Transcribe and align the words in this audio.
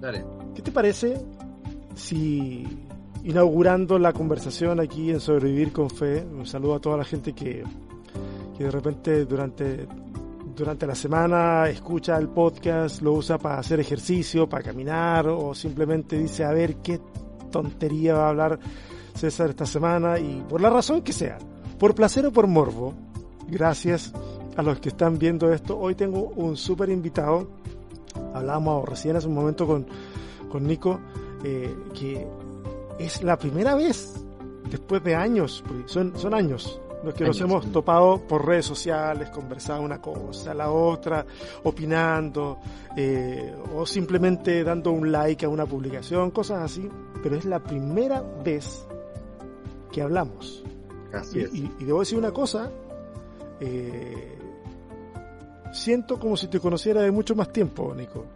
dale. 0.00 0.24
¿Qué 0.54 0.62
te 0.62 0.72
parece 0.72 1.20
si 1.94 2.66
inaugurando 3.24 3.98
la 3.98 4.12
conversación 4.12 4.80
aquí 4.80 5.10
en 5.10 5.20
Sobrevivir 5.20 5.72
con 5.72 5.90
Fe, 5.90 6.24
un 6.24 6.46
saludo 6.46 6.76
a 6.76 6.80
toda 6.80 6.96
la 6.96 7.04
gente 7.04 7.32
que, 7.32 7.62
que 8.56 8.64
de 8.64 8.70
repente 8.70 9.24
durante, 9.26 9.86
durante 10.56 10.86
la 10.86 10.94
semana 10.94 11.68
escucha 11.68 12.16
el 12.16 12.28
podcast, 12.28 13.02
lo 13.02 13.12
usa 13.12 13.38
para 13.38 13.58
hacer 13.58 13.80
ejercicio, 13.80 14.48
para 14.48 14.62
caminar 14.62 15.28
o 15.28 15.54
simplemente 15.54 16.18
dice 16.18 16.44
a 16.44 16.52
ver 16.52 16.76
qué 16.76 17.00
tontería 17.50 18.14
va 18.14 18.26
a 18.26 18.28
hablar 18.30 18.58
César 19.14 19.50
esta 19.50 19.66
semana 19.66 20.18
y 20.18 20.42
por 20.48 20.60
la 20.60 20.70
razón 20.70 21.02
que 21.02 21.12
sea, 21.12 21.36
por 21.78 21.94
placer 21.94 22.26
o 22.26 22.32
por 22.32 22.46
morbo, 22.46 22.94
gracias 23.48 24.12
a 24.56 24.62
los 24.62 24.80
que 24.80 24.88
están 24.90 25.18
viendo 25.18 25.52
esto. 25.52 25.78
Hoy 25.78 25.94
tengo 25.94 26.32
un 26.36 26.56
súper 26.56 26.88
invitado, 26.88 27.48
hablábamos 28.34 28.88
recién 28.88 29.16
hace 29.16 29.26
un 29.26 29.34
momento 29.34 29.66
con, 29.66 29.86
con 30.48 30.66
Nico, 30.66 31.00
eh, 31.44 31.74
que 31.94 32.26
es 32.98 33.22
la 33.22 33.38
primera 33.38 33.74
vez 33.74 34.14
después 34.70 35.02
de 35.02 35.14
años, 35.14 35.64
son, 35.86 36.16
son 36.16 36.34
años 36.34 36.80
los 37.02 37.14
que 37.14 37.24
nos 37.24 37.40
hemos 37.40 37.70
topado 37.72 38.18
por 38.18 38.46
redes 38.46 38.66
sociales, 38.66 39.30
conversado 39.30 39.82
una 39.82 40.00
cosa, 40.00 40.52
la 40.52 40.70
otra, 40.70 41.24
opinando, 41.64 42.58
eh, 42.96 43.54
o 43.74 43.86
simplemente 43.86 44.62
dando 44.62 44.92
un 44.92 45.10
like 45.10 45.46
a 45.46 45.48
una 45.48 45.66
publicación, 45.66 46.30
cosas 46.30 46.62
así, 46.62 46.88
pero 47.22 47.36
es 47.36 47.44
la 47.44 47.60
primera 47.60 48.22
vez 48.44 48.86
que 49.90 50.02
hablamos. 50.02 50.62
Así 51.12 51.40
es. 51.40 51.54
Y, 51.54 51.70
y 51.78 51.84
debo 51.84 52.00
decir 52.00 52.18
una 52.18 52.32
cosa, 52.32 52.70
eh, 53.60 54.38
siento 55.72 56.18
como 56.18 56.36
si 56.36 56.48
te 56.48 56.60
conociera 56.60 57.02
de 57.02 57.10
mucho 57.10 57.34
más 57.34 57.52
tiempo, 57.52 57.94
Nico. 57.94 58.26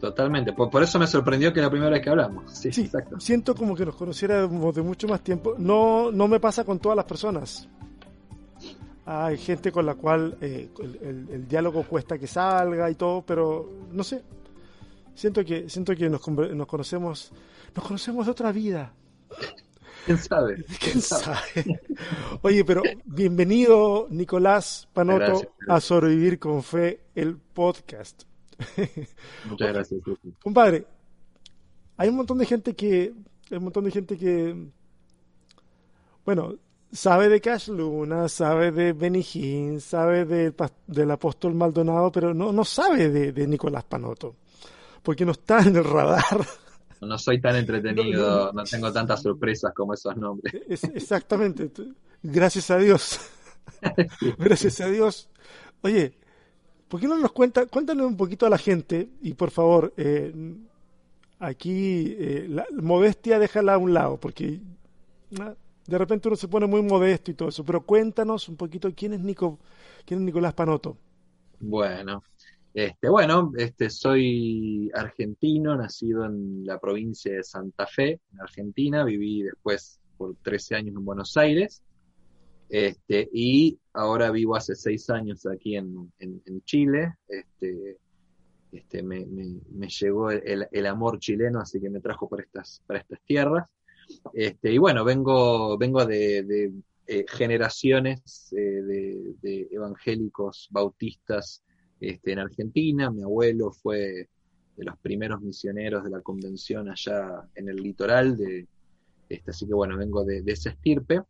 Totalmente. 0.00 0.52
Por, 0.52 0.68
por 0.70 0.82
eso 0.82 0.98
me 0.98 1.06
sorprendió 1.06 1.52
que 1.52 1.60
la 1.60 1.70
primera 1.70 1.90
vez 1.90 2.02
que 2.02 2.10
hablamos. 2.10 2.52
Sí, 2.52 2.70
Sí, 2.72 2.82
exacto. 2.82 3.18
siento 3.18 3.54
como 3.54 3.74
que 3.74 3.86
nos 3.86 3.96
conociéramos 3.96 4.74
de 4.74 4.82
mucho 4.82 5.08
más 5.08 5.22
tiempo. 5.22 5.54
No, 5.58 6.10
no 6.12 6.28
me 6.28 6.38
pasa 6.38 6.64
con 6.64 6.78
todas 6.78 6.96
las 6.96 7.06
personas. 7.06 7.68
Hay 9.06 9.38
gente 9.38 9.70
con 9.70 9.86
la 9.86 9.94
cual 9.94 10.36
eh, 10.40 10.68
el, 10.80 10.96
el- 11.02 11.28
el 11.30 11.48
diálogo 11.48 11.84
cuesta 11.84 12.18
que 12.18 12.26
salga 12.26 12.90
y 12.90 12.94
todo, 12.96 13.22
pero 13.22 13.70
no 13.92 14.02
sé. 14.02 14.22
Siento 15.14 15.44
que, 15.44 15.68
siento 15.70 15.94
que 15.94 16.10
nos, 16.10 16.26
nos 16.28 16.66
conocemos, 16.66 17.32
nos 17.74 17.84
conocemos 17.86 18.26
de 18.26 18.32
otra 18.32 18.52
vida. 18.52 18.92
¿Quién 20.06 20.18
sabe? 20.18 20.64
¿Quién 20.80 21.00
sabe? 21.02 21.80
Oye, 22.42 22.64
pero 22.64 22.82
bienvenido, 23.04 24.06
Nicolás 24.10 24.88
Panoto, 24.92 25.18
Gracias. 25.18 25.50
a 25.68 25.80
Sobrevivir 25.80 26.38
con 26.38 26.62
Fe, 26.62 27.00
el 27.14 27.36
podcast. 27.36 28.22
Muchas 29.46 29.68
gracias. 29.72 30.00
Compadre, 30.42 30.86
hay 31.96 32.08
un 32.08 32.16
montón 32.16 32.38
de 32.38 32.46
gente 32.46 32.74
que, 32.74 33.12
hay 33.50 33.56
un 33.58 33.64
montón 33.64 33.84
de 33.84 33.90
gente 33.90 34.16
que, 34.16 34.68
bueno, 36.24 36.54
sabe 36.92 37.28
de 37.28 37.40
Cash 37.40 37.68
Luna, 37.68 38.28
sabe 38.28 38.70
de 38.72 38.92
Benny 38.92 39.24
Hinn, 39.34 39.80
sabe 39.80 40.24
del, 40.24 40.56
pas- 40.56 40.72
del 40.86 41.10
apóstol 41.10 41.54
Maldonado, 41.54 42.10
pero 42.12 42.32
no, 42.32 42.52
no 42.52 42.64
sabe 42.64 43.10
de, 43.10 43.32
de 43.32 43.46
Nicolás 43.46 43.84
Panoto, 43.84 44.36
porque 45.02 45.24
no 45.24 45.32
está 45.32 45.60
en 45.60 45.76
el 45.76 45.84
radar. 45.84 46.46
No 47.00 47.18
soy 47.18 47.40
tan 47.40 47.56
entretenido, 47.56 48.28
No, 48.28 48.46
no, 48.46 48.52
no 48.52 48.64
tengo 48.64 48.92
tantas 48.92 49.22
sorpresas 49.22 49.72
como 49.74 49.94
esos 49.94 50.16
nombres. 50.16 50.54
Es- 50.68 50.84
exactamente, 50.84 51.70
gracias 52.22 52.70
a 52.70 52.78
Dios, 52.78 53.20
gracias 54.38 54.80
a 54.80 54.88
Dios. 54.88 55.28
Oye, 55.82 56.14
¿por 56.88 57.00
qué 57.00 57.08
no 57.08 57.16
nos 57.18 57.32
cuenta, 57.32 57.66
cuéntanos 57.66 58.06
un 58.06 58.16
poquito 58.16 58.46
a 58.46 58.50
la 58.50 58.58
gente 58.58 59.08
y 59.22 59.34
por 59.34 59.50
favor, 59.50 59.92
eh, 59.96 60.32
aquí 61.38 62.14
eh, 62.18 62.46
la 62.48 62.66
modestia 62.72 63.38
déjala 63.38 63.74
a 63.74 63.78
un 63.78 63.92
lado, 63.94 64.18
porque 64.18 64.60
ah, 65.40 65.54
de 65.86 65.98
repente 65.98 66.28
uno 66.28 66.36
se 66.36 66.48
pone 66.48 66.66
muy 66.66 66.82
modesto 66.82 67.30
y 67.30 67.34
todo 67.34 67.48
eso, 67.50 67.64
pero 67.64 67.82
cuéntanos 67.84 68.48
un 68.48 68.56
poquito 68.56 68.90
quién 68.94 69.14
es 69.14 69.20
Nico, 69.20 69.58
quién 70.04 70.20
es 70.20 70.26
Nicolás 70.26 70.54
Panoto. 70.54 70.96
Bueno, 71.58 72.22
este, 72.76 73.08
bueno, 73.08 73.52
este, 73.56 73.88
soy 73.88 74.90
argentino, 74.92 75.74
nacido 75.74 76.26
en 76.26 76.66
la 76.66 76.78
provincia 76.78 77.32
de 77.32 77.42
Santa 77.42 77.86
Fe, 77.86 78.20
en 78.30 78.40
Argentina. 78.42 79.02
Viví 79.02 79.44
después 79.44 79.98
por 80.18 80.36
13 80.42 80.74
años 80.74 80.94
en 80.94 81.04
Buenos 81.06 81.38
Aires. 81.38 81.82
Este, 82.68 83.30
y 83.32 83.78
ahora 83.94 84.30
vivo 84.30 84.56
hace 84.56 84.74
seis 84.74 85.08
años 85.08 85.46
aquí 85.46 85.76
en, 85.76 86.12
en, 86.18 86.62
Chile. 86.64 87.14
Este, 87.26 87.96
este, 88.70 89.02
me, 89.02 89.24
llegó 89.88 90.30
el, 90.30 90.86
amor 90.86 91.18
chileno, 91.18 91.60
así 91.60 91.80
que 91.80 91.88
me 91.88 92.00
trajo 92.00 92.28
para 92.28 92.42
estas, 92.42 92.82
para 92.86 92.98
estas 92.98 93.22
tierras. 93.22 93.66
Este, 94.34 94.70
y 94.70 94.76
bueno, 94.76 95.02
vengo, 95.02 95.78
vengo 95.78 96.04
de, 96.04 96.74
eh, 97.06 97.24
generaciones 97.26 98.52
eh, 98.52 98.82
de 99.40 99.68
evangélicos 99.70 100.68
bautistas 100.70 101.62
este, 102.00 102.32
en 102.32 102.38
Argentina. 102.40 103.10
Mi 103.10 103.22
abuelo 103.22 103.70
fue 103.70 104.28
de 104.76 104.84
los 104.84 104.98
primeros 104.98 105.40
misioneros 105.40 106.04
de 106.04 106.10
la 106.10 106.20
convención 106.20 106.88
allá 106.88 107.48
en 107.54 107.68
el 107.68 107.76
litoral, 107.76 108.36
de, 108.36 108.66
este, 109.28 109.50
así 109.50 109.66
que 109.66 109.74
bueno, 109.74 109.96
vengo 109.96 110.24
de, 110.24 110.42
de 110.42 110.52
esa 110.52 110.70
estirpe. 110.70 111.22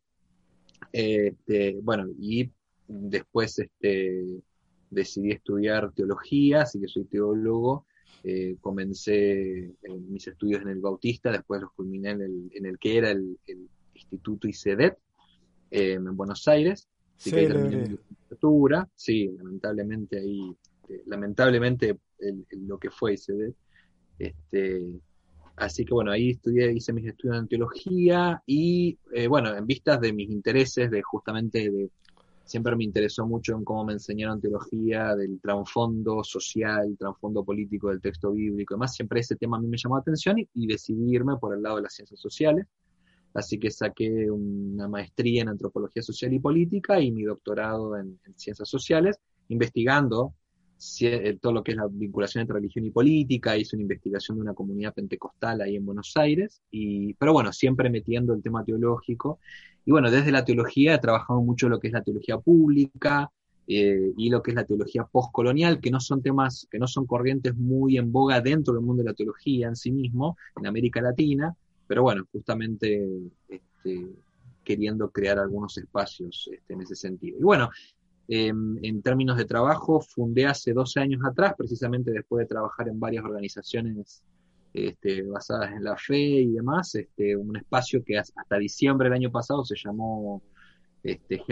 Este, 0.92 1.78
bueno, 1.82 2.06
y 2.18 2.50
después 2.88 3.58
este, 3.58 4.42
decidí 4.90 5.32
estudiar 5.32 5.92
teología, 5.92 6.62
así 6.62 6.80
que 6.80 6.88
soy 6.88 7.04
teólogo. 7.04 7.86
Eh, 8.24 8.56
comencé 8.60 9.58
eh, 9.58 9.74
mis 10.08 10.26
estudios 10.26 10.62
en 10.62 10.68
el 10.68 10.80
Bautista, 10.80 11.30
después 11.30 11.60
los 11.60 11.72
culminé 11.72 12.10
en 12.10 12.22
el, 12.22 12.50
en 12.54 12.66
el 12.66 12.78
que 12.78 12.98
era 12.98 13.10
el, 13.10 13.38
Instituto 13.94 14.46
ICEDET 14.46 14.98
eh, 15.70 15.92
en 15.92 16.16
Buenos 16.16 16.46
Aires. 16.48 16.86
Así 17.18 17.32
que 17.32 17.40
ahí. 17.40 17.98
Sí, 18.94 19.28
lamentablemente 19.36 20.18
ahí, 20.18 20.56
eh, 20.88 21.02
lamentablemente 21.06 21.98
el- 22.18 22.46
el- 22.50 22.66
lo 22.66 22.78
que 22.78 22.90
fue 22.90 23.14
ICEDET. 23.14 23.54
Este, 24.18 24.82
así 25.56 25.84
que 25.84 25.94
bueno, 25.94 26.10
ahí 26.12 26.30
estudié, 26.30 26.72
hice 26.72 26.92
mis 26.92 27.06
estudios 27.06 27.38
en 27.38 27.48
teología 27.48 28.42
y 28.46 28.98
eh, 29.12 29.26
bueno, 29.28 29.54
en 29.56 29.66
vistas 29.66 30.00
de 30.00 30.12
mis 30.12 30.30
intereses, 30.30 30.90
de 30.90 31.02
justamente 31.02 31.70
de, 31.70 31.90
siempre 32.44 32.76
me 32.76 32.84
interesó 32.84 33.26
mucho 33.26 33.56
en 33.56 33.64
cómo 33.64 33.84
me 33.84 33.94
enseñaron 33.94 34.40
teología, 34.40 35.14
del 35.16 35.40
trasfondo 35.40 36.22
social, 36.24 36.96
trasfondo 36.98 37.44
político 37.44 37.90
del 37.90 38.00
texto 38.00 38.32
bíblico 38.32 38.74
y 38.74 38.76
demás, 38.76 38.94
siempre 38.94 39.20
ese 39.20 39.36
tema 39.36 39.56
a 39.56 39.60
mí 39.60 39.68
me 39.68 39.76
llamó 39.78 39.96
la 39.96 40.02
atención 40.02 40.38
y, 40.38 40.48
y 40.54 40.66
decidí 40.66 41.14
irme 41.14 41.36
por 41.38 41.54
el 41.54 41.62
lado 41.62 41.76
de 41.76 41.82
las 41.82 41.94
ciencias 41.94 42.20
sociales. 42.20 42.66
Así 43.36 43.58
que 43.58 43.70
saqué 43.70 44.30
una 44.30 44.88
maestría 44.88 45.42
en 45.42 45.48
antropología 45.50 46.02
social 46.02 46.32
y 46.32 46.38
política 46.38 47.00
y 47.00 47.10
mi 47.12 47.22
doctorado 47.22 47.96
en, 47.98 48.18
en 48.24 48.38
ciencias 48.38 48.68
sociales, 48.68 49.20
investigando 49.48 50.34
eh, 51.00 51.38
todo 51.40 51.52
lo 51.52 51.62
que 51.62 51.72
es 51.72 51.76
la 51.76 51.86
vinculación 51.90 52.42
entre 52.42 52.54
religión 52.54 52.84
y 52.84 52.90
política. 52.90 53.56
Hice 53.56 53.76
una 53.76 53.82
investigación 53.82 54.38
de 54.38 54.42
una 54.42 54.54
comunidad 54.54 54.94
pentecostal 54.94 55.60
ahí 55.60 55.76
en 55.76 55.86
Buenos 55.86 56.12
Aires, 56.16 56.60
y, 56.70 57.14
pero 57.14 57.32
bueno, 57.32 57.52
siempre 57.52 57.90
metiendo 57.90 58.34
el 58.34 58.42
tema 58.42 58.64
teológico. 58.64 59.38
Y 59.84 59.90
bueno, 59.90 60.10
desde 60.10 60.32
la 60.32 60.44
teología 60.44 60.94
he 60.94 60.98
trabajado 60.98 61.40
mucho 61.40 61.68
lo 61.68 61.78
que 61.78 61.88
es 61.88 61.92
la 61.92 62.02
teología 62.02 62.38
pública 62.38 63.30
eh, 63.66 64.12
y 64.16 64.30
lo 64.30 64.42
que 64.42 64.50
es 64.50 64.54
la 64.54 64.64
teología 64.64 65.04
postcolonial, 65.04 65.80
que 65.80 65.90
no 65.90 66.00
son 66.00 66.22
temas, 66.22 66.66
que 66.70 66.78
no 66.78 66.86
son 66.86 67.06
corrientes 67.06 67.56
muy 67.56 67.96
en 67.96 68.12
boga 68.12 68.40
dentro 68.40 68.74
del 68.74 68.82
mundo 68.82 69.02
de 69.02 69.10
la 69.10 69.14
teología 69.14 69.68
en 69.68 69.76
sí 69.76 69.92
mismo, 69.92 70.36
en 70.56 70.66
América 70.66 71.00
Latina, 71.00 71.54
pero 71.86 72.02
bueno, 72.02 72.24
justamente 72.32 73.08
este, 73.48 74.06
queriendo 74.64 75.10
crear 75.10 75.38
algunos 75.38 75.76
espacios 75.78 76.48
este, 76.52 76.74
en 76.74 76.82
ese 76.82 76.96
sentido. 76.96 77.38
Y 77.38 77.42
bueno, 77.42 77.70
eh, 78.28 78.48
en 78.48 79.02
términos 79.02 79.36
de 79.36 79.44
trabajo, 79.44 80.00
fundé 80.00 80.46
hace 80.46 80.72
12 80.72 81.00
años 81.00 81.22
atrás, 81.24 81.54
precisamente 81.56 82.10
después 82.10 82.44
de 82.44 82.48
trabajar 82.48 82.88
en 82.88 82.98
varias 82.98 83.24
organizaciones 83.24 84.22
este, 84.74 85.22
basadas 85.22 85.72
en 85.72 85.84
la 85.84 85.96
fe 85.96 86.18
y 86.18 86.52
demás, 86.52 86.94
este, 86.96 87.36
un 87.36 87.56
espacio 87.56 88.02
que 88.04 88.18
hasta 88.18 88.58
diciembre 88.58 89.08
del 89.08 89.14
año 89.16 89.30
pasado 89.30 89.64
se 89.64 89.76
llamó 89.76 90.42
este, 91.02 91.42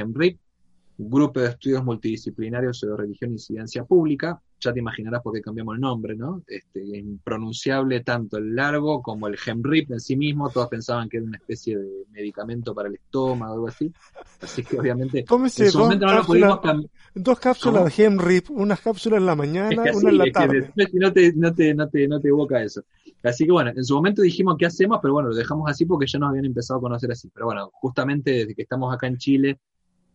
Grupo 0.98 1.40
de 1.40 1.48
Estudios 1.48 1.84
Multidisciplinarios 1.84 2.78
sobre 2.78 3.04
Religión 3.04 3.30
y 3.30 3.34
Incidencia 3.34 3.84
Pública. 3.84 4.40
Ya 4.60 4.72
te 4.72 4.78
imaginarás 4.80 5.22
por 5.22 5.34
qué 5.34 5.40
cambiamos 5.42 5.74
el 5.74 5.80
nombre, 5.80 6.16
¿no? 6.16 6.42
Este, 6.46 6.82
es 6.82 6.94
impronunciable 7.04 8.00
tanto 8.02 8.38
el 8.38 8.54
largo 8.54 9.02
como 9.02 9.26
el 9.28 9.36
GEMRIP 9.36 9.92
en 9.92 10.00
sí 10.00 10.16
mismo. 10.16 10.50
Todos 10.50 10.68
pensaban 10.68 11.08
que 11.08 11.18
era 11.18 11.26
una 11.26 11.36
especie 11.38 11.78
de 11.78 12.06
medicamento 12.10 12.74
para 12.74 12.88
el 12.88 12.94
estómago 12.96 13.52
o 13.52 13.54
algo 13.56 13.68
así. 13.68 13.92
Así 14.40 14.64
que 14.64 14.78
obviamente 14.80 15.26
Tómese 15.26 15.64
en 15.64 15.68
su 15.68 15.78
dos 15.78 15.80
momento 15.80 16.06
no 16.06 16.14
lo 16.14 16.24
pudimos 16.24 16.60
cambiar. 16.60 16.90
dos 17.14 17.38
cápsulas 17.40 17.84
de 17.96 18.04
Hemrip, 18.04 18.50
unas 18.50 18.80
cápsulas 18.80 19.18
en 19.20 19.26
la 19.26 19.36
Es 19.68 19.78
mañana, 19.78 19.82
que 19.82 19.90
una 19.90 20.10
en 20.10 20.18
la 20.18 20.28
es 20.28 20.32
que 20.34 20.48
tarde. 20.48 20.74
no 20.74 20.74
te, 20.74 20.90
no 20.94 21.12
te, 21.12 21.32
no 21.34 21.54
te, 21.54 21.74
no 21.74 21.88
te, 21.88 22.08
no 22.08 22.20
te 22.20 22.28
evoca 22.28 22.62
eso. 22.62 22.82
Así 23.22 23.44
que 23.46 23.52
bueno, 23.52 23.70
en 23.74 23.84
su 23.84 23.94
momento 23.94 24.22
dijimos 24.22 24.56
qué 24.58 24.66
hacemos, 24.66 24.98
pero 25.00 25.14
bueno, 25.14 25.30
lo 25.30 25.34
dejamos 25.36 25.70
así 25.70 25.86
porque 25.86 26.06
ya 26.06 26.18
nos 26.18 26.30
habían 26.30 26.44
empezado 26.46 26.78
a 26.78 26.82
conocer 26.82 27.10
así. 27.12 27.30
Pero 27.32 27.46
bueno, 27.46 27.70
justamente 27.72 28.30
desde 28.32 28.54
que 28.54 28.62
estamos 28.62 28.92
acá 28.94 29.06
en 29.06 29.16
Chile, 29.18 29.58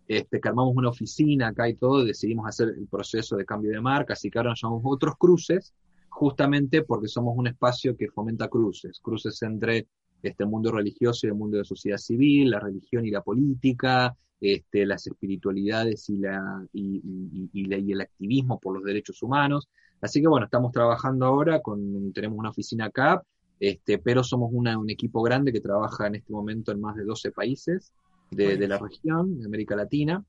este, 0.10 0.42
que 0.42 0.50
armamos 0.50 0.76
una 0.76 0.90
oficina 0.90 1.50
acá 1.50 1.70
y 1.70 1.76
todo, 1.76 2.04
decidimos 2.04 2.48
hacer 2.48 2.70
el 2.70 2.88
proceso 2.88 3.38
de 3.38 3.46
cambio 3.46 3.70
de 3.70 3.80
marca, 3.80 4.14
así 4.14 4.32
que 4.32 4.40
ahora 4.40 4.50
nos 4.50 4.62
llamamos 4.62 4.82
otros 4.86 5.14
cruces, 5.20 5.76
justamente 6.10 6.82
porque 6.82 7.08
somos 7.08 7.38
un 7.38 7.46
espacio 7.46 7.96
que 7.96 8.10
fomenta 8.10 8.48
cruces, 8.48 9.00
cruces 9.04 9.40
entre 9.44 9.88
este 10.24 10.48
mundo 10.48 10.72
religioso 10.72 11.28
y 11.28 11.30
el 11.30 11.36
mundo 11.36 11.60
de 11.60 11.64
sociedad 11.64 12.00
civil, 12.00 12.50
la 12.50 12.60
religión 12.60 13.06
y 13.06 13.12
la 13.12 13.22
política, 13.22 14.18
este, 14.42 14.88
las 14.88 15.06
espiritualidades 15.06 16.10
y, 16.10 16.18
la, 16.18 16.66
la, 16.74 17.76
el 17.76 18.02
activismo 18.02 18.60
por 18.60 18.74
los 18.74 18.84
derechos 18.84 19.22
humanos. 19.22 19.70
Así 20.02 20.22
que 20.22 20.28
bueno, 20.28 20.46
estamos 20.46 20.72
trabajando 20.72 21.28
ahora, 21.28 21.62
tenemos 22.16 22.40
una 22.40 22.50
oficina 22.50 22.86
acá, 22.86 23.22
este, 23.60 24.00
pero 24.00 24.24
somos 24.24 24.50
un 24.52 24.90
equipo 24.90 25.22
grande 25.22 25.54
que 25.54 25.62
trabaja 25.62 26.08
en 26.08 26.16
este 26.16 26.34
momento 26.34 26.72
en 26.72 26.82
más 26.82 26.96
de 26.96 27.04
12 27.04 27.32
países 27.32 27.94
de, 28.32 28.58
de 28.58 28.68
la 28.68 28.78
región, 28.78 29.40
de 29.40 29.46
América 29.46 29.76
Latina, 29.76 30.24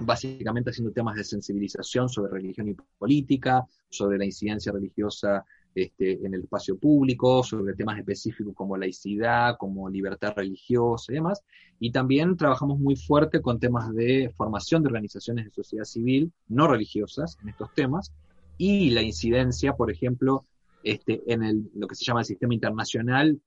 básicamente 0.00 0.70
haciendo 0.70 0.92
temas 0.92 1.16
de 1.16 1.24
sensibilización 1.24 2.08
sobre 2.08 2.32
religión 2.32 2.68
y 2.68 2.76
política, 2.98 3.66
sobre 3.88 4.18
la 4.18 4.24
incidencia 4.24 4.72
religiosa 4.72 5.44
este, 5.74 6.24
en 6.24 6.34
el 6.34 6.42
espacio 6.42 6.76
público, 6.76 7.42
sobre 7.42 7.74
temas 7.74 7.98
específicos 7.98 8.54
como 8.54 8.76
laicidad, 8.76 9.56
como 9.58 9.88
libertad 9.88 10.32
religiosa 10.34 11.12
y 11.12 11.16
demás. 11.16 11.42
Y 11.78 11.92
también 11.92 12.36
trabajamos 12.36 12.78
muy 12.78 12.96
fuerte 12.96 13.40
con 13.40 13.60
temas 13.60 13.94
de 13.94 14.32
formación 14.36 14.82
de 14.82 14.88
organizaciones 14.88 15.44
de 15.44 15.50
sociedad 15.50 15.84
civil 15.84 16.32
no 16.48 16.66
religiosas 16.66 17.38
en 17.42 17.50
estos 17.50 17.72
temas 17.74 18.12
y 18.56 18.90
la 18.90 19.02
incidencia, 19.02 19.74
por 19.74 19.90
ejemplo, 19.90 20.44
este, 20.82 21.22
en 21.32 21.44
el, 21.44 21.70
lo 21.74 21.86
que 21.86 21.94
se 21.94 22.04
llama 22.04 22.20
el 22.20 22.26
sistema 22.26 22.54
internacional. 22.54 23.40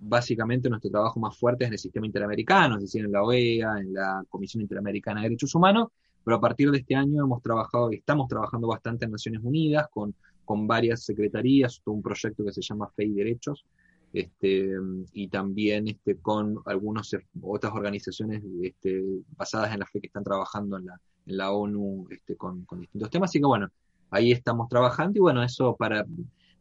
Básicamente 0.00 0.68
nuestro 0.68 0.90
trabajo 0.90 1.20
más 1.20 1.36
fuerte 1.36 1.64
es 1.64 1.68
en 1.68 1.74
el 1.74 1.78
sistema 1.78 2.06
interamericano, 2.06 2.76
es 2.76 2.82
decir, 2.82 3.04
en 3.04 3.12
la 3.12 3.22
OEA, 3.22 3.78
en 3.78 3.92
la 3.92 4.24
Comisión 4.28 4.62
Interamericana 4.62 5.20
de 5.20 5.28
Derechos 5.28 5.54
Humanos, 5.54 5.88
pero 6.24 6.36
a 6.36 6.40
partir 6.40 6.70
de 6.70 6.78
este 6.78 6.94
año 6.94 7.24
hemos 7.24 7.42
trabajado, 7.42 7.90
estamos 7.90 8.28
trabajando 8.28 8.68
bastante 8.68 9.04
en 9.04 9.12
Naciones 9.12 9.40
Unidas 9.42 9.88
con 9.90 10.14
con 10.44 10.66
varias 10.66 11.04
secretarías, 11.04 11.80
todo 11.84 11.94
un 11.94 12.02
proyecto 12.02 12.44
que 12.44 12.52
se 12.52 12.62
llama 12.62 12.88
Fe 12.94 13.04
y 13.04 13.12
Derechos, 13.12 13.64
este, 14.12 14.70
y 15.12 15.28
también 15.28 15.88
este, 15.88 16.16
con 16.16 16.60
algunas 16.66 17.16
otras 17.42 17.72
organizaciones 17.72 18.42
este, 18.62 19.02
basadas 19.36 19.72
en 19.72 19.80
la 19.80 19.86
fe 19.86 20.00
que 20.00 20.06
están 20.06 20.22
trabajando 20.22 20.78
en 20.78 20.86
la, 20.86 21.00
en 21.26 21.36
la 21.36 21.50
ONU 21.50 22.06
este, 22.10 22.36
con, 22.36 22.64
con, 22.64 22.80
distintos 22.80 23.10
temas. 23.10 23.30
Así 23.30 23.40
que 23.40 23.46
bueno, 23.46 23.68
ahí 24.10 24.30
estamos 24.30 24.68
trabajando 24.68 25.18
y 25.18 25.20
bueno, 25.20 25.42
eso 25.42 25.74
para... 25.76 26.04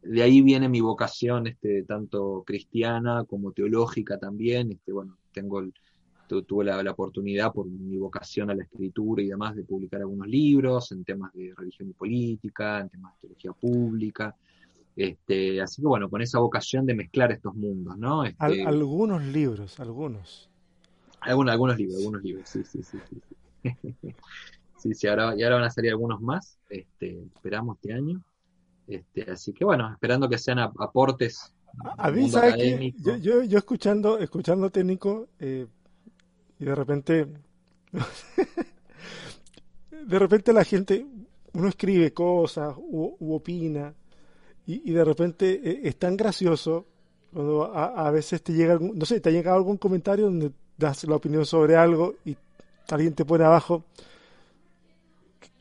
De 0.03 0.21
ahí 0.21 0.41
viene 0.41 0.67
mi 0.69 0.81
vocación, 0.81 1.47
este, 1.47 1.83
tanto 1.83 2.44
cristiana 2.45 3.23
como 3.25 3.51
teológica 3.51 4.17
también. 4.17 4.71
Este, 4.71 4.91
bueno, 4.91 5.17
tengo 5.31 5.59
el, 5.59 5.73
tuve 6.27 6.65
la, 6.65 6.91
oportunidad 6.91 7.51
por 7.51 7.67
mi 7.67 7.97
vocación 7.97 8.50
a 8.50 8.55
la 8.55 8.63
escritura 8.63 9.21
y 9.21 9.27
demás 9.27 9.55
de 9.55 9.63
publicar 9.63 10.01
algunos 10.01 10.27
libros 10.27 10.91
en 10.91 11.03
temas 11.03 11.31
de 11.33 11.53
religión 11.55 11.89
y 11.89 11.94
política, 11.94 12.79
en 12.79 12.89
temas 12.89 13.13
de 13.13 13.19
teología 13.27 13.53
pública. 13.53 14.35
Este, 14.95 15.61
así 15.61 15.81
que 15.81 15.88
bueno, 15.88 16.09
con 16.09 16.21
esa 16.21 16.39
vocación 16.39 16.85
de 16.85 16.94
mezclar 16.94 17.31
estos 17.31 17.55
mundos, 17.55 17.97
¿no? 17.97 18.23
Este, 18.25 18.63
algunos 18.63 19.23
libros, 19.23 19.79
algunos. 19.79 20.50
Algunos, 21.21 21.51
algunos 21.51 21.77
libros, 21.77 21.97
algunos 21.97 22.23
libros, 22.23 22.50
sí, 22.50 22.63
sí, 22.63 22.81
sí. 22.83 22.97
Sí, 24.83 24.94
sí, 24.94 25.07
ahora, 25.07 25.33
y 25.38 25.44
ahora 25.44 25.55
van 25.55 25.63
a 25.63 25.69
salir 25.69 25.91
algunos 25.91 26.19
más, 26.19 26.59
este, 26.69 27.23
esperamos 27.33 27.77
este 27.77 27.94
año. 27.94 28.21
Este, 28.88 29.31
así 29.31 29.53
que 29.53 29.65
bueno, 29.65 29.91
esperando 29.91 30.30
que 30.30 30.38
sean 30.38 30.59
aportes. 30.59 31.53
A 31.97 32.12
mí, 32.12 32.30
¿sabes 32.30 32.56
que 32.56 32.94
yo, 32.97 33.18
yo, 33.18 33.44
yo, 33.44 33.57
escuchando, 33.57 34.19
escuchando 34.19 34.69
técnico, 34.69 35.27
eh, 35.39 35.65
y 36.59 36.65
de 36.65 36.75
repente, 36.75 37.27
de 39.91 40.19
repente 40.19 40.53
la 40.53 40.63
gente, 40.63 41.06
uno 41.53 41.68
escribe 41.68 42.13
cosas 42.13 42.75
u, 42.77 43.33
opina 43.33 43.94
y, 44.65 44.91
de 44.91 45.03
repente 45.03 45.62
eh, 45.63 45.81
es 45.83 45.97
tan 45.97 46.15
gracioso 46.15 46.86
cuando 47.31 47.75
a, 47.75 48.12
veces 48.12 48.44
te 48.44 48.53
llega, 48.53 48.74
algún, 48.74 48.97
no 48.97 49.06
sé, 49.06 49.19
te 49.19 49.29
ha 49.29 49.31
llegado 49.31 49.57
algún 49.57 49.77
comentario 49.77 50.25
donde 50.25 50.51
das 50.77 51.03
la 51.06 51.15
opinión 51.15 51.45
sobre 51.45 51.75
algo 51.75 52.15
y 52.24 52.38
alguien 52.89 53.15
te 53.15 53.25
pone 53.25 53.44
abajo, 53.44 53.83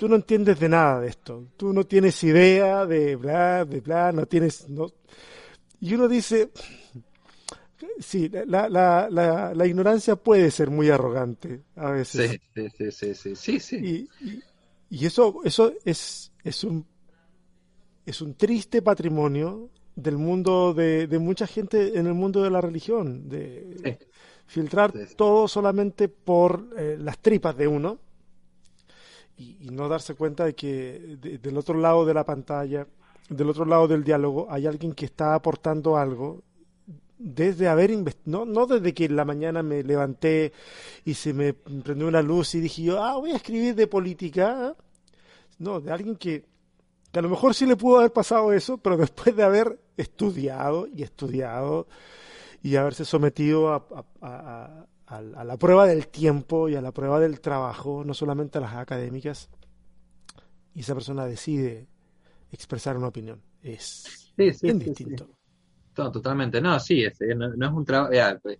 tú 0.02 0.08
no 0.08 0.16
entiendes 0.16 0.58
de 0.58 0.68
nada 0.68 1.00
de 1.00 1.10
esto, 1.10 1.46
tú 1.56 1.72
no 1.72 1.84
tienes 1.84 2.24
idea 2.24 2.84
de 2.86 3.14
bla, 3.14 3.64
de 3.64 3.80
bla, 3.80 4.10
no 4.10 4.26
tienes... 4.26 4.68
No... 4.68 4.88
Y 5.78 5.94
uno 5.94 6.08
dice, 6.08 6.50
sí, 8.00 8.28
la, 8.28 8.68
la, 8.68 9.08
la, 9.08 9.54
la, 9.54 9.64
ignorancia 9.64 10.16
puede 10.16 10.50
ser 10.50 10.70
muy 10.70 10.90
arrogante 10.90 11.62
a 11.76 11.92
veces. 11.92 12.40
Sí, 12.52 12.68
sí, 12.90 13.14
sí, 13.14 13.36
sí, 13.36 13.60
sí. 13.60 14.08
Y, 14.20 14.42
y, 14.90 15.06
eso, 15.06 15.36
eso 15.44 15.72
es, 15.84 16.32
es, 16.42 16.64
un, 16.64 16.84
es 18.04 18.20
un 18.20 18.34
triste 18.34 18.82
patrimonio 18.82 19.70
del 19.94 20.18
mundo 20.18 20.74
de, 20.74 21.06
de 21.06 21.18
mucha 21.20 21.46
gente 21.46 21.96
en 21.96 22.08
el 22.08 22.14
mundo 22.14 22.42
de 22.42 22.50
la 22.50 22.60
religión, 22.60 23.28
de 23.28 24.00
filtrar 24.46 24.92
todo 25.16 25.46
solamente 25.46 26.08
por 26.08 26.70
eh, 26.76 26.96
las 26.98 27.20
tripas 27.20 27.56
de 27.56 27.68
uno 27.68 28.00
y, 29.60 29.70
no 29.70 29.88
darse 29.88 30.14
cuenta 30.14 30.44
de 30.44 30.54
que 30.54 31.18
del 31.20 31.56
otro 31.58 31.78
lado 31.78 32.04
de 32.04 32.14
la 32.14 32.24
pantalla, 32.24 32.86
del 33.28 33.48
otro 33.48 33.64
lado 33.64 33.88
del 33.88 34.04
diálogo, 34.04 34.46
hay 34.50 34.66
alguien 34.66 34.92
que 34.92 35.06
está 35.06 35.34
aportando 35.34 35.96
algo 35.96 36.42
desde 37.22 37.68
haber 37.68 37.92
no, 38.24 38.44
no 38.44 38.66
desde 38.66 38.92
que 38.92 39.04
en 39.04 39.14
la 39.14 39.24
mañana 39.24 39.62
me 39.62 39.84
levanté 39.84 40.52
y 41.04 41.14
se 41.14 41.32
me 41.32 41.54
prendió 41.54 42.08
una 42.08 42.20
luz 42.20 42.54
y 42.56 42.60
dije 42.60 42.82
yo, 42.82 43.02
ah, 43.02 43.16
voy 43.16 43.30
a 43.30 43.36
escribir 43.36 43.76
de 43.76 43.86
política. 43.86 44.74
No, 45.58 45.80
de 45.80 45.92
alguien 45.92 46.16
que, 46.16 46.44
a 47.12 47.20
lo 47.20 47.28
mejor 47.28 47.54
sí 47.54 47.64
le 47.66 47.76
pudo 47.76 47.98
haber 47.98 48.12
pasado 48.12 48.52
eso, 48.52 48.78
pero 48.78 48.96
después 48.96 49.36
de 49.36 49.44
haber 49.44 49.78
estudiado 49.96 50.88
y 50.88 51.04
estudiado 51.04 51.86
y 52.60 52.74
haberse 52.74 53.04
sometido 53.04 53.72
a, 54.20 54.86
a, 55.18 55.44
la 55.44 55.56
prueba 55.56 55.86
del 55.86 56.08
tiempo 56.08 56.68
y 56.68 56.76
a 56.76 56.80
la 56.80 56.92
prueba 56.92 57.20
del 57.20 57.40
trabajo, 57.40 58.04
no 58.04 58.14
solamente 58.14 58.58
a 58.58 58.60
las 58.60 58.74
académicas, 58.74 59.50
y 60.74 60.80
esa 60.80 60.94
persona 60.94 61.26
decide 61.26 61.86
expresar 62.50 62.96
una 62.96 63.08
opinión. 63.08 63.40
Es 63.62 64.32
bien 64.62 64.78
distinto 64.78 65.28
totalmente. 65.94 66.60
No, 66.60 66.78
sí, 66.80 67.04
es, 67.04 67.18
no, 67.36 67.66
es 67.66 67.72
un 67.72 67.84
trabajo. 67.84 68.12
Eh, 68.14 68.58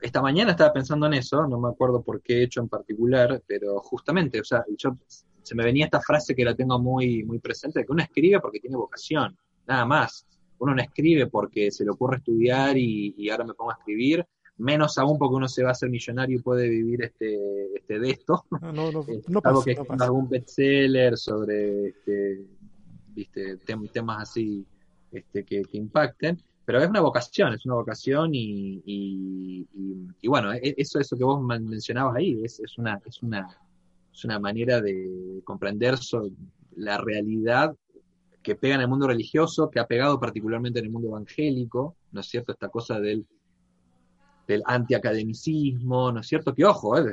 esta 0.00 0.22
mañana 0.22 0.52
estaba 0.52 0.72
pensando 0.72 1.06
en 1.06 1.14
eso, 1.14 1.46
no 1.46 1.58
me 1.58 1.68
acuerdo 1.68 2.02
por 2.02 2.22
qué 2.22 2.38
he 2.38 2.42
hecho 2.44 2.60
en 2.60 2.68
particular, 2.68 3.42
pero 3.46 3.80
justamente, 3.80 4.40
o 4.40 4.44
sea, 4.44 4.64
yo, 4.76 4.96
se 5.42 5.54
me 5.54 5.64
venía 5.64 5.86
esta 5.86 6.00
frase 6.00 6.34
que 6.34 6.44
la 6.44 6.54
tengo 6.54 6.78
muy, 6.78 7.24
muy 7.24 7.38
presente, 7.38 7.80
de 7.80 7.86
que 7.86 7.92
uno 7.92 8.02
escribe 8.02 8.40
porque 8.40 8.60
tiene 8.60 8.76
vocación, 8.76 9.36
nada 9.66 9.84
más. 9.84 10.26
Uno 10.60 10.74
no 10.74 10.82
escribe 10.82 11.26
porque 11.28 11.70
se 11.70 11.84
le 11.84 11.90
ocurre 11.90 12.16
estudiar 12.16 12.76
y, 12.76 13.28
ahora 13.30 13.44
me 13.44 13.54
pongo 13.54 13.70
a 13.70 13.74
escribir, 13.74 14.26
menos 14.58 14.98
aún 14.98 15.18
porque 15.18 15.36
uno 15.36 15.48
se 15.48 15.62
va 15.62 15.70
a 15.70 15.72
hacer 15.72 15.88
millonario 15.88 16.38
y 16.38 16.42
puede 16.42 16.68
vivir 16.68 17.02
este, 17.02 17.76
este 17.76 17.98
de 17.98 18.10
esto. 18.10 18.44
No, 18.60 18.72
no, 18.72 18.92
no, 18.92 19.04
eh, 19.08 19.22
no 19.28 19.40
pasa, 19.40 19.64
que 19.64 19.74
no 19.74 20.04
algún 20.04 20.28
bestseller 20.28 21.16
sobre 21.16 21.88
este, 21.88 22.44
viste, 23.14 23.56
temas 23.92 24.22
así 24.22 24.66
este, 25.10 25.44
que, 25.44 25.62
que 25.62 25.78
impacten 25.78 26.42
pero 26.68 26.82
es 26.82 26.90
una 26.90 27.00
vocación, 27.00 27.54
es 27.54 27.64
una 27.64 27.76
vocación 27.76 28.34
y, 28.34 28.82
y, 28.84 30.28
bueno, 30.28 30.52
e, 30.52 30.74
eso, 30.76 31.00
eso 31.00 31.16
que 31.16 31.24
vos 31.24 31.42
mencionabas 31.42 32.16
ahí 32.16 32.44
es, 32.44 32.60
es, 32.60 32.76
una, 32.76 33.00
es, 33.06 33.22
una, 33.22 33.48
es 34.12 34.22
una 34.26 34.38
manera 34.38 34.82
de 34.82 35.40
comprender 35.44 35.94
la 36.76 36.98
realidad 36.98 37.74
que 38.42 38.54
pega 38.54 38.74
en 38.74 38.82
el 38.82 38.88
mundo 38.88 39.06
religioso, 39.06 39.70
que 39.70 39.80
ha 39.80 39.86
pegado 39.86 40.20
particularmente 40.20 40.80
en 40.80 40.84
el 40.84 40.90
mundo 40.90 41.08
evangélico, 41.08 41.96
¿no 42.12 42.20
es 42.20 42.26
cierto? 42.26 42.52
Esta 42.52 42.68
cosa 42.68 43.00
del, 43.00 43.26
del 44.48 44.62
antiacademicismo, 44.64 46.10
¿no 46.10 46.20
es 46.20 46.26
cierto? 46.26 46.54
Que 46.54 46.64
ojo, 46.64 46.98
¿eh? 46.98 47.04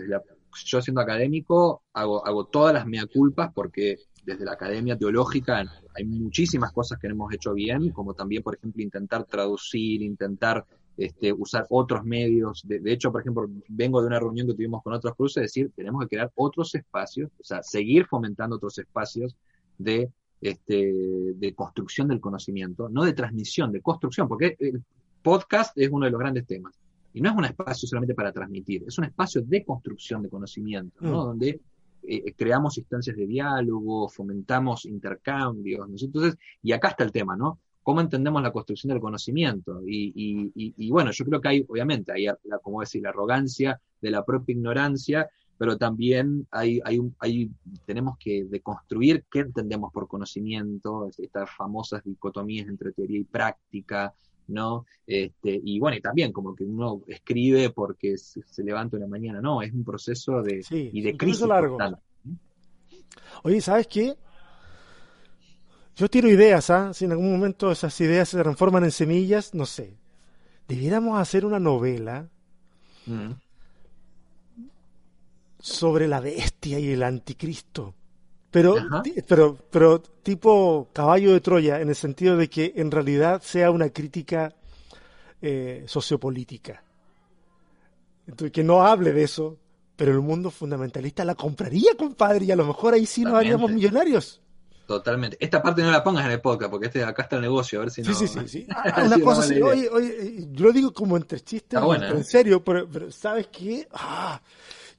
yo 0.65 0.81
siendo 0.81 1.01
académico 1.01 1.83
hago, 1.93 2.25
hago 2.25 2.45
todas 2.45 2.73
las 2.73 2.87
mea 2.87 3.05
culpas 3.05 3.51
porque 3.53 3.97
desde 4.23 4.45
la 4.45 4.53
academia 4.53 4.97
teológica 4.97 5.63
hay 5.95 6.05
muchísimas 6.05 6.71
cosas 6.71 6.97
que 6.97 7.07
hemos 7.07 7.31
hecho 7.33 7.53
bien, 7.53 7.91
como 7.91 8.13
también, 8.13 8.41
por 8.41 8.55
ejemplo, 8.55 8.81
intentar 8.81 9.25
traducir, 9.25 10.01
intentar 10.01 10.65
este, 10.97 11.31
usar 11.33 11.67
otros 11.69 12.05
medios. 12.05 12.63
De, 12.65 12.81
hecho, 12.91 13.11
por 13.11 13.21
ejemplo, 13.21 13.47
vengo 13.67 14.01
de 14.01 14.07
una 14.07 14.19
reunión 14.19 14.47
que 14.47 14.53
tuvimos 14.53 14.81
con 14.81 14.93
otros 14.93 15.13
cruces, 15.15 15.43
decir, 15.43 15.71
tenemos 15.75 16.01
que 16.01 16.15
crear 16.15 16.31
otros 16.35 16.73
espacios, 16.73 17.29
o 17.39 17.43
sea, 17.43 17.61
seguir 17.61 18.05
fomentando 18.05 18.55
otros 18.55 18.77
espacios 18.79 19.35
de, 19.77 20.09
este, 20.41 20.93
de 21.35 21.53
construcción 21.53 22.07
del 22.07 22.21
conocimiento, 22.21 22.89
no 22.89 23.03
de 23.03 23.13
transmisión, 23.13 23.71
de 23.71 23.81
construcción, 23.81 24.27
porque 24.27 24.55
el 24.57 24.83
podcast 25.21 25.77
es 25.77 25.89
uno 25.91 26.05
de 26.05 26.11
los 26.11 26.19
grandes 26.19 26.47
temas. 26.47 26.79
Y 27.15 27.21
no 27.21 27.29
es 27.29 27.35
un 27.37 27.45
espacio 27.45 27.87
solamente 27.87 28.13
para 28.13 28.33
transmitir, 28.33 28.83
es 28.85 28.97
un 28.97 29.05
espacio 29.05 29.41
de 29.41 29.63
construcción 29.63 30.21
de 30.21 30.29
conocimiento, 30.29 30.97
¿no? 30.99 31.21
Mm. 31.21 31.25
Donde 31.27 31.61
eh, 32.03 32.33
creamos 32.33 32.77
instancias 32.77 33.15
de 33.15 33.25
diálogo, 33.25 34.09
fomentamos 34.09 34.85
intercambios, 34.85 35.87
Entonces, 36.03 36.37
y 36.61 36.73
acá 36.73 36.89
está 36.89 37.05
el 37.05 37.13
tema, 37.13 37.37
¿no? 37.37 37.59
¿Cómo 37.83 38.01
entendemos 38.01 38.43
la 38.43 38.51
construcción 38.51 38.89
del 38.89 38.99
conocimiento? 38.99 39.81
Y, 39.87 40.89
bueno, 40.89 41.11
yo 41.11 41.23
creo 41.23 41.39
que 41.39 41.47
hay, 41.47 41.65
obviamente, 41.69 42.11
hay, 42.11 42.25
la, 42.43 42.59
como 42.61 42.81
decir, 42.81 43.01
la 43.01 43.09
arrogancia 43.09 43.79
de 44.01 44.11
la 44.11 44.25
propia 44.25 44.53
ignorancia, 44.53 45.29
pero 45.57 45.77
también 45.77 46.45
hay, 46.51 46.81
hay, 46.83 46.99
hay, 47.19 47.49
tenemos 47.85 48.17
que 48.17 48.43
deconstruir 48.43 49.23
qué 49.31 49.39
entendemos 49.39 49.93
por 49.93 50.09
conocimiento, 50.09 51.09
estas 51.17 51.49
famosas 51.55 52.03
dicotomías 52.03 52.67
entre 52.67 52.91
teoría 52.91 53.19
y 53.19 53.23
práctica, 53.23 54.13
¿no? 54.47 54.85
Este, 55.05 55.59
y 55.63 55.79
bueno, 55.79 55.97
y 55.97 56.01
también 56.01 56.31
como 56.31 56.55
que 56.55 56.63
uno 56.63 57.01
escribe 57.07 57.69
porque 57.69 58.17
se, 58.17 58.63
levanta 58.63 58.97
una 58.97 59.07
mañana, 59.07 59.41
no, 59.41 59.61
es 59.61 59.73
un 59.73 59.83
proceso 59.83 60.41
de, 60.41 60.63
y 60.69 61.01
de 61.01 61.17
crisis 61.17 61.47
largo. 61.47 61.77
Oye, 63.43 63.61
¿sabes 63.61 63.87
qué? 63.87 64.15
Yo 65.95 66.09
tiro 66.09 66.29
ideas, 66.29 66.69
¿ah? 66.69 66.93
Si 66.93 67.05
en 67.05 67.11
algún 67.11 67.31
momento 67.31 67.71
esas 67.71 67.99
ideas 68.01 68.29
se 68.29 68.41
transforman 68.41 68.83
en 68.83 68.91
semillas, 68.91 69.53
no 69.53 69.65
sé. 69.65 69.97
Debiéramos 70.67 71.17
hacer 71.19 71.45
una 71.45 71.59
novela 71.59 72.27
mm. 73.05 73.31
sobre 75.59 76.07
la 76.07 76.19
bestia 76.19 76.79
y 76.79 76.91
el 76.91 77.03
anticristo. 77.03 77.93
Pero, 78.55 78.75
pero, 79.27 79.57
pero 79.69 79.99
tipo 79.99 80.87
caballo 80.93 81.33
de 81.33 81.41
Troya, 81.41 81.81
en 81.81 81.89
el 81.89 81.95
sentido 81.95 82.37
de 82.37 82.49
que 82.49 82.71
en 82.77 82.89
realidad 82.89 83.41
sea 83.41 83.69
una 83.69 83.89
crítica 83.89 84.55
eh, 85.41 85.83
sociopolítica. 85.87 86.81
Entonces, 88.25 88.53
que 88.53 88.63
no 88.63 88.87
hable 88.87 89.11
de 89.11 89.23
eso, 89.23 89.57
pero 89.97 90.13
el 90.13 90.21
mundo 90.21 90.51
fundamentalista 90.51 91.25
la 91.25 91.35
compraría, 91.35 91.95
compadre, 91.97 92.45
y 92.45 92.51
a 92.51 92.55
lo 92.55 92.65
mejor 92.65 92.93
ahí 92.93 93.05
sí 93.05 93.25
nos 93.25 93.33
haríamos 93.33 93.71
millonarios. 93.71 94.39
Totalmente. 94.87 95.35
Esta 95.41 95.61
parte 95.61 95.81
no 95.81 95.91
la 95.91 96.01
pongas 96.01 96.23
en 96.23 96.31
el 96.31 96.39
podcast, 96.39 96.71
porque 96.71 96.87
este 96.87 97.03
acá 97.03 97.23
está 97.23 97.35
el 97.35 97.41
negocio, 97.41 97.79
a 97.79 97.81
ver 97.81 97.91
si 97.91 98.03
no. 98.03 98.13
Sí, 98.13 98.25
sí, 98.25 98.39
sí. 98.47 98.67
Ah, 98.73 99.03
una 99.05 99.19
cosa 99.19 99.53
oye, 99.65 99.89
yo 100.53 100.65
lo 100.65 100.71
digo 100.71 100.93
como 100.93 101.17
entre 101.17 101.41
chistes, 101.41 101.77
en 101.77 102.03
¿eh? 102.03 102.23
serio, 102.23 102.63
pero, 102.63 103.11
¿sabes 103.11 103.47
qué? 103.47 103.85
Ah, 103.91 104.39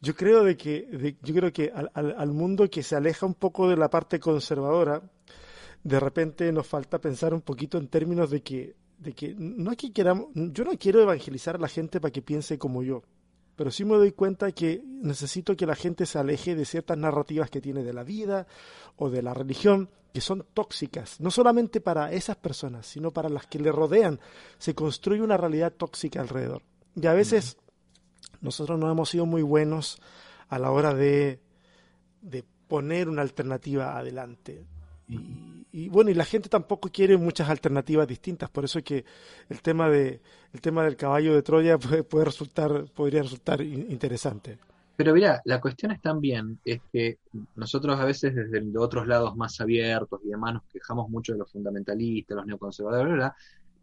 yo 0.07 0.15
creo 0.15 0.45
de 0.45 0.57
que, 0.57 1.17
yo 1.21 1.35
creo 1.35 1.53
que 1.53 1.73
al, 1.75 1.91
al, 1.95 2.33
mundo 2.33 2.71
que 2.71 2.85
se 2.85 2.95
aleja 2.95 3.27
un 3.27 3.35
poco 3.35 3.69
de 3.69 3.77
la 3.77 3.91
parte 3.91 4.21
conservadora, 4.21 5.03
de 5.83 5.99
repente 5.99 6.53
nos 6.53 6.69
falta 6.69 7.01
pensar 7.01 7.35
un 7.35 7.41
poquito 7.41 7.77
en 7.77 7.89
términos 7.89 8.31
de 8.31 8.41
que, 8.41 8.77
de 8.99 9.13
que 9.13 9.35
no 9.37 9.73
es 9.73 9.77
que 9.77 9.93
queramos, 9.93 10.29
yo 10.35 10.65
no 10.65 10.79
quiero 10.79 11.03
evangelizar 11.03 11.57
a 11.57 11.59
la 11.59 11.69
gente 11.69 12.01
para 12.01 12.13
que 12.13 12.23
piense 12.23 12.57
como 12.57 12.85
yo 12.85 13.03
pero 13.57 13.71
sí 13.71 13.85
me 13.85 13.97
doy 13.97 14.13
cuenta 14.13 14.53
que 14.53 14.83
necesito 14.85 15.57
que 15.57 15.67
la 15.67 15.75
gente 15.75 16.05
se 16.05 16.19
aleje 16.19 16.55
de 16.55 16.67
ciertas 16.67 16.99
narrativas 16.99 17.51
que 17.51 17.63
tiene 17.63 17.83
de 17.83 17.95
la 17.95 18.05
vida 18.05 18.47
o 18.97 19.09
de 19.09 19.23
la 19.23 19.33
religión 19.33 19.89
que 20.13 20.21
son 20.21 20.47
tóxicas, 20.55 21.21
no 21.21 21.31
solamente 21.31 21.81
para 21.81 22.13
esas 22.13 22.37
personas, 22.37 22.87
sino 22.87 23.11
para 23.11 23.29
las 23.31 23.47
que 23.47 23.59
le 23.59 23.73
rodean. 23.73 24.21
Se 24.59 24.75
construye 24.75 25.23
una 25.23 25.37
realidad 25.37 25.73
tóxica 25.73 26.21
alrededor. 26.21 26.63
Y 26.95 27.07
a 27.07 27.13
veces 27.13 27.59
nosotros 28.41 28.79
no 28.79 28.91
hemos 28.91 29.11
sido 29.11 29.27
muy 29.27 29.43
buenos 29.43 30.01
a 30.49 30.59
la 30.59 30.71
hora 30.71 30.95
de, 30.95 31.41
de 32.21 32.45
poner 32.69 33.09
una 33.09 33.23
alternativa 33.23 33.99
adelante. 33.99 34.65
Y, 35.09 35.89
bueno, 35.89 36.11
y 36.11 36.15
la 36.15 36.25
gente 36.25 36.49
tampoco 36.49 36.89
quiere 36.89 37.17
muchas 37.17 37.49
alternativas 37.49 38.09
distintas, 38.09 38.51
por 38.51 38.65
eso 38.65 38.81
es 38.81 38.85
que 38.85 39.05
el 39.49 39.63
tema 39.63 39.89
de 39.89 40.21
el 40.53 40.61
tema 40.61 40.85
del 40.85 40.97
caballo 40.97 41.35
de 41.35 41.43
Troya 41.43 41.79
puede, 42.09 42.25
resultar 42.25 42.87
podría 42.87 43.23
resultar 43.23 43.61
interesante. 43.61 44.59
Pero 44.97 45.13
mira, 45.13 45.43
la 45.45 45.61
cuestión 45.61 45.93
es 45.93 46.01
también 46.01 46.59
es 46.65 46.81
que 46.91 47.19
nosotros 47.55 48.01
a 48.01 48.05
veces 48.05 48.35
desde 48.35 48.79
otros 48.79 49.07
lados 49.07 49.37
más 49.37 49.61
abiertos 49.61 50.21
y 50.25 50.29
demás 50.29 50.55
nos 50.55 50.65
quejamos 50.65 51.09
mucho 51.11 51.33
de 51.35 51.39
los 51.39 51.53
fundamentalistas, 51.53 52.37
los 52.37 52.47
neoconservadores, 52.47 53.31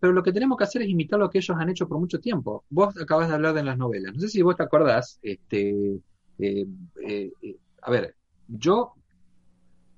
pero 0.03 0.12
lo 0.12 0.22
que 0.22 0.33
tenemos 0.33 0.57
que 0.57 0.65
hacer 0.65 0.81
es 0.81 0.89
imitar 0.89 1.17
lo 1.17 1.29
que 1.29 1.38
ellos 1.38 1.55
han 1.57 1.69
hecho 1.69 1.88
por 1.88 1.98
mucho 1.98 2.19
tiempo. 2.19 2.65
Vos 2.69 2.93
acabas 3.01 3.29
de 3.29 3.36
hablar 3.36 3.53
de 3.53 3.63
las 3.63 3.77
novelas. 3.77 4.13
No 4.13 4.19
sé 4.19 4.27
si 4.27 4.41
vos 4.41 4.57
te 4.57 4.63
acordás, 4.63 5.17
este, 5.22 5.69
eh, 6.39 6.65
eh, 7.07 7.31
eh, 7.41 7.57
a 7.81 7.89
ver, 7.89 8.13
yo 8.50 8.95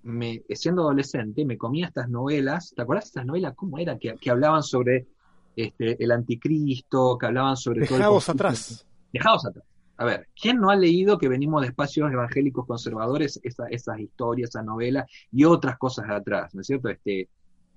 me, 0.04 0.44
siendo 0.50 0.84
adolescente, 0.84 1.44
me 1.44 1.58
comía 1.58 1.88
estas 1.88 2.08
novelas, 2.08 2.72
¿te 2.76 2.84
acuerdas 2.84 3.06
de 3.06 3.08
estas 3.08 3.26
novelas? 3.26 3.56
¿Cómo 3.56 3.80
era? 3.80 3.98
Que, 3.98 4.16
hablaban 4.30 4.62
sobre 4.62 5.08
este, 5.56 6.04
el 6.04 6.12
anticristo, 6.12 7.18
que 7.18 7.26
hablaban 7.26 7.58
sobre... 7.58 7.82
Dejados 7.82 8.30
atrás. 8.30 8.86
Dejados 9.12 9.48
atrás. 9.48 9.66
A 9.98 10.06
ver, 10.06 10.28
¿quién 10.40 10.60
no 10.60 10.70
ha 10.70 10.76
leído 10.76 11.18
que 11.18 11.28
venimos 11.28 11.64
de 11.64 11.70
espacios 11.70 12.12
evangélicos 12.12 12.68
conservadores, 12.68 13.40
esas 13.42 14.00
historias, 14.00 14.50
esas 14.50 14.66
novelas 14.66 15.10
y 15.32 15.46
otras 15.46 15.80
cosas 15.80 16.08
atrás, 16.12 16.54
¿no 16.54 16.62
es 16.62 16.68
cierto? 16.68 16.90
Este, 16.90 17.28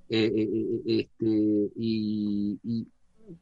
este, 0.08 1.70
y, 1.76 2.86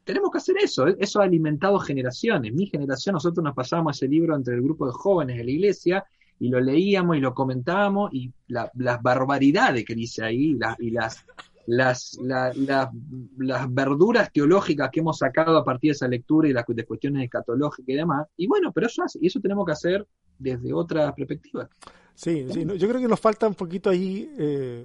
tenemos 0.02 0.32
que 0.32 0.38
hacer 0.38 0.56
eso, 0.60 0.88
eso 0.88 1.20
ha 1.20 1.24
alimentado 1.24 1.78
generaciones. 1.78 2.52
Mi 2.52 2.66
generación, 2.66 3.12
nosotros 3.14 3.44
nos 3.44 3.54
pasamos 3.54 3.96
ese 3.96 4.08
libro 4.08 4.34
entre 4.34 4.54
el 4.54 4.62
grupo 4.62 4.86
de 4.86 4.92
jóvenes 4.92 5.36
de 5.36 5.44
la 5.44 5.50
iglesia 5.50 6.04
y 6.40 6.48
lo 6.48 6.60
leíamos 6.60 7.16
y 7.16 7.20
lo 7.20 7.34
comentábamos 7.34 8.12
y 8.12 8.32
las 8.48 9.02
barbaridades 9.02 9.84
que 9.84 9.94
dice 9.94 10.24
ahí 10.24 10.58
y 10.80 10.90
las, 10.90 11.24
las, 11.66 12.18
las 12.18 13.74
verduras 13.74 14.32
teológicas 14.32 14.90
que 14.90 15.00
hemos 15.00 15.18
sacado 15.18 15.56
a 15.56 15.64
partir 15.64 15.90
de 15.90 15.92
esa 15.92 16.08
lectura 16.08 16.48
y 16.48 16.52
las 16.52 16.64
cuestiones 16.64 17.22
escatológicas 17.22 17.88
y 17.88 17.96
demás. 17.96 18.26
Y 18.36 18.46
bueno, 18.46 18.72
pero 18.72 18.88
eso, 18.88 19.04
y 19.20 19.28
eso 19.28 19.40
tenemos 19.40 19.64
que 19.66 19.72
hacer 19.72 20.06
desde 20.38 20.72
otra 20.72 21.14
perspectiva. 21.14 21.68
Sí, 22.14 22.46
sí 22.50 22.64
yo 22.64 22.88
creo 22.88 23.00
que 23.00 23.08
nos 23.08 23.20
falta 23.20 23.46
un 23.46 23.54
poquito 23.54 23.90
ahí 23.90 24.30
eh, 24.38 24.84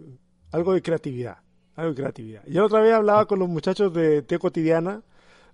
algo 0.51 0.73
de 0.73 0.81
creatividad. 0.81 1.37
Algo 1.75 1.91
de 1.91 2.01
creatividad. 2.01 2.43
Yo 2.47 2.65
otra 2.65 2.81
vez 2.81 2.93
hablaba 2.93 3.25
con 3.25 3.39
los 3.39 3.49
muchachos 3.49 3.93
de 3.93 4.21
T 4.23 4.37
Cotidiana 4.39 5.01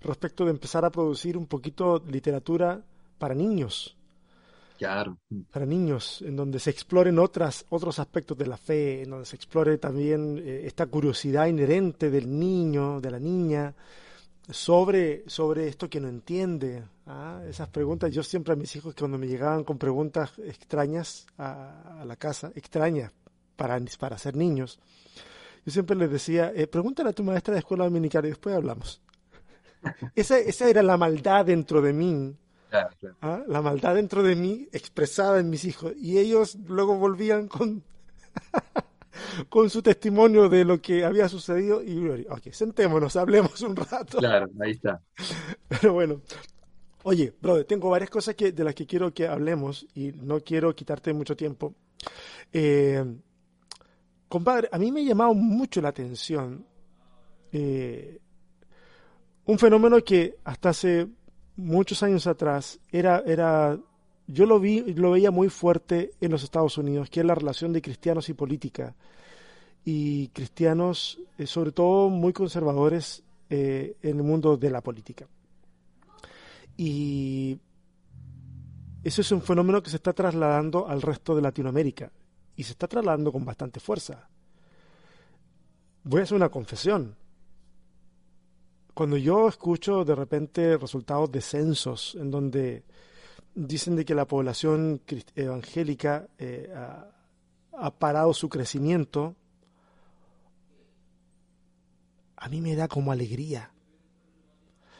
respecto 0.00 0.44
de 0.44 0.50
empezar 0.50 0.84
a 0.84 0.90
producir 0.90 1.36
un 1.36 1.46
poquito 1.46 2.02
literatura 2.06 2.80
para 3.18 3.34
niños 3.34 3.98
para 5.50 5.66
niños, 5.66 6.22
en 6.22 6.36
donde 6.36 6.60
se 6.60 6.70
exploren 6.70 7.18
otras, 7.18 7.66
otros 7.70 7.98
aspectos 7.98 8.38
de 8.38 8.46
la 8.46 8.56
fe, 8.56 9.02
en 9.02 9.10
donde 9.10 9.26
se 9.26 9.34
explore 9.34 9.76
también 9.78 10.38
eh, 10.38 10.62
esta 10.66 10.86
curiosidad 10.86 11.46
inherente 11.46 12.10
del 12.10 12.38
niño, 12.38 13.00
de 13.00 13.10
la 13.10 13.18
niña, 13.18 13.74
sobre, 14.48 15.28
sobre 15.28 15.66
esto 15.66 15.90
que 15.90 16.00
no 16.00 16.08
entiende. 16.08 16.84
¿ah? 17.06 17.42
Esas 17.48 17.68
preguntas, 17.68 18.12
yo 18.12 18.22
siempre 18.22 18.52
a 18.52 18.56
mis 18.56 18.74
hijos 18.76 18.94
cuando 18.96 19.18
me 19.18 19.26
llegaban 19.26 19.64
con 19.64 19.78
preguntas 19.78 20.32
extrañas 20.38 21.26
a, 21.38 22.04
la 22.06 22.14
casa, 22.16 22.52
extrañas 22.54 23.12
para, 23.56 23.80
para 23.98 24.16
ser 24.16 24.36
niños, 24.36 24.78
yo 25.68 25.72
siempre 25.72 25.96
les 25.96 26.10
decía, 26.10 26.50
eh, 26.54 26.66
pregúntale 26.66 27.10
a 27.10 27.12
tu 27.12 27.22
maestra 27.22 27.52
de 27.52 27.60
escuela 27.60 27.84
dominical 27.84 28.24
y 28.24 28.28
después 28.28 28.56
hablamos. 28.56 29.02
esa, 30.14 30.38
esa 30.38 30.70
era 30.70 30.82
la 30.82 30.96
maldad 30.96 31.44
dentro 31.44 31.82
de 31.82 31.92
mí 31.92 32.34
¿Ah? 33.20 33.42
La 33.46 33.62
maldad 33.62 33.94
dentro 33.94 34.22
de 34.22 34.34
mí 34.34 34.66
expresada 34.72 35.40
en 35.40 35.50
mis 35.50 35.64
hijos. 35.64 35.92
Y 35.96 36.18
ellos 36.18 36.56
luego 36.66 36.96
volvían 36.96 37.48
con, 37.48 37.82
con 39.48 39.70
su 39.70 39.82
testimonio 39.82 40.48
de 40.48 40.64
lo 40.64 40.80
que 40.80 41.04
había 41.04 41.28
sucedido. 41.28 41.82
Y, 41.82 42.26
ok, 42.28 42.50
sentémonos, 42.52 43.16
hablemos 43.16 43.60
un 43.60 43.76
rato. 43.76 44.18
Claro, 44.18 44.48
ahí 44.60 44.72
está. 44.72 45.02
Pero 45.68 45.92
bueno. 45.92 46.22
Oye, 47.04 47.32
brother, 47.40 47.64
tengo 47.64 47.90
varias 47.90 48.10
cosas 48.10 48.34
que, 48.34 48.52
de 48.52 48.64
las 48.64 48.74
que 48.74 48.86
quiero 48.86 49.14
que 49.14 49.26
hablemos 49.26 49.86
y 49.94 50.12
no 50.12 50.40
quiero 50.40 50.74
quitarte 50.74 51.12
mucho 51.12 51.36
tiempo. 51.36 51.74
Eh, 52.52 53.04
compadre, 54.28 54.68
a 54.70 54.78
mí 54.78 54.92
me 54.92 55.00
ha 55.00 55.04
llamado 55.04 55.34
mucho 55.34 55.80
la 55.80 55.88
atención 55.88 56.64
eh, 57.52 58.20
un 59.46 59.58
fenómeno 59.58 60.02
que 60.04 60.36
hasta 60.44 60.70
hace 60.70 61.08
muchos 61.56 62.02
años 62.02 62.26
atrás 62.26 62.78
era, 62.92 63.22
era 63.26 63.78
yo 64.26 64.44
lo 64.44 64.60
vi, 64.60 64.80
lo 64.94 65.12
veía 65.12 65.30
muy 65.30 65.48
fuerte 65.48 66.12
en 66.20 66.30
los 66.30 66.42
Estados 66.42 66.76
Unidos, 66.76 67.08
que 67.08 67.20
es 67.20 67.26
la 67.26 67.34
relación 67.34 67.72
de 67.72 67.80
cristianos 67.80 68.28
y 68.28 68.34
política. 68.34 68.94
Y 69.84 70.28
cristianos, 70.28 71.18
eh, 71.38 71.46
sobre 71.46 71.72
todo 71.72 72.10
muy 72.10 72.34
conservadores 72.34 73.22
eh, 73.48 73.96
en 74.02 74.18
el 74.18 74.22
mundo 74.22 74.58
de 74.58 74.70
la 74.70 74.82
política. 74.82 75.26
Y 76.76 77.58
eso 79.02 79.22
es 79.22 79.32
un 79.32 79.40
fenómeno 79.40 79.82
que 79.82 79.88
se 79.88 79.96
está 79.96 80.12
trasladando 80.12 80.86
al 80.86 81.00
resto 81.00 81.34
de 81.34 81.40
Latinoamérica 81.40 82.12
y 82.58 82.64
se 82.64 82.72
está 82.72 82.88
trasladando 82.88 83.30
con 83.30 83.44
bastante 83.44 83.78
fuerza. 83.78 84.28
Voy 86.02 86.20
a 86.20 86.22
hacer 86.24 86.36
una 86.36 86.48
confesión 86.48 87.16
cuando 88.98 89.16
yo 89.16 89.46
escucho 89.46 90.04
de 90.04 90.16
repente 90.16 90.76
resultados 90.76 91.30
de 91.30 91.40
censos 91.40 92.16
en 92.20 92.32
donde 92.32 92.82
dicen 93.54 93.94
de 93.94 94.04
que 94.04 94.12
la 94.12 94.26
población 94.26 95.00
evangélica 95.36 96.26
eh, 96.36 96.68
ha, 96.74 97.90
parado 97.92 98.34
su 98.34 98.48
crecimiento, 98.48 99.36
a 102.34 102.48
mí 102.48 102.60
me 102.60 102.74
da 102.74 102.88
como 102.88 103.12
alegría. 103.12 103.70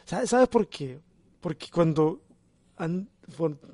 ¿Sabes, 0.05 0.49
por 0.49 0.69
qué? 0.69 1.01
Porque 1.41 1.67
cuando, 1.69 2.21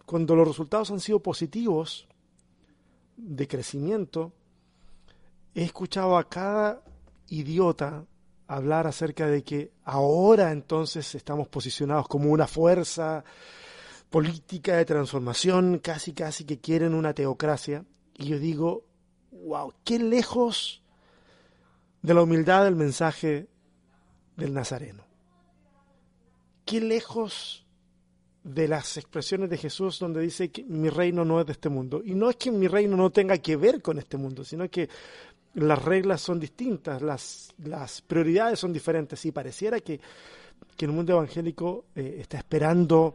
cuando 0.06 0.36
los 0.36 0.48
resultados 0.48 0.90
han 0.90 1.00
sido 1.00 1.20
positivos 1.20 2.08
de 3.16 3.48
crecimiento, 3.48 4.32
he 5.54 5.62
escuchado 5.62 6.16
a 6.16 6.28
cada 6.28 6.82
idiota 7.28 8.04
hablar 8.46 8.86
acerca 8.86 9.26
de 9.26 9.42
que 9.42 9.72
ahora 9.84 10.52
entonces 10.52 11.14
estamos 11.14 11.48
posicionados 11.48 12.08
como 12.08 12.30
una 12.30 12.46
fuerza 12.46 13.24
política 14.10 14.76
de 14.76 14.84
transformación, 14.84 15.78
casi 15.78 16.12
casi 16.12 16.44
que 16.44 16.58
quieren 16.60 16.94
una 16.94 17.14
teocracia. 17.14 17.84
Y 18.16 18.26
yo 18.26 18.38
digo, 18.38 18.84
wow, 19.32 19.72
qué 19.84 19.98
lejos 19.98 20.82
de 22.02 22.14
la 22.14 22.22
humildad 22.22 22.64
del 22.64 22.76
mensaje 22.76 23.48
del 24.36 24.52
Nazareno. 24.52 25.04
Qué 26.64 26.80
lejos 26.80 27.63
de 28.44 28.68
las 28.68 28.98
expresiones 28.98 29.48
de 29.48 29.56
Jesús 29.56 29.98
donde 29.98 30.20
dice 30.20 30.50
que 30.50 30.62
mi 30.64 30.90
reino 30.90 31.24
no 31.24 31.40
es 31.40 31.46
de 31.46 31.52
este 31.52 31.70
mundo. 31.70 32.02
Y 32.04 32.14
no 32.14 32.28
es 32.28 32.36
que 32.36 32.50
mi 32.50 32.68
reino 32.68 32.96
no 32.96 33.10
tenga 33.10 33.38
que 33.38 33.56
ver 33.56 33.80
con 33.80 33.98
este 33.98 34.18
mundo, 34.18 34.44
sino 34.44 34.68
que 34.68 34.88
las 35.54 35.82
reglas 35.82 36.20
son 36.20 36.38
distintas, 36.38 37.00
las, 37.00 37.52
las 37.64 38.02
prioridades 38.02 38.58
son 38.58 38.72
diferentes. 38.72 39.24
Y 39.24 39.32
pareciera 39.32 39.80
que, 39.80 39.98
que 40.76 40.84
el 40.84 40.92
mundo 40.92 41.14
evangélico 41.14 41.86
eh, 41.96 42.18
está 42.20 42.36
esperando, 42.36 43.14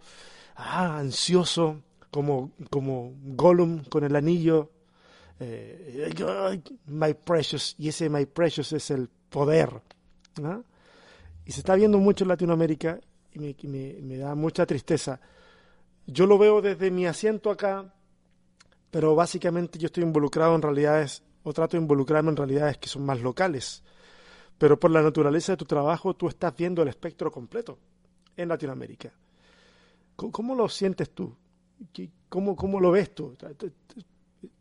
ah, 0.56 0.98
ansioso, 0.98 1.84
como, 2.10 2.54
como 2.72 3.14
Gollum 3.24 3.84
con 3.84 4.04
el 4.04 4.16
anillo. 4.16 4.72
Eh, 5.40 6.12
my 6.88 7.14
precious, 7.14 7.76
y 7.78 7.90
ese 7.90 8.10
my 8.10 8.26
precious 8.26 8.74
es 8.74 8.90
el 8.90 9.08
poder. 9.30 9.70
Y 11.46 11.52
se 11.52 11.60
está 11.60 11.76
viendo 11.76 12.00
mucho 12.00 12.24
en 12.24 12.30
Latinoamérica 12.30 13.00
y 13.34 13.68
me, 13.68 13.98
me 14.02 14.18
da 14.18 14.36
mucha 14.36 14.66
tristeza. 14.66 15.20
Yo 16.06 16.26
lo 16.26 16.38
veo 16.38 16.62
desde 16.62 16.92
mi 16.92 17.06
asiento 17.06 17.52
acá, 17.52 17.94
pero 18.92 19.16
básicamente 19.16 19.78
yo 19.78 19.88
estoy 19.88 20.04
involucrado 20.04 20.56
en 20.56 20.62
realidades 20.62 21.24
o 21.44 21.54
trato 21.54 21.78
de 21.78 21.82
involucrarme 21.82 22.30
en 22.30 22.38
realidades 22.38 22.78
que 22.78 22.90
son 22.90 23.06
más 23.06 23.22
locales. 23.22 23.84
Pero 24.58 24.80
por 24.80 24.92
la 24.92 25.02
naturaleza 25.02 25.54
de 25.54 25.58
tu 25.58 25.66
trabajo, 25.66 26.16
tú 26.16 26.28
estás 26.28 26.56
viendo 26.56 26.82
el 26.82 26.90
espectro 26.90 27.32
completo 27.32 27.78
en 28.36 28.50
Latinoamérica. 28.50 29.12
¿Cómo, 30.16 30.54
lo 30.54 30.68
sientes 30.68 31.12
tú? 31.12 31.34
¿Cómo, 32.28 32.56
¿Cómo, 32.56 32.80
lo 32.80 32.92
ves 32.92 33.16
tú? 33.16 33.38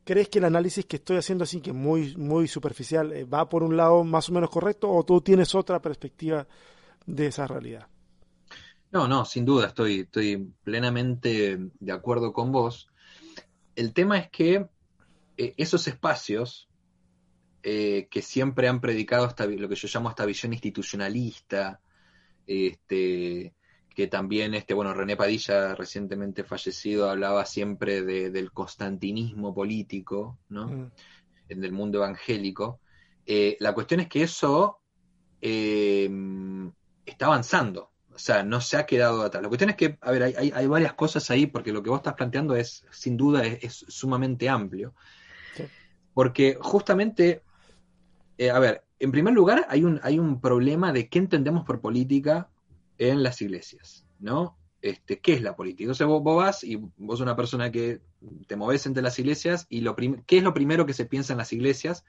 ¿Crees 0.05 0.29
que 0.29 0.39
el 0.39 0.45
análisis 0.45 0.87
que 0.87 0.97
estoy 0.97 1.17
haciendo 1.17 1.45
así, 1.45 1.61
que 1.61 1.71
es 1.71 1.77
muy, 1.77 2.17
muy 2.17 2.47
superficial, 2.47 3.13
eh, 3.13 3.25
va 3.25 3.49
por 3.49 3.65
un 3.65 3.77
lado 3.77 4.05
más 4.05 4.29
o 4.29 4.33
menos 4.33 4.51
correcto 4.51 4.89
o 4.89 5.05
tú 5.05 5.21
tienes 5.21 5.55
otra 5.55 5.83
perspectiva 5.83 6.47
de 7.07 7.27
esa 7.27 7.47
realidad? 7.49 7.89
No, 8.91 9.07
no, 9.07 9.25
sin 9.25 9.45
duda, 9.45 9.67
estoy, 9.67 10.01
estoy 10.01 10.51
plenamente 10.65 11.59
de 11.79 11.93
acuerdo 11.93 12.33
con 12.33 12.53
vos. 12.53 12.89
El 13.77 13.93
tema 13.93 14.19
es 14.19 14.31
que 14.31 14.67
eh, 15.37 15.55
esos 15.57 15.87
espacios 15.89 16.69
eh, 17.63 18.09
que 18.11 18.23
siempre 18.23 18.67
han 18.67 18.81
predicado 18.81 19.35
lo 19.47 19.69
que 19.69 19.75
yo 19.75 19.89
llamo 19.93 20.09
esta 20.09 20.25
visión 20.25 20.53
institucionalista, 20.53 21.81
este, 22.47 23.55
que 23.95 24.07
también, 24.07 24.55
este, 24.55 24.73
bueno, 24.73 24.95
René 24.95 25.17
Padilla, 25.17 25.75
recientemente 25.75 26.45
fallecido, 26.45 27.11
hablaba 27.11 27.45
siempre 27.45 28.03
del 28.03 28.53
constantinismo 28.53 29.55
político, 29.55 30.39
¿no? 30.49 30.69
Mm. 30.69 30.91
En 31.51 31.65
el 31.65 31.73
mundo 31.73 31.99
evangélico. 31.99 32.81
Eh, 33.27 33.57
la 33.61 33.75
cuestión 33.75 34.01
es 34.01 34.09
que 34.09 34.23
eso 34.23 34.81
está 35.41 37.27
avanzando. 37.27 37.91
O 38.19 38.21
sea, 38.21 38.43
no 38.43 38.61
se 38.61 38.77
ha 38.77 38.85
quedado 38.85 39.23
atrás. 39.23 39.45
La 39.45 39.49
cuestión 39.49 39.71
es 39.71 39.77
que, 39.77 39.97
a 40.01 40.11
ver, 40.11 40.25
hay, 40.25 40.51
hay, 40.53 40.67
varias 40.67 40.95
cosas 40.95 41.31
ahí, 41.31 41.47
porque 41.47 41.73
lo 41.73 41.85
que 41.85 41.91
vos 41.91 42.01
estás 42.01 42.15
planteando 42.15 42.57
es, 42.57 42.85
sin 42.91 43.17
duda, 43.17 43.47
es 43.47 43.85
sumamente 43.87 44.49
amplio. 44.49 44.93
Porque 46.15 46.59
justamente, 46.61 47.45
eh, 48.37 48.51
a 48.51 48.59
ver, 48.59 48.83
en 48.99 49.13
primer 49.13 49.35
lugar 49.35 49.67
hay 49.69 49.85
un, 49.85 50.01
hay 50.03 50.19
un 50.19 50.41
problema 50.41 50.93
de 50.93 51.09
qué 51.09 51.21
entendemos 51.21 51.65
por 51.65 51.81
política 51.81 52.51
en 52.99 53.23
las 53.23 53.41
iglesias, 53.41 54.05
¿no? 54.19 54.59
Este, 54.83 55.21
¿Qué 55.21 55.35
es 55.35 55.43
la 55.43 55.55
política? 55.55 55.85
Entonces 55.85 56.09
vos, 56.09 56.25
vas 56.25 56.65
y 56.65 56.75
vos 56.97 57.21
una 57.21 57.37
persona 57.37 57.71
que 57.71 58.01
te 58.49 58.57
moves 58.57 58.85
entre 58.87 59.05
las 59.05 59.17
iglesias 59.21 59.69
y 59.69 59.83
lo 59.83 59.95
¿qué 59.95 60.39
es 60.39 60.43
lo 60.43 60.55
primero 60.55 60.87
que 60.87 60.93
se 60.93 61.07
piensa 61.07 61.35
en 61.35 61.39
las 61.39 61.53
iglesias 61.53 62.05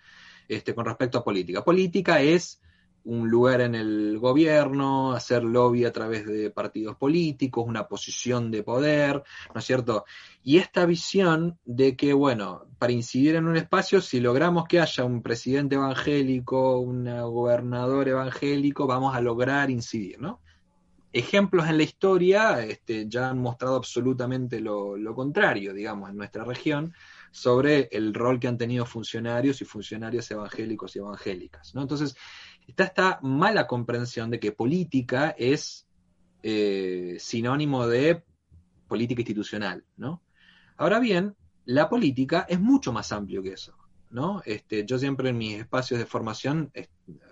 este, 0.47 0.73
con 0.73 0.85
respecto 0.85 1.19
a 1.19 1.23
política? 1.23 1.63
Política 1.63 2.19
es 2.19 2.61
un 3.03 3.29
lugar 3.29 3.61
en 3.61 3.75
el 3.75 4.19
gobierno, 4.19 5.13
hacer 5.13 5.43
lobby 5.43 5.85
a 5.85 5.91
través 5.91 6.25
de 6.25 6.51
partidos 6.51 6.95
políticos, 6.95 7.65
una 7.67 7.87
posición 7.87 8.51
de 8.51 8.63
poder, 8.63 9.23
¿no 9.53 9.59
es 9.59 9.65
cierto? 9.65 10.05
Y 10.43 10.57
esta 10.57 10.85
visión 10.85 11.57
de 11.65 11.95
que, 11.95 12.13
bueno, 12.13 12.65
para 12.77 12.93
incidir 12.93 13.35
en 13.35 13.47
un 13.47 13.57
espacio, 13.57 14.01
si 14.01 14.19
logramos 14.19 14.65
que 14.67 14.79
haya 14.79 15.03
un 15.03 15.21
presidente 15.21 15.75
evangélico, 15.75 16.79
un 16.79 17.05
gobernador 17.05 18.07
evangélico, 18.07 18.87
vamos 18.87 19.15
a 19.15 19.21
lograr 19.21 19.69
incidir, 19.69 20.19
¿no? 20.19 20.41
Ejemplos 21.11 21.67
en 21.67 21.77
la 21.77 21.83
historia 21.83 22.61
este, 22.61 23.07
ya 23.09 23.29
han 23.29 23.39
mostrado 23.39 23.77
absolutamente 23.77 24.59
lo, 24.59 24.95
lo 24.95 25.15
contrario, 25.15 25.73
digamos, 25.73 26.09
en 26.09 26.17
nuestra 26.17 26.43
región 26.43 26.93
sobre 27.31 27.89
el 27.91 28.13
rol 28.13 28.39
que 28.39 28.47
han 28.47 28.57
tenido 28.57 28.85
funcionarios 28.85 29.61
y 29.61 29.65
funcionarias 29.65 30.29
evangélicos 30.31 30.95
y 30.95 30.99
evangélicas. 30.99 31.73
¿no? 31.75 31.81
Entonces, 31.81 32.15
está 32.69 32.83
esta 32.85 33.19
mala 33.21 33.67
comprensión 33.67 34.29
de 34.29 34.39
que 34.39 34.51
política 34.51 35.35
es 35.37 35.87
eh, 36.43 37.17
sinónimo 37.19 37.87
de 37.87 38.23
política 38.87 39.21
institucional. 39.21 39.83
¿no? 39.97 40.21
Ahora 40.77 40.99
bien, 40.99 41.35
la 41.65 41.89
política 41.89 42.45
es 42.47 42.59
mucho 42.59 42.91
más 42.91 43.11
amplio 43.11 43.41
que 43.43 43.53
eso. 43.53 43.75
¿no? 44.09 44.41
Este, 44.45 44.85
yo 44.85 44.97
siempre 44.97 45.29
en 45.29 45.37
mis 45.37 45.59
espacios 45.59 45.99
de 45.99 46.05
formación 46.05 46.71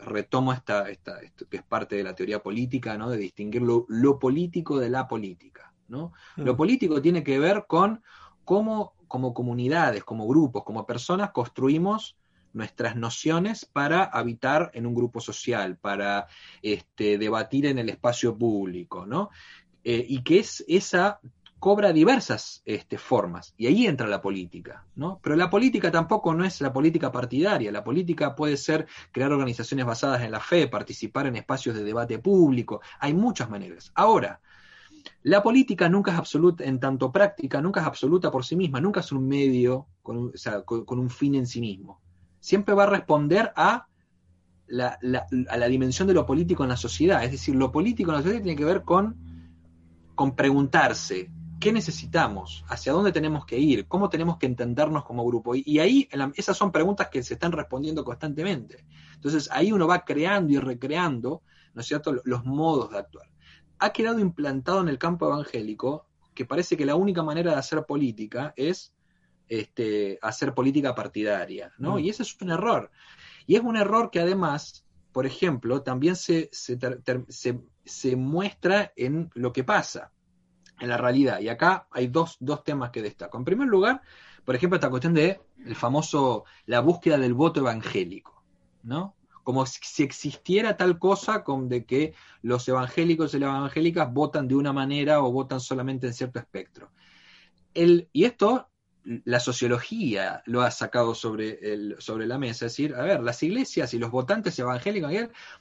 retomo 0.02 0.54
esta, 0.54 0.90
esta, 0.90 1.20
esto 1.22 1.48
que 1.50 1.58
es 1.58 1.64
parte 1.64 1.96
de 1.96 2.04
la 2.04 2.14
teoría 2.14 2.44
política, 2.44 2.98
¿no? 2.98 3.10
de 3.10 3.18
distinguir 3.18 3.62
lo, 3.62 4.20
político 4.20 4.80
de 4.80 4.90
la 4.90 5.08
política. 5.08 5.74
¿no? 5.88 6.14
Lo 6.36 6.54
mm. 6.54 6.58
político 6.58 7.02
tiene 7.02 7.24
que 7.24 7.40
ver 7.40 7.66
con 7.68 8.04
cómo 8.44 8.94
como 9.08 9.34
comunidades, 9.34 10.04
como 10.04 10.28
grupos, 10.28 10.64
como 10.64 10.86
personas, 10.86 11.32
construimos 11.32 12.17
nuestras 12.58 12.96
nociones 12.96 13.66
para 13.66 14.04
habitar 14.04 14.72
en 14.74 14.86
un 14.86 14.94
grupo 14.94 15.22
social, 15.22 15.78
para 15.78 16.28
este, 16.62 17.18
debatir 17.18 17.68
en 17.68 17.80
el 17.80 17.90
espacio 17.90 18.38
público, 18.38 19.06
¿no? 19.06 19.30
Eh, 19.84 20.06
y 20.08 20.24
que 20.24 20.40
es 20.40 20.66
esa 20.68 21.20
cobra 21.60 21.92
diversas 21.92 22.62
este, 22.66 22.98
formas, 22.98 23.54
y 23.58 23.68
ahí 23.68 23.88
entra 23.88 24.08
la 24.08 24.22
política, 24.22 24.86
¿no? 24.96 25.20
Pero 25.24 25.36
la 25.36 25.50
política 25.50 25.92
tampoco 25.92 26.34
no 26.34 26.46
es 26.46 26.62
la 26.62 26.72
política 26.72 27.12
partidaria, 27.12 27.72
la 27.72 27.84
política 27.84 28.36
puede 28.36 28.58
ser 28.58 28.88
crear 29.12 29.32
organizaciones 29.32 29.86
basadas 29.86 30.22
en 30.22 30.32
la 30.32 30.40
fe, 30.40 30.68
participar 30.68 31.26
en 31.26 31.36
espacios 31.36 31.76
de 31.76 31.84
debate 31.84 32.20
público, 32.20 32.82
hay 33.00 33.14
muchas 33.14 33.50
maneras. 33.50 33.92
Ahora, 33.96 34.40
la 35.24 35.42
política 35.42 35.90
nunca 35.90 36.12
es 36.12 36.18
absoluta, 36.18 36.64
en 36.64 36.80
tanto 36.80 37.12
práctica, 37.12 37.62
nunca 37.62 37.82
es 37.82 37.88
absoluta 37.88 38.30
por 38.30 38.46
sí 38.46 38.56
misma, 38.56 38.80
nunca 38.80 39.00
es 39.00 39.12
un 39.12 39.28
medio 39.28 39.88
con 40.04 40.18
un, 40.18 40.34
con, 40.66 41.00
un 41.00 41.10
fin 41.10 41.36
en 41.36 41.48
sí 41.48 41.60
mismo. 41.60 42.02
Siempre 42.48 42.74
va 42.74 42.84
a 42.84 42.88
responder 42.88 43.52
a 43.56 43.88
la, 44.68 44.98
a 45.50 45.58
la 45.58 45.68
dimensión 45.68 46.08
de 46.08 46.14
lo 46.14 46.26
político 46.26 46.64
en 46.64 46.70
la 46.70 46.78
sociedad. 46.78 47.24
Es 47.24 47.32
decir, 47.32 47.56
lo 47.56 47.72
político 47.72 48.12
en 48.12 48.18
la 48.18 48.22
sociedad 48.22 48.44
tiene 48.44 48.58
que 48.58 48.66
ver 48.66 48.84
con, 48.84 49.18
con 50.16 50.36
preguntarse 50.36 51.30
qué 51.60 51.74
necesitamos, 51.74 52.64
hacia 52.70 52.94
dónde 52.94 53.12
tenemos 53.12 53.46
que 53.46 53.58
ir, 53.58 53.88
cómo 53.88 54.10
tenemos 54.10 54.38
que 54.38 54.46
entendernos 54.46 55.04
como 55.04 55.26
grupo. 55.26 55.56
Y, 55.56 55.80
ahí 55.80 56.08
esas 56.36 56.56
son 56.56 56.72
preguntas 56.72 57.10
que 57.10 57.24
se 57.24 57.34
están 57.34 57.52
respondiendo 57.52 58.06
constantemente. 58.06 58.86
Entonces 59.16 59.50
ahí 59.52 59.72
uno 59.72 59.88
va 59.88 60.06
creando 60.06 60.54
y 60.54 60.58
recreando, 60.60 61.42
¿no 61.74 61.82
es 61.82 61.88
cierto?, 61.88 62.16
los 62.24 62.46
modos 62.46 62.92
de 62.92 63.00
actuar 63.00 63.28
ha 63.80 63.92
quedado 63.92 64.20
implantado 64.20 64.82
en 64.82 64.90
el 64.90 64.98
campo 64.98 65.28
evangélico 65.28 66.08
que 66.34 66.46
parece 66.46 66.78
que 66.78 66.86
la 66.86 66.96
única 66.96 67.24
manera 67.24 67.52
de 67.52 67.58
hacer 67.58 67.86
política 67.86 68.54
es 68.56 68.94
este, 69.50 70.20
hacer 70.22 70.54
política 70.54 70.96
partidaria, 70.96 71.74
¿no? 71.78 71.96
Mm. 71.96 72.00
Y 72.00 72.10
ese 72.10 72.24
es 72.24 72.36
un 72.42 72.52
error. 72.52 72.92
Y 73.46 73.56
es 73.56 73.62
un 73.62 73.78
error 73.78 74.12
que 74.12 74.20
además, 74.20 74.86
por 75.12 75.26
ejemplo, 75.26 75.82
también 75.84 76.16
se, 76.16 76.50
se, 76.52 78.16
muestra 78.16 78.92
en 78.96 79.30
lo 79.34 79.54
que 79.54 79.64
pasa, 79.64 80.12
en 80.80 80.90
la 80.90 80.98
realidad. 80.98 81.40
Y 81.40 81.50
acá 81.50 81.88
hay 81.92 82.08
dos, 82.08 82.38
dos 82.40 82.64
temas 82.64 82.92
que 82.92 83.02
destaco. 83.02 83.38
En 83.38 83.46
primer 83.46 83.68
lugar, 83.68 84.02
por 84.44 84.56
ejemplo, 84.56 84.76
esta 84.76 84.90
cuestión 84.90 85.14
de 85.14 85.42
el 85.66 85.76
famoso, 85.76 86.46
la 86.66 86.82
búsqueda 86.82 87.18
del 87.18 87.34
voto 87.34 87.62
evangélico, 87.62 88.44
¿no? 88.84 89.18
como 89.48 89.66
si 89.66 90.04
existiera 90.04 90.76
tal 90.76 91.00
cosa 91.00 91.46
como 91.46 91.68
de 91.68 91.86
que 91.86 92.14
los 92.42 92.68
evangélicos 92.68 93.34
y 93.34 93.40
las 93.40 93.56
evangélicas 93.56 94.12
votan 94.12 94.46
de 94.46 94.56
una 94.56 94.74
manera 94.74 95.24
o 95.24 95.32
votan 95.32 95.62
solamente 95.62 96.06
en 96.06 96.14
cierto 96.14 96.38
espectro. 96.38 96.92
El, 97.74 98.10
y 98.12 98.26
esto 98.26 98.70
la 99.24 99.40
sociología 99.40 100.44
lo 100.46 100.62
ha 100.62 100.72
sacado 100.72 101.16
sobre, 101.16 101.60
el, 101.74 101.96
sobre 102.00 102.28
la 102.28 102.38
mesa, 102.38 102.66
es 102.66 102.74
decir, 102.74 102.94
a 102.94 103.04
ver, 103.04 103.22
las 103.22 103.42
iglesias 103.42 103.94
y 103.94 104.00
los 104.00 104.12
votantes 104.12 104.60
evangélicos 104.60 105.12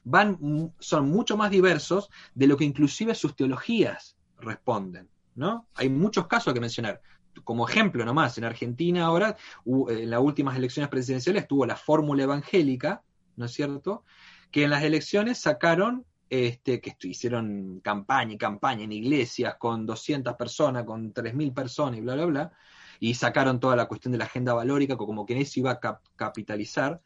van, 0.02 0.72
son 0.80 1.08
mucho 1.08 1.36
más 1.36 1.50
diversos 1.50 2.10
de 2.34 2.48
lo 2.48 2.56
que 2.56 2.64
inclusive 2.64 3.14
sus 3.14 3.36
teologías 3.36 4.16
responden, 4.40 5.08
¿no? 5.36 5.68
Hay 5.74 5.88
muchos 5.88 6.26
casos 6.26 6.52
que 6.52 6.60
mencionar. 6.60 7.00
Como 7.44 7.68
ejemplo 7.68 8.04
nomás, 8.04 8.36
en 8.38 8.44
Argentina 8.44 9.04
ahora, 9.04 9.36
en 9.64 10.10
las 10.10 10.20
últimas 10.20 10.56
elecciones 10.56 10.88
presidenciales 10.88 11.46
tuvo 11.46 11.66
la 11.66 11.76
fórmula 11.76 12.24
evangélica, 12.24 13.02
¿no 13.36 13.44
es 13.44 13.52
cierto? 13.52 14.04
Que 14.50 14.64
en 14.64 14.70
las 14.70 14.82
elecciones 14.82 15.38
sacaron 15.38 16.04
este, 16.30 16.80
que 16.80 16.96
hicieron 17.02 17.80
campaña 17.80 18.32
y 18.32 18.38
campaña 18.38 18.82
en 18.82 18.92
iglesias 18.92 19.54
con 19.58 19.86
200 19.86 20.34
personas, 20.34 20.84
con 20.84 21.14
3.000 21.14 21.54
personas 21.54 21.98
y 21.98 22.02
bla, 22.02 22.14
bla, 22.16 22.24
bla, 22.24 22.52
y 23.00 23.14
sacaron 23.14 23.60
toda 23.60 23.76
la 23.76 23.86
cuestión 23.86 24.12
de 24.12 24.18
la 24.18 24.24
agenda 24.24 24.54
valórica 24.54 24.96
como 24.96 25.26
que 25.26 25.34
en 25.34 25.40
eso 25.40 25.60
iba 25.60 25.72
a 25.72 26.00
capitalizar. 26.16 27.00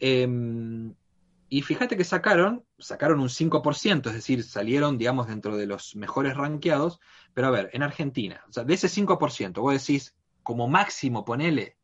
Em, 0.00 0.94
y 1.48 1.62
fíjate 1.62 1.96
que 1.96 2.04
sacaron, 2.04 2.64
sacaron 2.78 3.20
un 3.20 3.30
5%, 3.30 4.08
es 4.08 4.14
decir, 4.14 4.44
salieron, 4.44 4.98
digamos, 4.98 5.28
dentro 5.28 5.56
de 5.56 5.66
los 5.66 5.96
mejores 5.96 6.36
ranqueados, 6.36 7.00
pero 7.32 7.48
a 7.48 7.50
ver, 7.50 7.70
en 7.72 7.82
Argentina, 7.82 8.44
o 8.48 8.52
sea, 8.52 8.64
de 8.64 8.74
ese 8.74 8.88
5%, 8.88 9.60
vos 9.60 9.72
decís, 9.72 10.14
como 10.42 10.68
máximo, 10.68 11.24
ponele, 11.24 11.78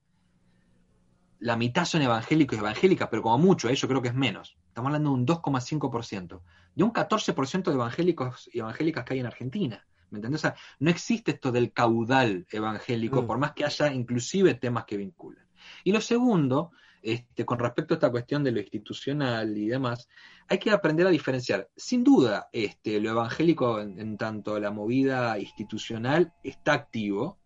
la 1.38 1.56
mitad 1.56 1.84
son 1.84 2.02
evangélicos 2.02 2.56
y 2.56 2.60
evangélicas, 2.60 3.08
pero 3.10 3.22
como 3.22 3.38
mucho, 3.38 3.68
¿eh? 3.68 3.74
yo 3.74 3.88
creo 3.88 4.00
que 4.00 4.08
es 4.08 4.14
menos. 4.14 4.56
Estamos 4.68 4.88
hablando 4.88 5.10
de 5.10 5.14
un 5.16 5.26
2,5%, 5.26 6.40
de 6.74 6.84
un 6.84 6.92
14% 6.92 7.64
de 7.64 7.72
evangélicos 7.72 8.50
y 8.52 8.60
evangélicas 8.60 9.04
que 9.04 9.14
hay 9.14 9.20
en 9.20 9.26
Argentina. 9.26 9.86
¿Me 10.14 10.18
entiendes? 10.18 10.40
O 10.40 10.48
sea, 10.48 10.56
no 10.78 10.90
existe 10.90 11.32
esto 11.32 11.52
del 11.52 11.72
caudal 11.72 12.46
evangélico, 12.50 13.22
mm. 13.22 13.26
por 13.26 13.38
más 13.38 13.52
que 13.52 13.64
haya 13.64 13.92
inclusive 13.92 14.54
temas 14.54 14.84
que 14.84 14.96
vinculan. 14.96 15.44
Y 15.82 15.92
lo 15.92 16.00
segundo 16.00 16.72
este, 17.04 17.44
con 17.44 17.58
respecto 17.58 17.92
a 17.92 17.96
esta 17.96 18.10
cuestión 18.10 18.42
de 18.42 18.50
lo 18.50 18.60
institucional 18.60 19.58
y 19.58 19.68
demás, 19.68 20.08
hay 20.48 20.58
que 20.58 20.70
aprender 20.70 21.06
a 21.06 21.10
diferenciar. 21.10 21.68
Sin 21.76 22.02
duda, 22.02 22.48
este, 22.50 22.98
lo 22.98 23.10
evangélico, 23.10 23.78
en, 23.78 24.16
tanto 24.16 24.58
la 24.58 24.70
movida 24.70 25.38
institucional, 25.38 26.32
está 26.42 26.72
activo. 26.72 27.38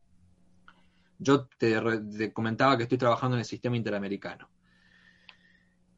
Yo 1.19 1.49
te, 1.59 2.33
comentaba 2.33 2.77
que 2.77 2.85
estoy 2.85 2.99
trabajando 2.99 3.35
en 3.35 3.41
el 3.41 3.45
sistema 3.45 3.77
interamericano. 3.77 4.49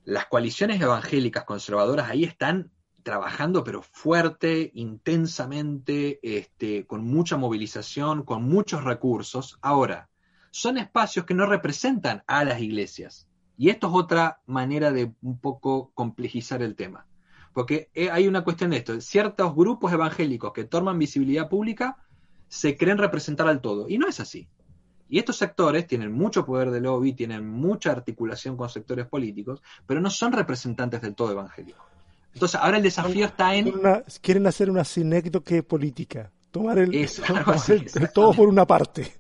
Las 0.05 0.25
coaliciones 0.25 0.81
evangélicas 0.81 1.45
conservadoras 1.45 2.09
ahí 2.09 2.25
están 2.25 2.73
trabajando, 3.03 3.65
pero 3.65 3.83
fuerte, 3.83 4.71
intensamente, 4.75 6.21
este, 6.23 6.87
con 6.87 7.05
mucha 7.05 7.37
movilización, 7.37 8.25
con 8.25 8.45
muchos 8.45 8.85
recursos. 8.85 9.59
Ahora, 9.63 10.09
son 10.51 10.79
espacios 10.79 11.25
que 11.25 11.35
no 11.35 11.47
representan 11.47 12.23
a 12.27 12.45
las 12.45 12.61
iglesias. 12.61 13.29
Y 13.57 13.71
esto 13.71 13.89
es 13.89 13.95
otra 13.95 14.41
manera 14.47 14.91
de 14.91 15.13
un 15.23 15.39
poco 15.39 15.91
complejizar 15.95 16.63
el 16.63 16.75
tema. 16.75 17.07
Porque 17.53 17.91
eh, 17.95 18.11
hay 18.11 18.27
una 18.27 18.45
cuestión 18.45 18.71
de 18.71 18.79
esto. 18.79 19.01
Ciertos 19.01 19.55
grupos 19.55 19.93
evangélicos 19.93 20.53
que 20.53 20.65
toman 20.65 20.99
visibilidad 20.99 21.49
pública 21.49 21.99
se 22.49 22.77
creen 22.77 22.99
representar 22.99 23.49
al 23.49 23.61
todo. 23.61 23.89
Y 23.89 23.99
no 23.99 24.09
es 24.09 24.21
así. 24.21 24.49
Y 25.09 25.19
estos 25.19 25.37
sectores 25.37 25.87
tienen 25.89 26.13
mucho 26.13 26.47
poder 26.47 26.71
de 26.71 26.81
lobby, 26.81 27.13
tienen 27.13 27.49
mucha 27.49 27.91
articulación 27.91 28.57
con 28.57 28.69
sectores 28.69 29.07
políticos, 29.07 29.61
pero 29.85 30.01
no 30.01 30.09
son 30.09 30.33
representantes 30.33 31.03
del 31.03 31.17
todo 31.17 31.33
evangélico. 31.33 31.85
Entonces, 32.33 32.61
ahora 32.61 32.77
el 32.77 32.83
desafío 32.83 33.27
está 33.27 33.55
en... 33.55 33.73
quieren 34.21 34.47
hacer 34.47 34.71
una 34.71 34.85
sinécdoque 34.85 35.63
política. 35.63 36.31
Tomar 36.51 36.79
el 36.79 36.91
todo 38.15 38.33
por 38.33 38.49
una 38.49 38.67
parte. 38.67 39.13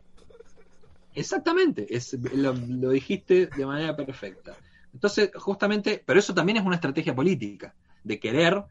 Exactamente, 1.14 1.86
es, 1.94 2.16
lo, 2.34 2.52
dijiste 2.90 3.46
de 3.46 3.66
manera 3.66 3.96
perfecta. 3.96 4.56
Entonces, 4.92 5.30
justamente, 5.34 6.02
pero 6.04 6.18
eso 6.18 6.34
también 6.34 6.58
es 6.58 6.64
una 6.64 6.76
estrategia 6.76 7.14
política, 7.14 7.74
de 8.02 8.18
querer, 8.18 8.64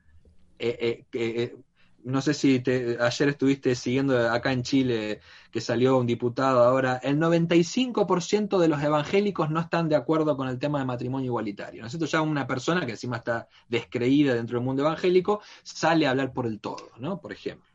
eh, 0.57 0.77
eh, 0.79 1.05
eh, 1.13 1.55
no 2.03 2.21
sé 2.21 2.33
si 2.33 2.63
ayer 2.99 3.29
estuviste 3.29 3.75
siguiendo 3.75 4.31
acá 4.31 4.51
en 4.51 4.63
Chile 4.63 5.19
que 5.51 5.61
salió 5.61 5.97
un 5.97 6.05
diputado 6.05 6.63
ahora, 6.63 6.99
el 7.03 7.17
95% 7.17 8.59
de 8.59 8.67
los 8.67 8.81
evangélicos 8.81 9.49
no 9.49 9.59
están 9.59 9.89
de 9.89 9.95
acuerdo 9.95 10.37
con 10.37 10.47
el 10.47 10.59
tema 10.59 10.79
de 10.79 10.85
matrimonio 10.85 11.27
igualitario. 11.27 11.83
¿no? 11.83 11.89
Ya 11.89 12.21
una 12.21 12.47
persona 12.47 12.85
que 12.85 12.91
encima 12.91 13.17
está 13.17 13.47
descreída 13.67 14.33
dentro 14.33 14.57
del 14.57 14.65
mundo 14.65 14.83
evangélico 14.83 15.41
sale 15.63 16.07
a 16.07 16.11
hablar 16.11 16.33
por 16.33 16.45
el 16.45 16.59
todo, 16.59 16.91
¿no? 16.97 17.19
Por 17.19 17.31
ejemplo. 17.31 17.67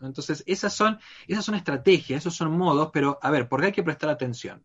Entonces, 0.00 0.42
esas 0.46 0.74
son, 0.74 0.98
esas 1.28 1.44
son 1.44 1.54
estrategias, 1.54 2.22
esos 2.22 2.34
son 2.34 2.50
modos, 2.56 2.90
pero 2.92 3.18
a 3.22 3.30
ver, 3.30 3.48
¿por 3.48 3.60
qué 3.60 3.66
hay 3.66 3.72
que 3.72 3.84
prestar 3.84 4.10
atención? 4.10 4.62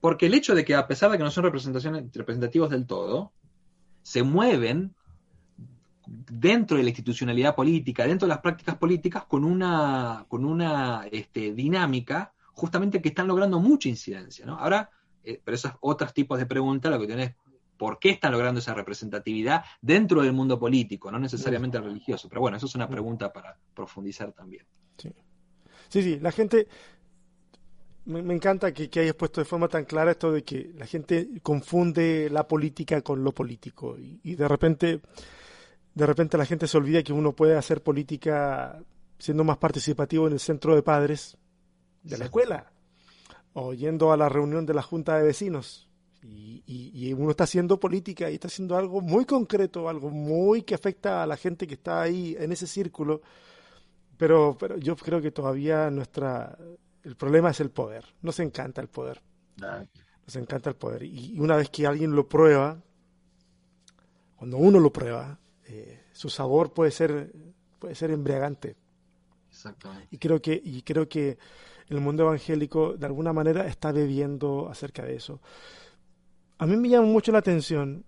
Porque 0.00 0.26
el 0.26 0.34
hecho 0.34 0.54
de 0.54 0.64
que 0.64 0.76
a 0.76 0.86
pesar 0.86 1.10
de 1.10 1.18
que 1.18 1.24
no 1.24 1.30
son 1.30 1.44
representaciones, 1.44 2.04
representativos 2.14 2.70
del 2.70 2.86
todo, 2.86 3.32
se 4.02 4.22
mueven 4.22 4.94
dentro 6.08 6.76
de 6.76 6.82
la 6.82 6.88
institucionalidad 6.90 7.54
política, 7.54 8.06
dentro 8.06 8.26
de 8.26 8.34
las 8.34 8.40
prácticas 8.40 8.76
políticas, 8.76 9.24
con 9.24 9.44
una, 9.44 10.24
con 10.28 10.44
una 10.44 11.06
este, 11.10 11.52
dinámica 11.52 12.32
justamente 12.52 13.00
que 13.00 13.10
están 13.10 13.28
logrando 13.28 13.60
mucha 13.60 13.88
incidencia. 13.88 14.44
¿no? 14.46 14.58
Ahora, 14.58 14.90
eh, 15.22 15.40
pero 15.44 15.54
esos 15.54 15.72
otros 15.80 16.12
tipos 16.14 16.38
de 16.38 16.46
preguntas, 16.46 16.90
lo 16.90 16.98
que 17.00 17.06
tienes 17.06 17.34
por 17.76 17.98
qué 17.98 18.10
están 18.10 18.32
logrando 18.32 18.58
esa 18.58 18.74
representatividad 18.74 19.64
dentro 19.80 20.22
del 20.22 20.32
mundo 20.32 20.58
político, 20.58 21.10
no 21.10 21.18
necesariamente 21.18 21.80
religioso. 21.80 22.28
Pero 22.28 22.40
bueno, 22.40 22.56
eso 22.56 22.66
es 22.66 22.74
una 22.74 22.88
pregunta 22.88 23.32
para 23.32 23.56
profundizar 23.74 24.32
también. 24.32 24.64
Sí, 25.88 26.02
sí, 26.02 26.18
la 26.18 26.32
gente, 26.32 26.66
me, 28.04 28.34
encanta 28.34 28.72
que, 28.72 28.90
hayas 29.00 29.14
puesto 29.14 29.40
de 29.40 29.44
forma 29.44 29.68
tan 29.68 29.84
clara 29.84 30.10
esto 30.10 30.32
de 30.32 30.42
que 30.42 30.72
la 30.76 30.86
gente 30.86 31.28
confunde 31.42 32.28
la 32.30 32.46
política 32.46 33.00
con 33.00 33.22
lo 33.22 33.32
político 33.32 33.96
y, 33.98 34.34
de 34.34 34.48
repente, 34.48 35.00
de 35.98 36.06
repente 36.06 36.38
la 36.38 36.46
gente 36.46 36.68
se 36.68 36.76
olvida 36.76 37.02
que 37.02 37.12
uno 37.12 37.32
puede 37.32 37.56
hacer 37.56 37.82
política 37.82 38.80
siendo 39.18 39.42
más 39.42 39.58
participativo 39.58 40.28
en 40.28 40.34
el 40.34 40.38
centro 40.38 40.76
de 40.76 40.82
padres 40.82 41.36
de 42.04 42.16
la 42.16 42.26
escuela 42.26 42.70
o 43.52 43.74
yendo 43.74 44.12
a 44.12 44.16
la 44.16 44.28
reunión 44.28 44.64
de 44.64 44.74
la 44.74 44.82
junta 44.82 45.16
de 45.16 45.24
vecinos. 45.24 45.88
Y, 46.22 47.12
uno 47.14 47.30
está 47.30 47.44
haciendo 47.44 47.80
política 47.80 48.30
y 48.30 48.34
está 48.34 48.46
haciendo 48.46 48.76
algo 48.76 49.00
muy 49.00 49.24
concreto, 49.24 49.88
algo 49.88 50.10
muy 50.10 50.62
que 50.62 50.76
afecta 50.76 51.22
a 51.22 51.26
la 51.26 51.36
gente 51.36 51.66
que 51.66 51.74
está 51.74 52.02
ahí 52.02 52.36
en 52.38 52.52
ese 52.52 52.68
círculo, 52.68 53.22
pero, 54.16 54.56
pero 54.56 54.76
yo 54.76 54.94
creo 54.94 55.20
que 55.20 55.32
todavía 55.32 55.90
nuestra 55.90 56.56
el 57.02 57.16
problema 57.16 57.50
es 57.50 57.58
el 57.58 57.70
poder, 57.70 58.04
nos 58.22 58.38
encanta 58.38 58.80
el 58.80 58.88
poder, 58.88 59.20
nos 60.26 60.36
encanta 60.36 60.70
el 60.70 60.76
poder. 60.76 61.02
Y 61.02 61.40
una 61.40 61.56
vez 61.56 61.70
que 61.70 61.86
alguien 61.86 62.14
lo 62.14 62.28
prueba, 62.28 62.80
cuando 64.36 64.58
uno 64.58 64.78
lo 64.78 64.92
prueba, 64.92 65.40
eh, 65.68 66.00
su 66.12 66.28
sabor 66.28 66.72
puede 66.72 66.90
ser 66.90 67.32
puede 67.78 67.94
ser 67.94 68.10
embriagante. 68.10 68.76
Y 70.10 70.18
creo 70.18 70.40
que 70.42 70.60
y 70.62 70.82
creo 70.82 71.08
que 71.08 71.38
el 71.88 72.00
mundo 72.00 72.24
evangélico 72.24 72.94
de 72.94 73.06
alguna 73.06 73.32
manera 73.32 73.66
está 73.66 73.92
bebiendo 73.92 74.68
acerca 74.68 75.04
de 75.04 75.16
eso 75.16 75.40
a 76.58 76.66
mí 76.66 76.76
me 76.76 76.88
llama 76.88 77.06
mucho 77.06 77.32
la 77.32 77.38
atención 77.38 78.04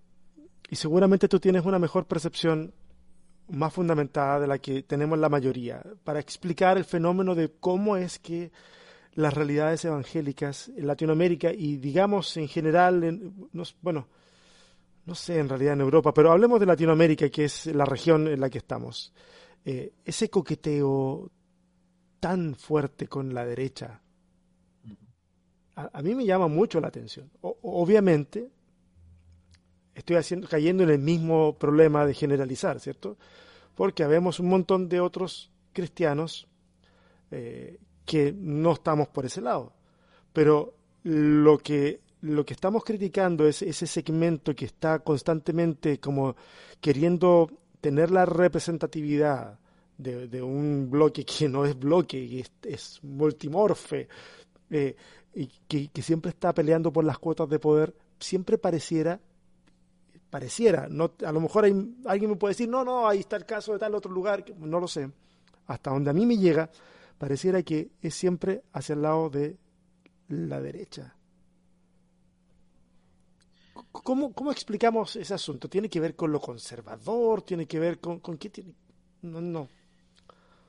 y 0.69 0.75
seguramente 0.75 1.27
tú 1.27 1.39
tienes 1.39 1.65
una 1.65 1.79
mejor 1.79 2.05
percepción 2.05 2.73
más 3.47 3.73
fundamentada 3.73 4.39
de 4.39 4.47
la 4.47 4.59
que 4.59 4.83
tenemos 4.83 5.17
la 5.19 5.29
mayoría 5.29 5.81
para 6.03 6.19
explicar 6.19 6.77
el 6.77 6.85
fenómeno 6.85 7.33
de 7.33 7.49
cómo 7.59 7.97
es 7.97 8.19
que 8.19 8.51
las 9.13 9.33
realidades 9.33 9.83
evangélicas 9.85 10.69
en 10.69 10.87
Latinoamérica 10.87 11.51
y 11.51 11.77
digamos 11.77 12.35
en 12.37 12.47
general, 12.47 13.03
en, 13.03 13.49
bueno, 13.81 14.07
no 15.05 15.15
sé 15.15 15.39
en 15.39 15.49
realidad 15.49 15.73
en 15.73 15.81
Europa, 15.81 16.13
pero 16.13 16.31
hablemos 16.31 16.59
de 16.59 16.65
Latinoamérica, 16.65 17.29
que 17.29 17.45
es 17.45 17.67
la 17.67 17.85
región 17.85 18.27
en 18.27 18.39
la 18.39 18.49
que 18.49 18.59
estamos. 18.59 19.13
Eh, 19.65 19.93
ese 20.05 20.29
coqueteo 20.29 21.31
tan 22.19 22.55
fuerte 22.55 23.07
con 23.07 23.33
la 23.33 23.45
derecha, 23.45 24.01
a, 25.75 26.01
mí 26.01 26.13
me 26.15 26.25
llama 26.25 26.47
mucho 26.47 26.79
la 26.79 26.89
atención. 26.89 27.31
obviamente, 27.41 28.51
estoy 29.95 30.17
haciendo, 30.17 30.47
cayendo 30.47 30.83
en 30.83 30.89
el 30.89 30.99
mismo 30.99 31.57
problema 31.57 32.05
de 32.05 32.13
generalizar, 32.13 32.79
¿cierto? 32.79 33.17
Porque 33.75 34.03
habemos 34.03 34.39
un 34.39 34.49
montón 34.49 34.89
de 34.89 34.99
otros 34.99 35.51
cristianos 35.73 36.47
eh, 37.31 37.79
que 38.05 38.33
no 38.33 38.73
estamos 38.73 39.07
por 39.07 39.25
ese 39.25 39.41
lado. 39.41 39.73
Pero 40.33 40.75
lo 41.03 41.57
que, 41.57 42.01
lo 42.21 42.45
que 42.45 42.53
estamos 42.53 42.83
criticando 42.83 43.47
es 43.47 43.61
ese 43.61 43.87
segmento 43.87 44.55
que 44.55 44.65
está 44.65 44.99
constantemente 44.99 45.99
como 45.99 46.35
queriendo 46.79 47.49
tener 47.81 48.11
la 48.11 48.25
representatividad 48.25 49.59
de, 49.97 50.41
un 50.41 50.89
bloque 50.89 51.25
que 51.25 51.47
no 51.47 51.65
es 51.65 51.77
bloque, 51.77 52.39
es, 52.39 52.51
es 52.63 52.99
multimorfe, 53.03 54.07
eh, 54.69 54.95
y 55.33 55.47
que, 55.47 56.01
siempre 56.01 56.29
está 56.29 56.53
peleando 56.53 56.91
por 56.91 57.05
las 57.05 57.19
cuotas 57.19 57.47
de 57.49 57.59
poder, 57.59 57.95
siempre 58.19 58.57
pareciera, 58.57 59.19
pareciera, 60.29 60.87
no, 60.89 61.11
a 61.23 61.31
lo 61.31 61.41
mejor 61.41 61.65
hay, 61.65 61.95
alguien 62.05 62.31
me 62.31 62.37
puede 62.37 62.51
decir, 62.53 62.67
no, 62.67 62.83
no, 62.83 63.07
ahí 63.07 63.19
está 63.19 63.35
el 63.35 63.45
caso 63.45 63.73
de 63.73 63.79
tal 63.79 63.93
otro 63.93 64.11
lugar, 64.11 64.43
no 64.57 64.79
lo 64.79 64.87
sé, 64.87 65.11
hasta 65.67 65.91
donde 65.91 66.09
a 66.09 66.13
mí 66.13 66.25
me 66.25 66.37
llega, 66.37 66.69
pareciera 67.17 67.61
que 67.61 67.91
es 68.01 68.15
siempre 68.15 68.63
hacia 68.73 68.93
el 68.93 69.03
lado 69.03 69.29
de 69.29 69.57
la 70.29 70.59
derecha. 70.59 71.15
¿Cómo, 73.91 74.33
¿Cómo, 74.33 74.51
explicamos 74.51 75.15
ese 75.15 75.33
asunto? 75.33 75.69
¿Tiene 75.69 75.89
que 75.89 75.99
ver 75.99 76.15
con 76.15 76.31
lo 76.31 76.39
conservador? 76.39 77.41
¿Tiene 77.41 77.67
que 77.67 77.79
ver 77.79 77.99
con, 77.99 78.19
con 78.19 78.37
qué 78.37 78.49
tiene? 78.49 78.73
No, 79.21 79.41
no. 79.41 79.67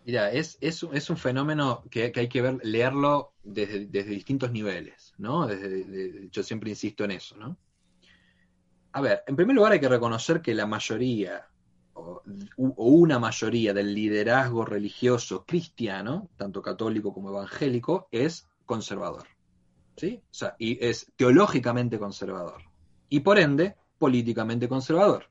Mira, 0.05 0.33
es, 0.33 0.59
es, 0.61 0.85
es 0.93 1.11
un 1.11 1.17
fenómeno 1.17 1.85
que, 1.89 2.13
hay 2.15 2.29
que 2.29 2.43
ver, 2.43 2.59
leerlo 2.65 3.35
desde, 3.45 3.87
distintos 3.87 4.51
niveles, 4.51 5.15
¿no? 5.19 5.47
Desde, 5.47 6.29
yo 6.31 6.43
siempre 6.43 6.71
insisto 6.71 7.05
en 7.05 7.13
eso, 7.13 7.37
¿no? 7.37 7.57
a 8.95 9.01
ver, 9.01 9.23
en 9.27 9.37
primer 9.37 9.57
lugar 9.57 9.73
hay 9.73 9.81
que 9.81 9.89
reconocer 9.89 10.43
que 10.43 10.55
la 10.55 10.67
mayoría 10.67 11.49
o, 11.95 12.23
una 12.57 13.19
mayoría 13.19 13.73
del 13.73 13.95
liderazgo 13.95 14.65
religioso 14.65 15.45
cristiano, 15.45 16.31
tanto 16.37 16.63
católico 16.63 17.13
como 17.13 17.31
evangélico, 17.31 18.09
es 18.11 18.49
conservador. 18.67 19.27
¿Sí? 19.97 20.23
O 20.25 20.35
sea, 20.35 20.57
y 20.59 20.85
es 20.85 21.13
teológicamente 21.17 21.99
conservador. 21.99 22.63
Y 23.13 23.21
por 23.21 23.39
ende, 23.39 23.77
políticamente 23.99 24.71
conservador. 24.71 25.27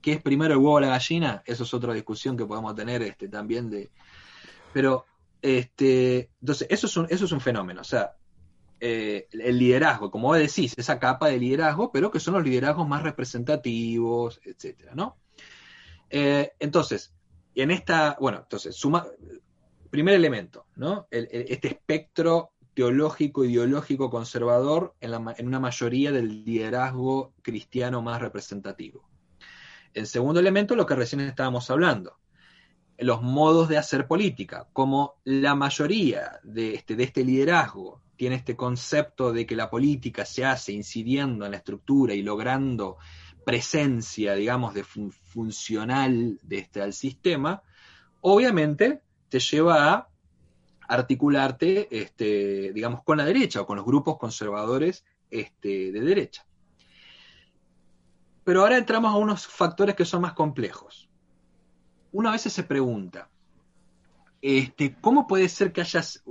¿Qué 0.00 0.14
es 0.14 0.20
primero 0.20 0.54
el 0.54 0.58
huevo 0.58 0.72
o 0.72 0.80
la 0.80 0.88
gallina? 0.88 1.40
Eso 1.46 1.62
es 1.62 1.72
otra 1.72 1.94
discusión 1.94 2.36
que 2.36 2.44
podemos 2.44 2.74
tener 2.74 3.00
este, 3.00 3.28
también 3.28 3.70
de. 3.70 3.92
Pero, 4.72 5.06
este, 5.40 6.30
entonces, 6.40 6.66
eso 6.68 6.88
es 6.88 6.96
un, 6.96 7.06
eso 7.08 7.26
es 7.26 7.30
un 7.30 7.40
fenómeno. 7.40 7.82
O 7.82 7.84
sea, 7.84 8.16
eh, 8.80 9.28
el 9.30 9.56
liderazgo, 9.56 10.10
como 10.10 10.26
vos 10.26 10.38
decís, 10.38 10.74
esa 10.76 10.98
capa 10.98 11.28
de 11.28 11.38
liderazgo, 11.38 11.92
pero 11.92 12.10
que 12.10 12.18
son 12.18 12.34
los 12.34 12.42
liderazgos 12.42 12.88
más 12.88 13.04
representativos, 13.04 14.40
etcétera, 14.42 14.96
¿no? 14.96 15.16
Eh, 16.10 16.54
entonces, 16.58 17.14
en 17.54 17.70
esta, 17.70 18.16
bueno, 18.18 18.38
entonces, 18.38 18.74
suma, 18.74 19.06
primer 19.90 20.16
elemento, 20.16 20.66
¿no? 20.74 21.06
este 21.08 21.68
espectro 21.68 22.51
teológico, 22.74 23.44
ideológico, 23.44 24.10
conservador 24.10 24.94
en, 25.00 25.12
en, 25.36 25.46
una 25.46 25.60
mayoría 25.60 26.12
del 26.12 26.44
liderazgo 26.44 27.34
cristiano 27.42 28.02
más 28.02 28.20
representativo. 28.20 29.08
El 29.92 30.06
segundo 30.06 30.40
elemento, 30.40 30.74
lo 30.74 30.86
que 30.86 30.94
recién 30.94 31.20
estábamos 31.20 31.70
hablando, 31.70 32.18
los 32.98 33.22
modos 33.22 33.68
de 33.68 33.78
hacer 33.78 34.06
política, 34.06 34.68
como 34.72 35.16
la 35.24 35.54
mayoría 35.54 36.40
de 36.42 36.74
este, 36.74 37.00
este 37.02 37.24
liderazgo 37.24 38.00
tiene 38.16 38.36
este 38.36 38.56
concepto 38.56 39.32
de 39.32 39.46
que 39.46 39.56
la 39.56 39.68
política 39.68 40.24
se 40.24 40.44
hace 40.44 40.72
incidiendo 40.72 41.44
en 41.44 41.50
la 41.50 41.56
estructura 41.58 42.14
y 42.14 42.22
logrando 42.22 42.98
presencia, 43.44 44.34
digamos, 44.34 44.74
de 44.74 44.84
funcional 44.84 46.38
de 46.42 46.58
este, 46.58 46.80
al 46.80 46.92
sistema, 46.92 47.62
obviamente 48.20 49.02
te 49.28 49.40
lleva 49.40 49.92
a 49.92 50.08
articularte, 50.94 51.88
este, 51.90 52.72
digamos, 52.72 53.02
con 53.04 53.18
la 53.18 53.24
derecha 53.24 53.60
o 53.60 53.66
con 53.66 53.76
los 53.76 53.86
grupos 53.86 54.18
conservadores 54.18 55.04
este, 55.30 55.92
de 55.92 56.00
derecha. 56.00 56.46
Pero 58.44 58.62
ahora 58.62 58.78
entramos 58.78 59.12
a 59.12 59.16
unos 59.16 59.46
factores 59.46 59.94
que 59.94 60.04
son 60.04 60.22
más 60.22 60.32
complejos. 60.32 61.08
Una 62.10 62.32
vez 62.32 62.42
se 62.42 62.62
pregunta, 62.64 63.30
este, 64.42 64.96
¿cómo 65.00 65.26
puede 65.26 65.48
ser 65.48 65.72
que 65.72 65.80
hayas... 65.80 66.22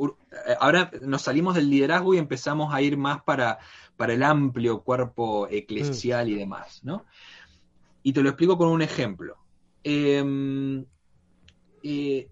Ahora 0.59 0.91
nos 1.01 1.23
salimos 1.23 1.55
del 1.55 1.69
liderazgo 1.69 2.13
y 2.13 2.17
empezamos 2.17 2.73
a 2.73 2.81
ir 2.81 2.97
más 2.97 3.23
para 3.23 3.59
para 4.01 4.13
el 4.15 4.23
amplio 4.23 4.81
cuerpo 4.81 5.47
eclesial 5.47 6.27
y 6.27 6.33
demás, 6.33 6.83
¿no? 6.83 7.05
Y 8.01 8.13
te 8.13 8.23
lo 8.23 8.29
explico 8.29 8.57
con 8.57 8.69
un 8.69 8.81
ejemplo. 8.81 9.37
Em, 9.83 10.83
eh, 11.83 12.27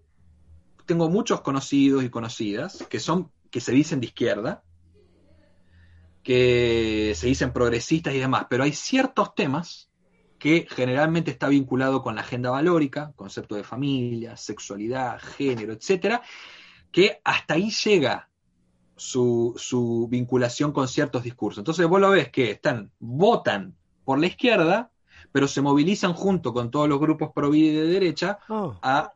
tengo 0.90 1.08
muchos 1.08 1.42
conocidos 1.42 2.04
y 2.04 2.10
conocidas 2.10 2.84
que 2.90 3.00
son, 3.00 3.32
que 3.52 3.62
se 3.62 3.72
dicen 3.72 4.00
de 4.00 4.08
izquierda, 4.08 4.64
que 6.24 7.14
se 7.16 7.28
dicen 7.28 7.54
progresistas 7.54 8.16
y 8.16 8.18
demás, 8.18 8.48
pero 8.50 8.64
hay 8.64 8.74
ciertos 8.74 9.36
temas 9.36 9.92
que 10.40 10.66
generalmente 10.68 11.30
está 11.30 11.48
vinculado 11.48 12.02
con 12.02 12.16
la 12.16 12.22
agenda 12.22 12.50
valórica, 12.50 13.14
concepto 13.16 13.54
de 13.54 13.64
familia, 13.64 14.36
sexualidad, 14.36 15.20
género, 15.20 15.74
etcétera, 15.74 16.24
que 16.92 17.22
hasta 17.24 17.54
ahí 17.54 17.70
llega 17.70 18.32
su, 18.96 20.08
vinculación 20.10 20.72
con 20.72 20.88
ciertos 20.88 21.22
discursos. 21.22 21.60
Entonces 21.60 21.86
vos 21.86 22.02
lo 22.02 22.10
ves 22.10 22.32
que 22.32 22.50
están, 22.50 22.92
votan 22.98 23.76
por 24.06 24.18
la 24.18 24.26
izquierda, 24.26 24.90
pero 25.32 25.48
se 25.48 25.62
movilizan 25.62 26.14
junto 26.14 26.52
con 26.52 26.72
todos 26.72 26.90
los 26.90 27.00
grupos 27.00 27.30
pro 27.36 27.52
vida 27.52 27.74
y 27.74 27.76
de 27.76 27.86
derecha 27.86 28.40
oh. 28.50 28.76
a, 28.82 29.14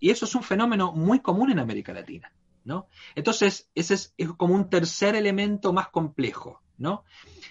Y 0.00 0.10
eso 0.10 0.24
es 0.24 0.34
un 0.34 0.42
fenómeno 0.42 0.92
muy 0.92 1.20
común 1.20 1.50
en 1.50 1.58
América 1.58 1.92
Latina. 1.92 2.32
¿no? 2.64 2.88
Entonces, 3.14 3.70
ese 3.74 3.94
es, 3.94 4.14
es 4.16 4.28
como 4.32 4.54
un 4.54 4.68
tercer 4.68 5.14
elemento 5.16 5.72
más 5.72 5.88
complejo. 5.88 6.60
¿no? 6.80 7.04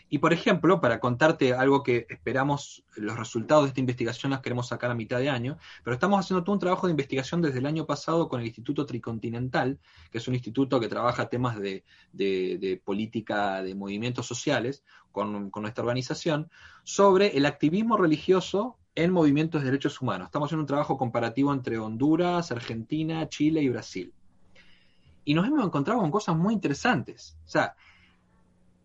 Y 0.10 0.18
por 0.18 0.34
ejemplo, 0.34 0.82
para 0.82 1.00
contarte 1.00 1.54
algo 1.54 1.84
que 1.84 2.08
esperamos, 2.10 2.84
los 2.96 3.16
resultados 3.18 3.64
de 3.64 3.68
esta 3.70 3.80
investigación 3.80 4.32
las 4.32 4.42
queremos 4.42 4.68
sacar 4.68 4.90
a 4.90 4.96
mitad 4.96 5.20
de 5.20 5.30
año, 5.30 5.60
pero 5.84 5.94
estamos 5.94 6.20
haciendo 6.20 6.44
todo 6.44 6.54
un 6.54 6.60
trabajo 6.60 6.88
de 6.88 6.92
investigación 6.92 7.40
desde 7.40 7.60
el 7.60 7.68
año 7.68 7.86
pasado 7.86 8.28
con 8.28 8.42
el 8.42 8.48
Instituto 8.48 8.88
Tricontinental, 8.88 9.78
que 10.12 10.18
es 10.18 10.28
un 10.28 10.34
instituto 10.34 10.80
que 10.80 10.88
trabaja 10.88 11.30
temas 11.30 11.60
de, 11.60 12.82
política 12.84 13.62
de 13.62 13.76
movimientos 13.76 14.26
sociales 14.26 14.84
con, 15.12 15.52
con 15.52 15.62
nuestra 15.62 15.84
organización, 15.84 16.50
sobre 16.84 17.38
el 17.38 17.46
activismo 17.46 17.98
religioso 17.98 18.78
en 19.04 19.14
movimientos 19.14 19.62
de 19.62 19.68
derechos 19.68 20.02
humanos. 20.02 20.28
Estamos 20.28 20.48
haciendo 20.48 20.64
un 20.64 20.68
trabajo 20.68 20.98
comparativo 20.98 21.54
entre 21.54 21.78
Honduras, 21.78 22.52
Argentina, 22.52 23.30
Chile 23.30 23.62
y 23.62 23.70
Brasil. 23.70 24.14
Y 25.24 25.34
nos 25.34 25.48
hemos 25.48 25.66
encontrado 25.66 26.02
con 26.02 26.12
cosas 26.12 26.36
muy 26.36 26.54
interesantes. 26.54 27.38
O 27.46 27.50
sea, 27.50 27.76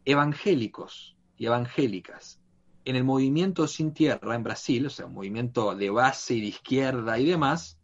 evangélicos 0.04 1.16
y 1.36 1.46
evangélicas 1.46 2.40
en 2.84 2.94
el 2.94 3.02
movimiento 3.02 3.66
sin 3.66 3.92
tierra 3.92 4.36
en 4.36 4.44
Brasil, 4.44 4.86
o 4.86 4.90
sea, 4.90 5.06
un 5.06 5.14
movimiento 5.14 5.74
de 5.74 5.90
base 5.90 6.34
y 6.34 6.42
de 6.42 6.46
izquierda 6.46 7.18
y 7.18 7.24
demás, 7.24 7.80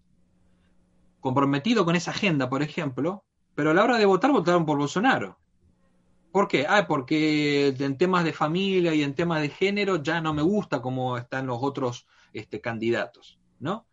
comprometido 1.18 1.84
con 1.84 1.96
esa 1.96 2.12
agenda, 2.12 2.48
por 2.48 2.62
ejemplo, 2.62 3.24
pero 3.56 3.70
a 3.70 3.74
la 3.74 3.82
hora 3.82 3.98
de 3.98 4.06
votar 4.06 4.30
votaron 4.30 4.66
por 4.66 4.78
Bolsonaro. 4.78 5.38
¿Por 6.30 6.46
qué? 6.46 6.64
Ah, 6.68 6.86
porque 6.86 7.74
en 7.76 7.98
temas 7.98 8.22
de 8.22 8.32
familia 8.32 8.94
y 8.94 9.02
en 9.02 9.16
temas 9.16 9.40
de 9.40 9.48
género 9.48 10.00
ya 10.00 10.20
no 10.20 10.32
me 10.32 10.42
gusta 10.42 10.80
cómo 10.80 11.16
están 11.16 11.48
los 11.48 11.58
otros 11.60 12.06
este, 12.32 12.60
candidatos, 12.60 13.38
¿no? 13.58 13.86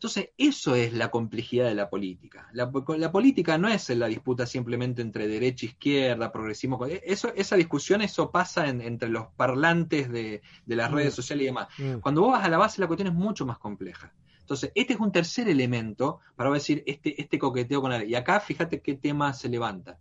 Entonces, 0.00 0.30
eso 0.38 0.76
es 0.76 0.94
la 0.94 1.10
complejidad 1.10 1.66
de 1.66 1.74
la 1.74 1.90
política. 1.90 2.48
La, 2.54 2.70
política 3.12 3.58
no 3.58 3.68
es 3.68 3.90
la 3.90 4.06
disputa 4.06 4.46
simplemente 4.46 5.02
entre 5.02 5.28
derecha, 5.28 5.66
izquierda, 5.66 6.32
progresismo. 6.32 6.86
Eso, 6.86 7.30
esa 7.36 7.56
discusión, 7.56 8.00
eso 8.00 8.30
pasa 8.30 8.66
entre 8.66 9.10
los 9.10 9.26
parlantes 9.36 10.10
de, 10.10 10.40
las 10.64 10.90
redes 10.90 11.12
mm. 11.12 11.16
sociales 11.16 11.42
y 11.42 11.46
demás. 11.48 11.68
Mm. 11.76 11.98
Cuando 12.00 12.22
vos 12.22 12.32
vas 12.32 12.46
a 12.46 12.48
la 12.48 12.56
base, 12.56 12.80
la 12.80 12.86
cuestión 12.86 13.08
es 13.08 13.14
mucho 13.14 13.44
más 13.44 13.58
compleja. 13.58 14.14
Entonces, 14.40 14.72
este 14.74 14.94
es 14.94 15.00
un 15.00 15.12
tercer 15.12 15.50
elemento 15.50 16.20
para 16.34 16.50
decir 16.50 16.82
este, 16.86 17.20
este 17.20 17.38
coqueteo 17.38 17.82
con 17.82 17.90
la. 17.90 18.02
Y 18.02 18.14
acá, 18.14 18.40
fíjate 18.40 18.80
qué 18.80 18.94
tema 18.94 19.34
se 19.34 19.50
levanta. 19.50 19.98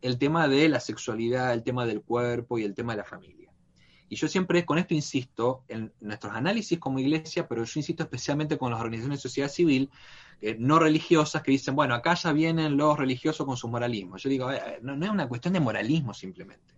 El 0.00 0.16
tema 0.16 0.46
de 0.46 0.68
la 0.68 0.78
sexualidad, 0.78 1.52
el 1.52 1.64
tema 1.64 1.86
del 1.86 2.02
cuerpo 2.02 2.56
y 2.56 2.62
el 2.62 2.74
tema 2.74 2.92
de 2.92 2.98
la 2.98 3.04
familia. 3.04 3.43
Y 4.08 4.16
yo 4.16 4.28
siempre 4.28 4.64
con 4.64 4.78
esto 4.78 4.94
insisto 4.94 5.62
en 5.68 5.92
nuestros 6.00 6.34
análisis 6.34 6.78
como 6.78 6.98
iglesia, 6.98 7.48
pero 7.48 7.64
yo 7.64 7.80
insisto 7.80 8.02
especialmente 8.02 8.58
con 8.58 8.70
las 8.70 8.80
organizaciones 8.80 9.18
de 9.18 9.22
sociedad 9.22 9.48
civil 9.48 9.90
eh, 10.40 10.56
no 10.58 10.78
religiosas 10.78 11.42
que 11.42 11.50
dicen, 11.50 11.74
bueno, 11.74 11.94
acá 11.94 12.14
ya 12.14 12.32
vienen 12.32 12.76
los 12.76 12.98
religiosos 12.98 13.46
con 13.46 13.56
su 13.56 13.68
moralismo. 13.68 14.16
Yo 14.18 14.28
digo, 14.28 14.50
no, 14.82 14.96
no 14.96 15.04
es 15.04 15.10
una 15.10 15.28
cuestión 15.28 15.54
de 15.54 15.60
moralismo 15.60 16.12
simplemente 16.12 16.73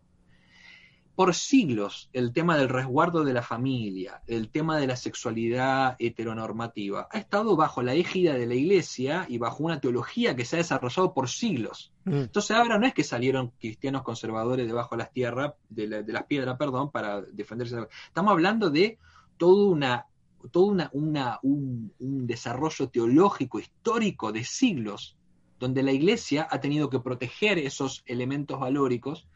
por 1.17 1.35
siglos 1.35 2.11
el 2.13 2.35
tema 2.35 2.59
del 2.59 2.69
resguardo 2.69 3.25
de 3.25 3.33
la 3.33 3.43
familia, 3.43 4.21
el 4.27 4.51
tema 4.51 4.77
de 4.79 4.87
la 4.87 4.97
sexualidad 4.97 5.97
heteronormativa, 5.99 7.09
ha 7.11 7.19
estado 7.19 7.57
bajo 7.57 7.83
la 7.83 7.95
égida 7.95 8.35
de 8.35 8.47
la 8.47 8.55
iglesia 8.55 9.25
y 9.27 9.39
bajo 9.39 9.65
una 9.65 9.81
teología 9.81 10.37
que 10.37 10.45
se 10.45 10.57
ha 10.57 10.59
desarrollado 10.59 11.15
por 11.15 11.31
siglos. 11.31 11.91
Mm. 12.05 12.15
Entonces 12.17 12.55
ahora 12.55 12.79
no 12.79 12.87
es 12.87 12.93
que 12.93 13.03
salieron 13.03 13.53
cristianos 13.59 14.03
conservadores 14.03 14.67
debajo 14.67 14.95
de 14.95 14.99
las 14.99 15.11
tierras, 15.11 15.55
de, 15.71 15.89
las 15.89 16.25
piedras, 16.25 16.59
perdón, 16.59 16.91
para 16.91 17.23
defenderse. 17.23 17.79
Estamos 18.09 18.33
hablando 18.33 18.69
de 18.69 18.99
todo 19.39 19.71
una 19.71 20.07
todo 20.53 20.67
una, 20.67 21.41
un, 21.43 21.93
un 21.99 22.27
desarrollo 22.27 22.89
teológico 22.89 23.59
histórico 23.59 24.31
de 24.31 24.45
siglos 24.45 25.17
donde 25.59 25.83
la 25.83 25.91
iglesia 25.91 26.47
ha 26.49 26.61
tenido 26.61 26.89
que 26.89 27.01
proteger 27.01 27.59
esos 27.59 28.05
elementos 28.07 28.61
valóricos 28.61 29.27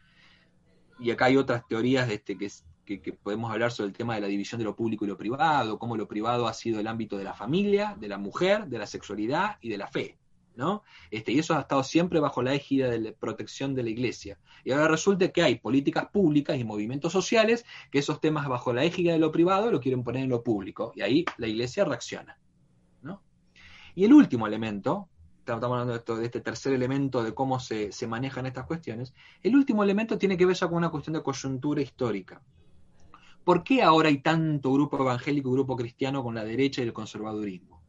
y 1.01 1.11
acá 1.11 1.25
hay 1.25 1.37
otras 1.37 1.67
teorías 1.67 2.09
este, 2.09 2.37
que, 2.37 3.13
podemos 3.23 3.51
hablar 3.51 3.71
sobre 3.71 3.89
el 3.89 3.95
tema 3.95 4.15
de 4.15 4.21
la 4.21 4.27
división 4.27 4.59
de 4.59 4.65
lo 4.65 4.75
público 4.75 5.05
y 5.05 5.07
lo 5.07 5.17
privado, 5.17 5.79
cómo 5.79 5.97
lo 5.97 6.07
privado 6.07 6.47
ha 6.47 6.53
sido 6.53 6.79
el 6.79 6.87
ámbito 6.87 7.17
de 7.17 7.23
la 7.23 7.33
familia, 7.33 7.95
de 7.99 8.07
la 8.07 8.17
mujer, 8.17 8.67
de 8.67 8.77
la 8.77 8.85
sexualidad 8.85 9.57
y 9.61 9.69
de 9.69 9.77
la 9.77 9.87
fe. 9.87 10.17
¿no? 10.55 10.83
Este, 11.09 11.31
y 11.31 11.39
eso 11.39 11.55
ha 11.55 11.61
estado 11.61 11.83
siempre 11.83 12.19
bajo 12.19 12.43
la 12.43 12.53
égida 12.53 12.89
de 12.89 12.99
la 12.99 13.11
protección 13.13 13.73
de 13.73 13.83
la 13.83 13.89
iglesia. 13.89 14.37
Y 14.65 14.71
ahora 14.71 14.89
resulta 14.89 15.29
que 15.29 15.41
hay 15.41 15.55
políticas 15.55 16.07
públicas 16.11 16.57
y 16.57 16.63
movimientos 16.63 17.13
sociales 17.13 17.65
que 17.89 17.99
esos 17.99 18.19
temas 18.19 18.47
bajo 18.47 18.73
la 18.73 18.83
égida 18.83 19.13
de 19.13 19.19
lo 19.19 19.31
privado 19.31 19.71
lo 19.71 19.79
quieren 19.79 20.03
poner 20.03 20.23
en 20.23 20.29
lo 20.29 20.43
público. 20.43 20.91
Y 20.95 21.01
ahí 21.01 21.25
la 21.37 21.47
iglesia 21.47 21.85
reacciona. 21.85 22.37
¿no? 23.01 23.23
Y 23.95 24.03
el 24.03 24.13
último 24.13 24.45
elemento, 24.45 25.07
estamos 25.41 25.63
hablando 25.63 25.93
de, 25.93 25.99
esto, 25.99 26.15
de 26.15 26.25
este 26.25 26.41
tercer 26.41 26.73
elemento 26.73 27.23
de 27.23 27.33
cómo 27.33 27.59
se, 27.59 27.91
manejan 28.07 28.45
estas 28.45 28.65
cuestiones, 28.65 29.13
el 29.41 29.55
último 29.55 29.83
elemento 29.83 30.17
tiene 30.17 30.37
que 30.37 30.45
ver 30.45 30.55
ya 30.55 30.67
con 30.67 30.77
una 30.77 30.89
cuestión 30.89 31.13
de 31.13 31.23
coyuntura 31.23 31.81
histórica. 31.81 32.41
¿Por 33.43 33.63
qué 33.63 33.81
ahora 33.81 34.09
hay 34.09 34.19
tanto 34.19 34.71
grupo 34.71 34.99
evangélico 34.99 35.49
y 35.49 35.53
grupo 35.53 35.75
cristiano 35.75 36.23
con 36.23 36.35
la 36.35 36.43
derecha 36.43 36.81
y 36.81 36.85
el 36.85 36.93
conservadurismo? 36.93 37.81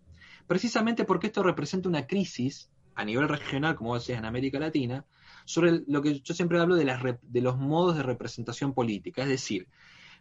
Precisamente 0.46 1.04
porque 1.04 1.26
esto 1.26 1.42
representa 1.42 1.88
una 1.88 2.06
crisis 2.06 2.70
a 2.94 3.04
nivel 3.04 3.28
regional, 3.28 3.76
como 3.76 3.94
decías, 3.94 4.18
en 4.18 4.24
América 4.24 4.58
Latina, 4.58 5.04
sobre 5.44 5.82
lo 5.86 6.02
que 6.02 6.20
yo 6.20 6.34
siempre 6.34 6.58
hablo 6.58 6.76
de 6.76 7.40
los 7.40 7.58
modos 7.58 7.96
de 7.96 8.02
representación 8.02 8.72
política. 8.72 9.22
Es 9.22 9.28
decir, 9.28 9.68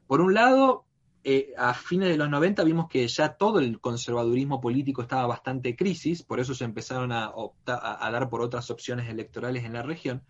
Por 0.07 0.19
un 0.19 0.33
lado, 0.33 0.85
eh, 1.23 1.53
a 1.55 1.73
fines 1.75 2.09
de 2.09 2.17
los 2.17 2.29
90 2.29 2.63
vimos 2.63 2.87
que 2.89 3.07
ya 3.07 3.33
todo 3.33 3.59
el 3.59 3.79
conservadurismo 3.79 4.59
político 4.59 5.03
estaba 5.03 5.27
bastante 5.27 5.75
crisis, 5.75 6.23
por 6.23 6.39
eso 6.39 6.55
se 6.55 6.65
empezaron 6.65 7.11
a, 7.11 7.31
dar 7.65 8.29
por 8.29 8.41
otras 8.41 8.71
opciones 8.71 9.07
electorales 9.07 9.63
en 9.63 9.73
la 9.73 9.83
región, 9.83 10.23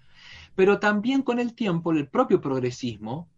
pero 0.54 0.80
también 0.80 1.22
con 1.22 1.40
el 1.40 1.54
tiempo 1.54 1.92
el 1.92 2.10
propio 2.10 2.42
progresismo 2.42 3.30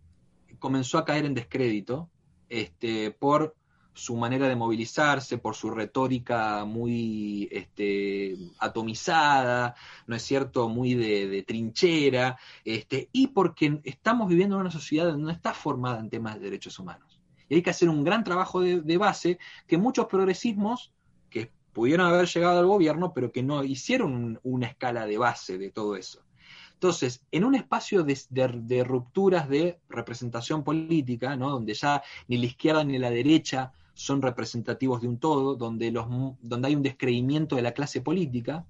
comenzó 0.57 0.97
a 0.97 1.05
caer 1.05 1.25
en 1.25 1.35
descrédito 1.35 2.09
este, 2.49 3.11
por 3.11 3.55
su 3.93 4.15
manera 4.15 4.47
de 4.47 4.55
movilizarse, 4.55 5.37
por 5.37 5.55
su 5.55 5.69
retórica 5.69 6.65
muy 6.65 7.47
este, 7.51 8.35
atomizada, 8.57 9.75
¿no 10.07 10.15
es 10.15 10.23
cierto?, 10.23 10.69
muy 10.69 10.95
de, 10.95 11.43
trinchera, 11.43 12.37
este, 12.65 13.09
y 13.11 13.27
porque 13.27 13.79
estamos 13.83 14.27
viviendo 14.27 14.55
en 14.55 14.61
una 14.61 14.71
sociedad 14.71 15.05
donde 15.05 15.25
no 15.25 15.29
está 15.29 15.53
formada 15.53 15.99
en 15.99 16.09
temas 16.09 16.35
de 16.35 16.41
derechos 16.41 16.79
humanos. 16.79 17.12
Hay 17.55 17.61
que 17.61 17.69
hacer 17.69 17.89
un 17.89 18.03
gran 18.03 18.23
trabajo 18.23 18.61
de, 18.61 18.97
base 18.97 19.39
que 19.67 19.77
muchos 19.77 20.07
progresismos 20.07 20.91
que 21.29 21.51
pudieron 21.71 22.07
haber 22.07 22.27
llegado 22.27 22.59
al 22.59 22.67
gobierno, 22.67 23.13
pero 23.13 23.31
que 23.31 23.43
no 23.43 23.63
hicieron 23.63 24.39
una 24.43 24.67
escala 24.67 25.05
de 25.05 25.17
base 25.17 25.57
de 25.57 25.69
todo 25.71 25.95
eso. 25.95 26.21
Entonces, 26.73 27.23
en 27.31 27.45
un 27.45 27.55
espacio 27.55 28.03
de, 28.03 28.83
rupturas 28.83 29.47
de 29.47 29.79
representación 29.89 30.63
política, 30.63 31.35
¿no? 31.35 31.49
donde 31.49 31.73
ya 31.73 32.03
ni 32.27 32.37
la 32.37 32.45
izquierda 32.45 32.83
ni 32.83 32.97
la 32.97 33.09
derecha 33.09 33.71
son 33.93 34.21
representativos 34.21 35.01
de 35.01 35.07
un 35.07 35.17
todo, 35.17 35.55
donde, 35.55 35.91
los, 35.91 36.07
donde 36.41 36.67
hay 36.67 36.75
un 36.75 36.83
descreimiento 36.83 37.55
de 37.55 37.61
la 37.61 37.71
clase 37.71 38.01
política, 38.01 38.65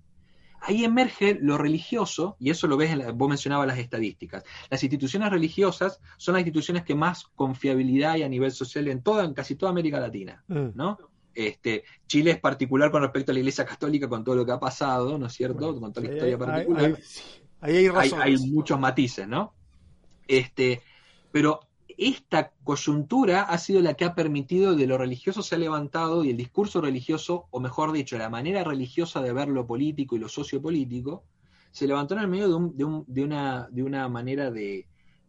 ahí 0.65 0.85
emerge 0.85 1.37
lo 1.41 1.57
religioso, 1.57 2.37
y 2.39 2.49
eso 2.49 2.67
lo 2.67 2.77
ves, 2.77 2.91
en 2.91 3.17
vos 3.17 3.29
mencionabas 3.29 3.67
las 3.67 3.77
estadísticas. 3.77 4.43
Las 4.69 4.81
instituciones 4.81 5.29
religiosas 5.29 5.99
son 6.17 6.33
las 6.33 6.41
instituciones 6.41 6.83
que 6.83 6.95
más 6.95 7.25
confiabilidad 7.35 8.13
hay 8.13 8.23
a 8.23 8.29
nivel 8.29 8.51
social 8.51 8.87
en 8.87 9.01
toda, 9.01 9.25
en 9.25 9.33
casi 9.33 9.55
toda 9.55 9.71
América 9.71 9.99
Latina, 9.99 10.43
mm. 10.47 10.69
¿no? 10.73 10.97
Este, 11.35 11.83
Chile 12.07 12.31
es 12.31 12.39
particular 12.39 12.91
con 12.91 13.01
respecto 13.01 13.31
a 13.31 13.33
la 13.33 13.39
Iglesia 13.39 13.65
Católica 13.65 14.07
con 14.07 14.23
todo 14.23 14.35
lo 14.35 14.45
que 14.45 14.51
ha 14.51 14.59
pasado, 14.59 15.17
¿no 15.17 15.25
es 15.25 15.33
cierto? 15.33 15.79
con 15.79 15.91
toda 15.91 16.07
la 16.07 16.13
historia 16.13 16.37
particular. 16.37 16.97
hay, 17.59 17.87
hay, 17.87 18.37
muchos 18.49 18.79
matices, 18.79 19.27
¿no? 19.27 19.53
Este, 20.27 20.81
pero 21.31 21.59
esta 21.97 22.51
coyuntura 22.63 23.43
ha 23.43 23.57
sido 23.57 23.81
la 23.81 23.93
que 23.93 24.05
ha 24.05 24.15
permitido 24.15 24.75
de 24.75 24.87
lo 24.87 24.97
religioso 24.97 25.41
se 25.41 25.55
ha 25.55 25.57
levantado 25.57 26.23
y 26.23 26.29
el 26.29 26.37
discurso 26.37 26.81
religioso, 26.81 27.47
o 27.51 27.59
mejor 27.59 27.91
dicho, 27.91 28.17
la 28.17 28.29
manera 28.29 28.63
religiosa 28.63 29.21
de 29.21 29.33
ver 29.33 29.47
lo 29.47 29.65
político 29.65 30.15
y 30.15 30.19
lo 30.19 30.29
sociopolítico, 30.29 31.23
se 31.71 31.87
levantó 31.87 32.13
en 32.13 32.21
el 32.21 32.27
medio 32.27 32.47
de, 32.73 32.83
una, 33.23 33.67
de 33.71 33.83
una, 33.83 34.07
manera 34.07 34.51
de, 34.51 34.87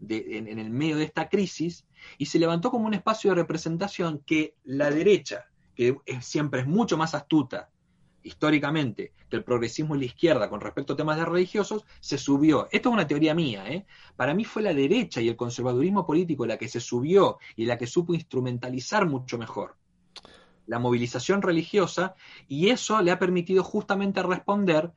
en, 0.08 0.58
el 0.58 0.70
medio 0.70 0.96
de 0.96 1.04
esta 1.04 1.28
crisis 1.28 1.86
y 2.18 2.26
se 2.26 2.38
levantó 2.38 2.70
como 2.70 2.86
un 2.86 2.94
espacio 2.94 3.30
de 3.30 3.36
representación 3.36 4.22
que 4.26 4.54
la 4.64 4.90
derecha, 4.90 5.46
que 5.74 5.96
siempre 6.20 6.60
es 6.60 6.66
mucho 6.66 6.96
más 6.96 7.14
astuta 7.14 7.70
históricamente 8.24 9.12
que 9.28 9.36
el 9.36 9.44
progresismo 9.44 9.94
y 9.94 10.00
la 10.00 10.04
izquierda 10.06 10.50
con 10.50 10.60
respecto 10.60 10.94
a 10.94 10.96
temas 10.96 11.16
de 11.16 11.24
religiosos 11.24 11.84
se 12.00 12.18
subió. 12.18 12.68
Esto 12.72 12.88
es 12.88 12.92
una 12.92 13.06
teoría 13.06 13.34
mía, 13.34 13.68
¿eh? 13.68 13.86
Para 14.16 14.34
mí 14.34 14.44
fue 14.44 14.62
la 14.62 14.74
derecha 14.74 15.20
y 15.20 15.28
el 15.28 15.36
conservadurismo 15.36 16.04
político 16.04 16.46
la 16.46 16.58
que 16.58 16.68
se 16.68 16.80
subió 16.80 17.38
y 17.54 17.66
la 17.66 17.78
que 17.78 17.86
supo 17.86 18.14
instrumentalizar 18.14 19.06
mucho 19.06 19.38
mejor 19.38 19.76
la 20.66 20.78
movilización 20.78 21.42
religiosa 21.42 22.14
y 22.48 22.70
eso 22.70 23.02
le 23.02 23.10
ha 23.10 23.18
permitido 23.18 23.62
justamente 23.62 24.22
responder 24.22 24.92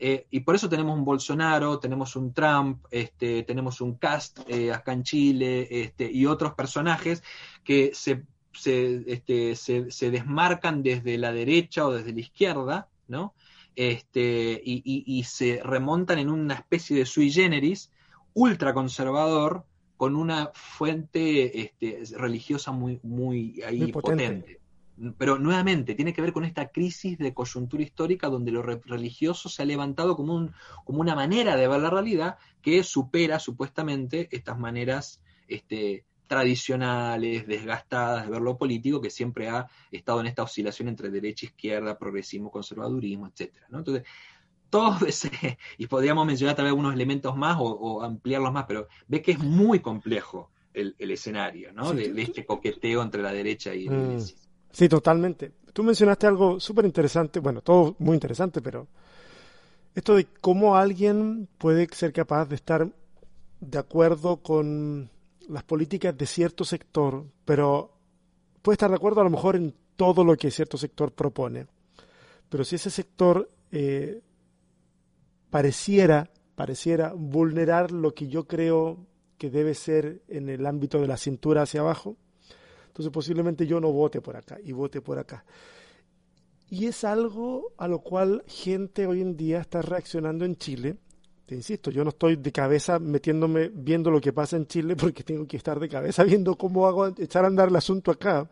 eh, 0.00 0.26
y 0.30 0.40
por 0.40 0.54
eso 0.54 0.68
tenemos 0.68 0.96
un 0.96 1.04
Bolsonaro, 1.04 1.80
tenemos 1.80 2.14
un 2.14 2.32
Trump, 2.32 2.84
este, 2.90 3.42
tenemos 3.42 3.80
un 3.80 3.94
Cast 3.94 4.40
eh, 4.48 4.72
acá 4.72 4.92
en 4.92 5.02
Chile 5.02 5.66
este, 5.70 6.10
y 6.10 6.26
otros 6.26 6.54
personajes 6.54 7.22
que 7.64 7.90
se 7.94 8.24
este, 8.52 9.56
se, 9.56 9.90
se, 9.90 10.10
desmarcan 10.10 10.82
desde 10.82 11.18
la 11.18 11.32
derecha 11.32 11.86
o 11.86 11.92
desde 11.92 12.12
la 12.12 12.20
izquierda, 12.20 12.88
¿no? 13.06 13.34
Este, 13.76 14.60
y, 14.64 15.22
se 15.22 15.60
remontan 15.62 16.18
en 16.18 16.30
una 16.30 16.54
especie 16.54 16.96
de 16.96 17.06
sui 17.06 17.30
generis 17.30 17.92
ultraconservador 18.34 19.64
con 19.96 20.16
una 20.16 20.50
fuente 20.52 21.60
este, 21.60 22.02
religiosa 22.16 22.72
muy, 22.72 22.98
muy, 23.04 23.62
potente. 23.92 24.60
Pero 25.16 25.38
nuevamente, 25.38 25.94
tiene 25.94 26.12
que 26.12 26.22
ver 26.22 26.32
con 26.32 26.44
esta 26.44 26.70
crisis 26.70 27.18
de 27.18 27.32
coyuntura 27.32 27.84
histórica 27.84 28.28
donde 28.28 28.50
lo 28.50 28.62
religioso 28.62 29.48
se 29.48 29.62
ha 29.62 29.64
levantado 29.64 30.16
como, 30.16 30.34
un, 30.34 30.52
como 30.84 31.00
una 31.00 31.14
manera 31.14 31.54
de 31.54 31.68
ver 31.68 31.80
la 31.80 31.90
realidad 31.90 32.36
que 32.60 32.82
supera 32.82 33.38
supuestamente 33.38 34.28
estas 34.32 34.58
maneras 34.58 35.22
este, 35.46 36.04
tradicionales, 36.28 37.46
desgastadas 37.46 38.26
de 38.26 38.30
ver 38.30 38.42
lo 38.42 38.56
político, 38.56 39.00
que 39.00 39.10
siempre 39.10 39.48
ha 39.48 39.66
estado 39.90 40.20
en 40.20 40.26
esta 40.26 40.44
oscilación 40.44 40.88
entre 40.88 41.10
derecha, 41.10 41.46
izquierda, 41.46 41.98
progresismo, 41.98 42.50
conservadurismo, 42.50 43.26
etcétera. 43.26 43.66
Entonces, 43.72 44.04
todo 44.70 44.98
ese, 45.06 45.58
y 45.78 45.86
podríamos 45.86 46.26
mencionar 46.26 46.54
tal 46.54 46.66
vez 46.66 46.74
unos 46.74 46.94
elementos 46.94 47.36
más 47.36 47.56
o, 47.58 48.02
ampliarlos 48.02 48.52
más, 48.52 48.66
pero 48.68 48.86
ve 49.08 49.22
que 49.22 49.32
es 49.32 49.38
muy 49.38 49.80
complejo 49.80 50.50
el, 50.74 50.94
escenario, 50.98 51.72
¿no? 51.72 51.92
de, 51.92 52.12
este 52.22 52.46
coqueteo 52.46 53.02
entre 53.02 53.22
la 53.22 53.32
derecha 53.32 53.74
y 53.74 53.86
la 53.86 53.96
mm. 53.96 54.20
Sí, 54.70 54.88
totalmente. 54.88 55.52
Tú 55.72 55.82
mencionaste 55.82 56.26
algo 56.26 56.60
súper 56.60 56.84
interesante, 56.84 57.40
bueno, 57.40 57.62
todo 57.62 57.96
muy 57.98 58.14
interesante, 58.14 58.60
pero 58.60 58.86
esto 59.94 60.14
de 60.14 60.26
cómo 60.40 60.76
alguien 60.76 61.48
puede 61.58 61.88
ser 61.90 62.12
capaz 62.12 62.44
de 62.44 62.54
estar 62.54 62.88
de 63.60 63.78
acuerdo 63.78 64.36
con 64.36 65.10
las 65.48 65.64
políticas 65.64 66.16
de 66.16 66.26
cierto 66.26 66.64
sector, 66.64 67.24
pero 67.44 67.92
puede 68.62 68.74
estar 68.74 68.90
de 68.90 68.96
acuerdo 68.96 69.20
a 69.20 69.24
lo 69.24 69.30
mejor 69.30 69.56
en 69.56 69.74
todo 69.96 70.24
lo 70.24 70.36
que 70.36 70.50
cierto 70.50 70.78
sector 70.78 71.12
propone. 71.12 71.66
Pero 72.48 72.64
si 72.64 72.76
ese 72.76 72.90
sector 72.90 73.50
eh, 73.72 74.22
pareciera, 75.50 76.30
pareciera 76.54 77.12
vulnerar 77.12 77.90
lo 77.90 78.14
que 78.14 78.28
yo 78.28 78.46
creo 78.46 79.06
que 79.36 79.50
debe 79.50 79.74
ser 79.74 80.22
en 80.28 80.48
el 80.48 80.66
ámbito 80.66 81.00
de 81.00 81.08
la 81.08 81.16
cintura 81.16 81.62
hacia 81.62 81.80
abajo, 81.80 82.16
entonces 82.88 83.12
posiblemente 83.12 83.66
yo 83.66 83.80
no 83.80 83.92
vote 83.92 84.20
por 84.20 84.36
acá 84.36 84.58
y 84.62 84.72
vote 84.72 85.00
por 85.00 85.18
acá. 85.18 85.44
Y 86.70 86.86
es 86.86 87.04
algo 87.04 87.72
a 87.78 87.88
lo 87.88 88.00
cual 88.00 88.44
gente 88.46 89.06
hoy 89.06 89.22
en 89.22 89.36
día 89.36 89.60
está 89.60 89.80
reaccionando 89.80 90.44
en 90.44 90.56
Chile 90.56 90.96
te 91.48 91.54
insisto, 91.54 91.90
yo 91.90 92.04
no 92.04 92.10
estoy 92.10 92.36
de 92.36 92.52
cabeza 92.52 92.98
metiéndome 92.98 93.70
viendo 93.72 94.10
lo 94.10 94.20
que 94.20 94.34
pasa 94.34 94.58
en 94.58 94.66
Chile 94.66 94.96
porque 95.00 95.24
tengo 95.24 95.46
que 95.46 95.56
estar 95.56 95.80
de 95.80 95.88
cabeza 95.88 96.22
viendo 96.22 96.56
cómo 96.56 96.86
hago 96.86 97.06
echar 97.06 97.44
a 97.44 97.48
andar 97.48 97.68
el 97.68 97.76
asunto 97.76 98.10
acá. 98.10 98.50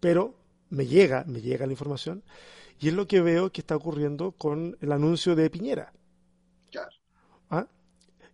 Pero 0.00 0.34
me 0.70 0.86
llega, 0.86 1.24
me 1.26 1.42
llega 1.42 1.66
la 1.66 1.72
información 1.72 2.22
y 2.80 2.88
es 2.88 2.94
lo 2.94 3.06
que 3.06 3.20
veo 3.20 3.52
que 3.52 3.60
está 3.60 3.76
ocurriendo 3.76 4.32
con 4.32 4.78
el 4.80 4.90
anuncio 4.90 5.36
de 5.36 5.50
Piñera. 5.50 5.92
¿Ah? 7.50 7.66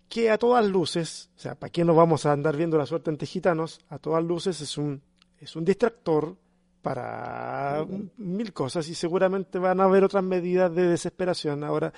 Que 0.08 0.30
a 0.30 0.38
todas 0.38 0.64
luces, 0.64 1.28
o 1.36 1.40
sea, 1.40 1.56
¿para 1.56 1.72
qué 1.72 1.84
nos 1.84 1.96
vamos 1.96 2.24
a 2.26 2.32
andar 2.32 2.56
viendo 2.56 2.78
la 2.78 2.86
suerte 2.86 3.10
entre 3.10 3.26
gitanos? 3.26 3.80
A 3.88 3.98
todas 3.98 4.22
luces 4.22 4.60
es 4.60 4.78
un, 4.78 5.02
es 5.40 5.56
un 5.56 5.64
distractor 5.64 6.36
para 6.80 7.84
mil 8.18 8.52
cosas 8.52 8.88
y 8.88 8.94
seguramente 8.94 9.58
van 9.58 9.80
a 9.80 9.84
haber 9.84 10.04
otras 10.04 10.22
medidas 10.22 10.72
de 10.72 10.86
desesperación. 10.86 11.64
Ahora, 11.64 11.92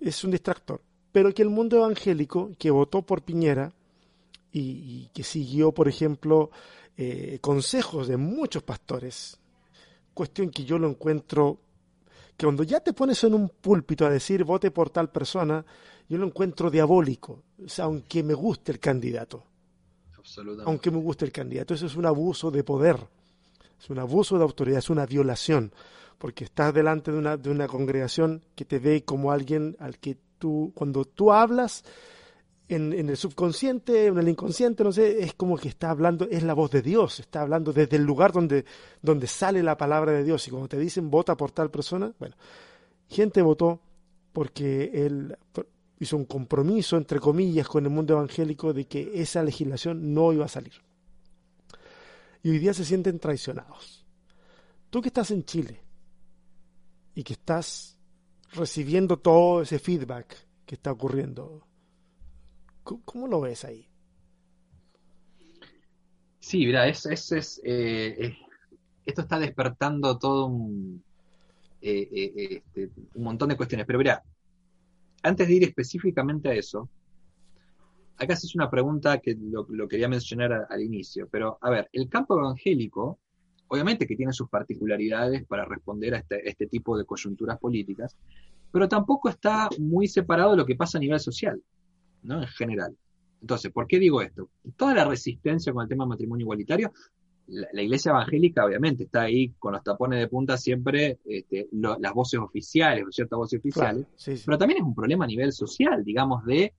es 0.00 0.24
un 0.24 0.30
distractor. 0.30 0.80
Pero 1.12 1.32
que 1.32 1.42
el 1.42 1.48
mundo 1.48 1.76
evangélico 1.76 2.50
que 2.58 2.70
votó 2.70 3.02
por 3.02 3.22
Piñera 3.22 3.72
y, 4.52 5.08
que 5.12 5.22
siguió, 5.22 5.72
por 5.72 5.88
ejemplo, 5.88 6.50
eh, 6.96 7.38
consejos 7.40 8.08
de 8.08 8.16
muchos 8.16 8.62
pastores, 8.62 9.38
cuestión 10.14 10.50
que 10.50 10.64
yo 10.64 10.78
lo 10.78 10.88
encuentro, 10.88 11.58
que 12.36 12.46
cuando 12.46 12.62
ya 12.62 12.80
te 12.80 12.92
pones 12.92 13.22
en 13.24 13.34
un 13.34 13.48
púlpito 13.48 14.06
a 14.06 14.10
decir 14.10 14.44
vote 14.44 14.70
por 14.70 14.90
tal 14.90 15.10
persona, 15.10 15.64
yo 16.08 16.18
lo 16.18 16.26
encuentro 16.26 16.70
diabólico, 16.70 17.42
aunque 17.78 18.22
me 18.22 18.34
guste 18.34 18.72
el 18.72 18.78
candidato. 18.78 19.44
Aunque 20.64 20.90
me 20.90 20.98
guste 20.98 21.24
el 21.24 21.32
candidato, 21.32 21.74
eso 21.74 21.86
es 21.86 21.96
un 21.96 22.06
abuso 22.06 22.50
de 22.50 22.64
poder, 22.64 22.98
es 23.80 23.90
un 23.90 23.98
abuso 23.98 24.36
de 24.36 24.42
autoridad, 24.42 24.78
es 24.78 24.90
una 24.90 25.06
violación 25.06 25.72
porque 26.18 26.44
estás 26.44 26.72
delante 26.72 27.12
de 27.12 27.18
una, 27.18 27.36
de 27.36 27.50
una 27.50 27.66
congregación 27.66 28.44
que 28.54 28.64
te 28.64 28.78
ve 28.78 29.04
como 29.04 29.32
alguien 29.32 29.76
al 29.78 29.98
que 29.98 30.16
tú, 30.38 30.72
cuando 30.74 31.04
tú 31.04 31.32
hablas 31.32 31.84
en, 32.68 32.92
en, 32.92 33.08
el 33.08 33.16
subconsciente, 33.16 34.06
en 34.06 34.18
el 34.18 34.28
inconsciente, 34.28 34.82
no 34.82 34.92
sé, 34.92 35.22
es 35.22 35.34
como 35.34 35.56
que 35.56 35.68
está 35.68 35.90
hablando, 35.90 36.26
es 36.30 36.42
la 36.42 36.54
voz 36.54 36.70
de 36.70 36.82
Dios, 36.82 37.20
está 37.20 37.42
hablando 37.42 37.72
desde 37.72 37.96
el 37.96 38.02
lugar 38.02 38.32
donde, 38.32 38.64
donde 39.02 39.26
sale 39.26 39.62
la 39.62 39.76
palabra 39.76 40.12
de 40.12 40.24
Dios. 40.24 40.46
Y 40.48 40.50
cuando 40.50 40.68
te 40.68 40.78
dicen 40.78 41.10
vota 41.10 41.36
por 41.36 41.52
tal 41.52 41.70
persona, 41.70 42.12
bueno, 42.18 42.34
gente 43.08 43.42
votó 43.42 43.80
porque 44.32 44.90
él 44.92 45.36
hizo 45.98 46.16
un 46.16 46.24
compromiso, 46.24 46.96
entre 46.96 47.20
comillas, 47.20 47.68
con 47.68 47.84
el 47.84 47.90
mundo 47.90 48.14
evangélico 48.14 48.72
de 48.72 48.86
que 48.86 49.12
esa 49.14 49.42
legislación 49.42 50.12
no 50.12 50.32
iba 50.32 50.44
a 50.44 50.48
salir. 50.48 50.74
Y 52.42 52.50
hoy 52.50 52.58
día 52.58 52.74
se 52.74 52.84
sienten 52.84 53.18
traicionados. 53.18 54.04
Tú 54.90 55.00
que 55.00 55.08
estás 55.08 55.30
en 55.30 55.44
Chile, 55.44 55.80
y 57.16 57.24
que 57.24 57.32
estás 57.32 57.98
recibiendo 58.52 59.18
todo 59.18 59.62
ese 59.62 59.80
feedback 59.80 60.36
que 60.64 60.76
está 60.76 60.92
ocurriendo. 60.92 61.66
¿Cómo, 62.84 63.26
lo 63.26 63.40
ves 63.40 63.64
ahí? 63.64 63.88
Sí, 66.38 66.58
mira, 66.58 66.86
es, 66.86 67.06
es, 67.06 67.60
eh, 67.64 68.36
esto 69.04 69.22
está 69.22 69.40
despertando 69.40 70.16
todo 70.18 70.46
un, 70.46 71.02
eh, 71.80 72.08
eh, 72.12 72.62
este, 72.74 72.90
un 73.14 73.24
montón 73.24 73.48
de 73.48 73.56
cuestiones. 73.56 73.86
Pero 73.86 73.98
mira, 73.98 74.22
antes 75.22 75.48
de 75.48 75.54
ir 75.54 75.64
específicamente 75.64 76.50
a 76.50 76.54
eso, 76.54 76.88
acá 78.18 78.34
haces 78.34 78.54
una 78.54 78.70
pregunta 78.70 79.18
que 79.18 79.36
lo, 79.40 79.88
quería 79.88 80.08
mencionar 80.08 80.66
al 80.68 80.82
inicio. 80.82 81.28
Pero, 81.30 81.58
a 81.62 81.70
ver, 81.70 81.88
el 81.92 82.08
campo 82.08 82.38
evangélico, 82.38 83.18
obviamente 83.68 84.06
que 84.06 84.16
tiene 84.16 84.32
sus 84.32 84.48
particularidades 84.48 85.44
para 85.46 85.64
responder 85.64 86.14
a 86.14 86.18
este, 86.18 86.48
este 86.48 86.66
tipo 86.66 86.96
de 86.96 87.04
coyunturas 87.04 87.58
políticas, 87.58 88.16
pero 88.72 88.88
tampoco 88.88 89.28
está 89.28 89.68
muy 89.78 90.06
separado 90.08 90.52
de 90.52 90.56
lo 90.58 90.66
que 90.66 90.76
pasa 90.76 90.98
a 90.98 91.00
nivel 91.00 91.20
social, 91.20 91.60
¿no? 92.22 92.42
En 92.42 92.48
general. 92.48 92.96
Entonces, 93.40 93.72
¿por 93.72 93.86
qué 93.86 93.98
digo 93.98 94.22
esto? 94.22 94.48
Toda 94.76 94.94
la 94.94 95.04
resistencia 95.04 95.72
con 95.72 95.82
el 95.82 95.88
tema 95.88 96.04
del 96.04 96.10
matrimonio 96.10 96.44
igualitario, 96.44 96.92
la, 97.48 97.82
iglesia 97.82 98.10
evangélica 98.10 98.64
obviamente 98.64 99.04
está 99.04 99.22
ahí 99.22 99.50
con 99.58 99.72
los 99.72 99.82
tapones 99.82 100.18
de 100.18 100.28
punta 100.28 100.56
siempre 100.56 101.18
este, 101.24 101.68
las 101.72 102.12
voces 102.12 102.40
oficiales, 102.40 103.04
o 103.06 103.12
ciertas 103.12 103.36
voces 103.36 103.60
oficiales, 103.60 104.06
pero 104.44 104.58
también 104.58 104.78
es 104.78 104.84
un 104.84 104.94
problema 104.94 105.24
a 105.24 105.28
nivel 105.28 105.52
social, 105.52 106.02
digamos, 106.04 106.44
de, 106.44 106.74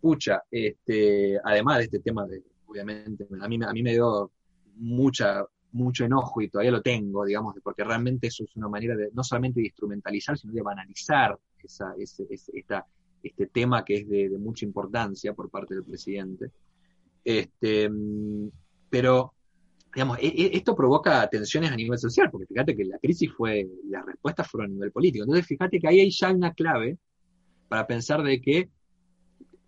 pucha, 0.00 0.42
este, 0.50 1.38
además 1.44 1.78
de 1.78 1.84
este 1.84 1.98
tema 1.98 2.26
de, 2.26 2.42
obviamente, 2.66 3.26
a 3.40 3.48
mí, 3.48 3.58
a 3.62 3.72
mí 3.72 3.82
me 3.82 3.92
dio 3.92 4.30
mucha, 4.76 5.44
mucho 5.72 6.04
enojo 6.04 6.40
y 6.40 6.48
todavía 6.48 6.70
lo 6.70 6.82
tengo, 6.82 7.24
digamos, 7.24 7.54
porque 7.62 7.84
realmente 7.84 8.26
eso 8.26 8.44
es 8.44 8.56
una 8.56 8.68
manera 8.68 8.94
de 8.94 9.10
no 9.12 9.24
solamente 9.24 9.60
de 9.60 9.66
instrumentalizar, 9.66 10.38
sino 10.38 10.52
de 10.52 10.62
banalizar 10.62 11.38
esta, 11.62 11.94
este 13.22 13.46
tema 13.46 13.84
que 13.84 13.96
es 13.96 14.08
de, 14.08 14.30
mucha 14.38 14.64
importancia 14.64 15.32
por 15.34 15.50
parte 15.50 15.74
del 15.74 15.84
presidente. 15.84 16.50
Este, 17.24 17.90
pero, 18.90 19.32
digamos, 19.94 20.18
e, 20.18 20.26
e, 20.26 20.56
esto 20.56 20.74
provoca 20.74 21.28
tensiones 21.28 21.70
a 21.70 21.76
nivel 21.76 21.98
social, 21.98 22.30
porque 22.30 22.46
fíjate 22.46 22.76
que 22.76 22.84
la 22.84 22.98
crisis 22.98 23.30
fue, 23.32 23.66
las 23.88 24.04
respuestas 24.04 24.48
fueron 24.50 24.70
a 24.70 24.74
nivel 24.74 24.92
político. 24.92 25.24
Entonces, 25.24 25.46
fíjate 25.46 25.78
que 25.78 25.88
ahí 25.88 26.00
hay 26.00 26.10
ya 26.10 26.32
una 26.32 26.52
clave 26.52 26.98
para 27.68 27.86
pensar 27.86 28.22
de 28.22 28.40
que 28.40 28.68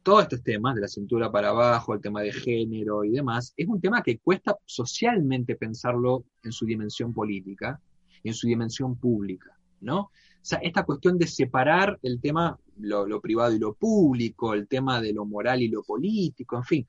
todos 0.05 0.25
estos 0.25 0.43
temas, 0.43 0.75
de 0.75 0.83
la 0.83 0.89
cintura 0.89 1.33
para 1.33 1.49
abajo, 1.49 1.95
el 1.95 2.01
tema 2.03 2.21
de 2.21 2.31
género 2.31 3.05
y 3.05 3.11
demás, 3.11 3.55
es 3.57 3.67
un 3.67 3.81
tema 3.81 4.03
que 4.03 4.19
cuesta 4.19 4.57
socialmente 4.67 5.57
pensarlo 5.57 6.27
en 6.45 6.53
su 6.53 6.67
dimensión 6.67 7.15
política 7.15 7.81
y 8.23 8.29
en 8.29 8.35
su 8.35 8.47
dimensión 8.47 8.97
pública, 8.97 9.59
¿no? 9.81 9.99
O 10.01 10.11
sea, 10.43 10.59
esta 10.59 10.85
cuestión 10.85 11.17
de 11.17 11.27
separar 11.27 11.99
el 12.03 12.21
tema 12.21 12.59
lo, 12.81 13.19
privado 13.23 13.55
y 13.55 13.59
lo 13.59 13.73
público, 13.73 14.53
el 14.53 14.69
tema 14.69 15.01
de 15.01 15.15
lo 15.15 15.25
moral 15.25 15.63
y 15.63 15.69
lo 15.69 15.83
político, 15.83 16.59
en 16.59 16.65
fin. 16.65 16.89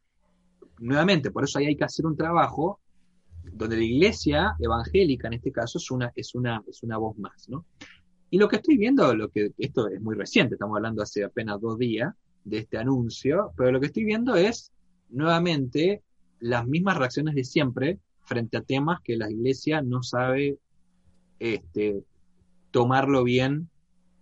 Nuevamente, 0.80 1.32
por 1.32 1.46
eso 1.46 1.60
ahí 1.60 1.68
hay 1.68 1.78
que 1.78 1.86
hacer 1.86 2.06
un 2.06 2.18
trabajo 2.18 2.82
donde 3.46 3.78
la 3.78 3.84
iglesia 3.84 4.58
evangélica, 4.60 5.30
en 5.30 5.36
este 5.36 5.54
caso, 5.54 5.78
es 5.78 5.90
una, 5.90 6.12
es 6.14 6.36
una, 6.36 6.62
es 6.68 6.84
una 6.84 6.98
voz 6.98 7.18
más, 7.18 7.48
¿no? 7.48 7.66
Y 8.30 8.38
lo 8.38 8.50
que 8.50 8.58
estoy 8.58 8.76
viendo, 8.76 9.16
lo 9.16 9.30
que, 9.30 9.54
esto 9.58 9.88
es 9.88 10.02
muy 10.02 10.18
reciente, 10.18 10.56
estamos 10.56 10.76
hablando 10.76 11.02
hace 11.02 11.24
apenas 11.24 11.62
dos 11.62 11.78
días 11.78 12.14
de 12.46 12.60
este 12.60 12.78
anuncio, 12.78 13.52
pero 13.58 13.72
lo 13.72 13.80
que 13.80 13.88
estoy 13.88 14.06
viendo 14.06 14.36
es 14.36 14.72
nuevamente 15.10 16.02
las 16.40 16.66
mismas 16.66 16.98
reacciones 16.98 17.36
de 17.36 17.44
siempre 17.44 18.00
frente 18.24 18.58
a 18.58 18.62
temas 18.62 19.02
que 19.04 19.18
la 19.18 19.30
iglesia 19.30 19.82
no 19.82 20.02
sabe 20.02 20.58
este, 21.40 22.04
tomarlo 22.72 23.24
bien 23.24 23.70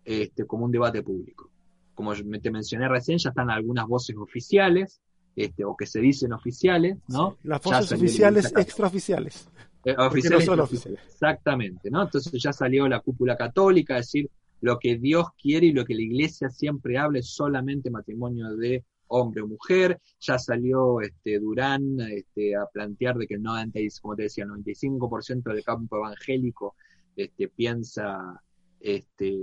este, 0.06 0.46
como 0.46 0.66
un 0.66 0.72
debate 0.72 1.04
público 1.04 1.54
como 1.94 2.14
te 2.16 2.52
mencioné 2.52 2.88
recién, 2.88 3.18
ya 3.18 3.30
están 3.30 3.50
algunas 3.50 3.88
voces 3.88 4.16
oficiales, 4.18 5.02
este, 5.36 5.66
o 5.66 5.76
que 5.76 5.86
se 5.86 6.00
dicen 6.00 6.34
oficiales, 6.34 6.98
¿no? 7.08 7.38
las 7.44 7.62
voces 7.62 7.92
oficiales 7.92 8.54
extraoficiales. 8.56 9.50
Eh, 9.86 9.96
oficiales, 9.98 10.48
oficiales. 10.48 11.00
Exactamente, 11.06 11.92
¿no? 11.92 12.04
Entonces 12.04 12.42
ya 12.42 12.54
salió 12.54 12.88
la 12.88 13.02
cúpula 13.02 13.36
católica 13.36 13.96
a 13.96 13.98
decir 13.98 14.30
lo 14.64 14.80
que 14.80 14.98
Dios 14.98 15.26
quiere 15.38 15.68
y 15.68 15.74
lo 15.74 15.84
que 15.84 15.94
la 15.94 16.04
iglesia 16.04 16.50
siempre 16.50 16.98
habla 16.98 17.20
es 17.20 17.34
solamente 17.36 17.92
matrimonio 17.92 18.56
de 18.56 18.86
hombre 19.08 19.42
o 19.42 19.48
mujer. 19.48 20.00
Ya 20.22 20.40
salió 20.40 21.02
este, 21.02 21.38
Durán 21.38 22.00
este, 22.00 22.56
a 22.56 22.66
plantear 22.72 23.18
de 23.18 23.28
que 23.28 23.34
el 23.34 23.44
90, 23.44 23.78
como 24.02 24.16
te 24.16 24.24
decía, 24.24 24.46
el 24.46 24.52
95% 24.52 25.54
del 25.54 25.66
campo 25.66 25.98
evangélico 25.98 26.76
este, 27.14 27.50
piensa 27.50 28.42
este, 28.80 29.38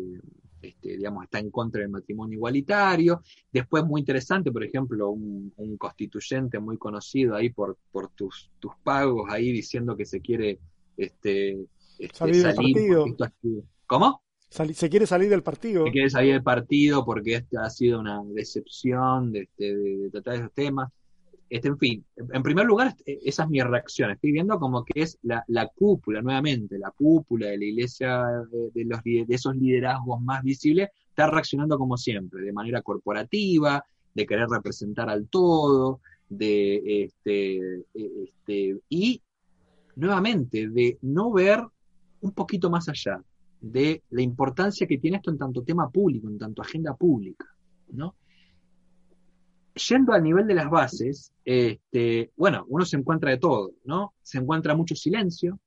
este, 0.63 0.97
digamos, 0.97 1.25
está 1.25 1.39
en 1.39 1.51
contra 1.51 1.83
del 1.83 1.91
matrimonio 1.91 2.37
igualitario. 2.37 3.21
Después, 3.53 3.85
muy 3.85 4.01
interesante, 4.01 4.51
por 4.51 4.65
ejemplo, 4.65 5.11
un, 5.11 5.53
constituyente 5.77 6.59
muy 6.61 6.79
conocido 6.79 7.35
ahí 7.37 7.51
por, 7.51 7.77
por 7.93 8.09
tus, 8.09 8.51
tus 8.59 8.73
pagos, 8.83 9.29
ahí 9.31 9.53
diciendo 9.53 9.99
que 9.99 10.07
se 10.07 10.23
quiere 10.23 10.61
este, 10.97 11.67
este 11.99 12.17
salir, 12.17 12.75
partido. 13.19 13.65
¿Cómo? 13.87 14.23
Se 14.51 14.91
quiere 14.91 15.07
salir 15.07 15.31
del 15.31 15.43
partido. 15.43 15.85
Se 15.87 15.93
quiere 15.93 16.11
salir 16.11 16.33
del 16.33 16.43
partido 16.43 17.05
porque 17.05 17.37
este 17.37 17.57
ha 17.59 17.71
sido 17.71 18.01
una 18.01 18.23
decepción 18.25 19.33
de, 19.33 19.43
este, 19.43 19.77
de 19.77 20.11
tratar 20.11 20.35
esos 20.35 20.53
temas. 20.53 20.91
Este, 21.49 21.69
en 21.69 21.79
fin, 21.79 22.05
en 22.17 22.43
primer 22.43 22.67
lugar, 22.67 22.95
eh, 23.07 23.19
esa 23.25 23.45
es 23.45 23.49
mi 23.49 23.61
reacción. 23.61 24.11
Estoy 24.11 24.33
viendo 24.33 24.59
como 24.59 24.85
que 24.85 25.03
es 25.03 25.19
la, 25.23 25.45
cúpula, 25.75 26.21
nuevamente, 26.21 26.79
la 26.79 26.91
cúpula 26.91 27.47
de 27.47 27.59
la 27.59 27.65
iglesia, 27.65 28.25
de, 28.75 28.85
los, 28.85 29.03
de 29.03 29.27
esos 29.29 29.57
liderazgos 29.57 30.21
más 30.21 30.43
visibles, 30.43 30.91
está 31.09 31.29
reaccionando 31.29 31.79
como 31.79 31.97
siempre, 31.97 32.43
de 32.43 32.53
manera 32.53 32.83
corporativa, 32.83 33.85
de 34.15 34.27
querer 34.27 34.49
representar 34.49 35.09
al 35.11 35.29
todo, 35.29 36.01
de 36.29 37.05
este, 37.05 37.85
este, 37.95 38.79
y 38.89 39.21
nuevamente 39.97 40.69
de 40.69 40.99
no 41.03 41.33
ver 41.33 41.65
un 42.21 42.33
poquito 42.33 42.71
más 42.71 42.89
allá 42.89 43.21
de 43.61 44.03
la 44.11 44.23
importancia 44.23 44.87
que 44.87 44.99
tiene 44.99 45.19
esto 45.19 45.31
en 45.31 45.39
tanto 45.39 45.63
tema 45.63 45.91
público, 45.91 46.29
en 46.29 46.39
tanto 46.39 46.63
agenda 46.63 46.95
pública, 46.95 47.47
¿no? 47.89 48.15
yendo 49.75 50.13
al 50.13 50.23
nivel 50.23 50.47
de 50.47 50.55
las 50.55 50.71
bases, 50.71 51.33
este, 51.45 52.31
bueno, 52.37 52.65
uno 52.69 52.85
se 52.85 52.97
encuentra 52.97 53.31
de 53.31 53.39
todo, 53.39 53.73
¿no? 53.85 54.15
Se 54.23 54.39
encuentra 54.39 54.75
mucho 54.75 54.95
silencio, 54.95 55.59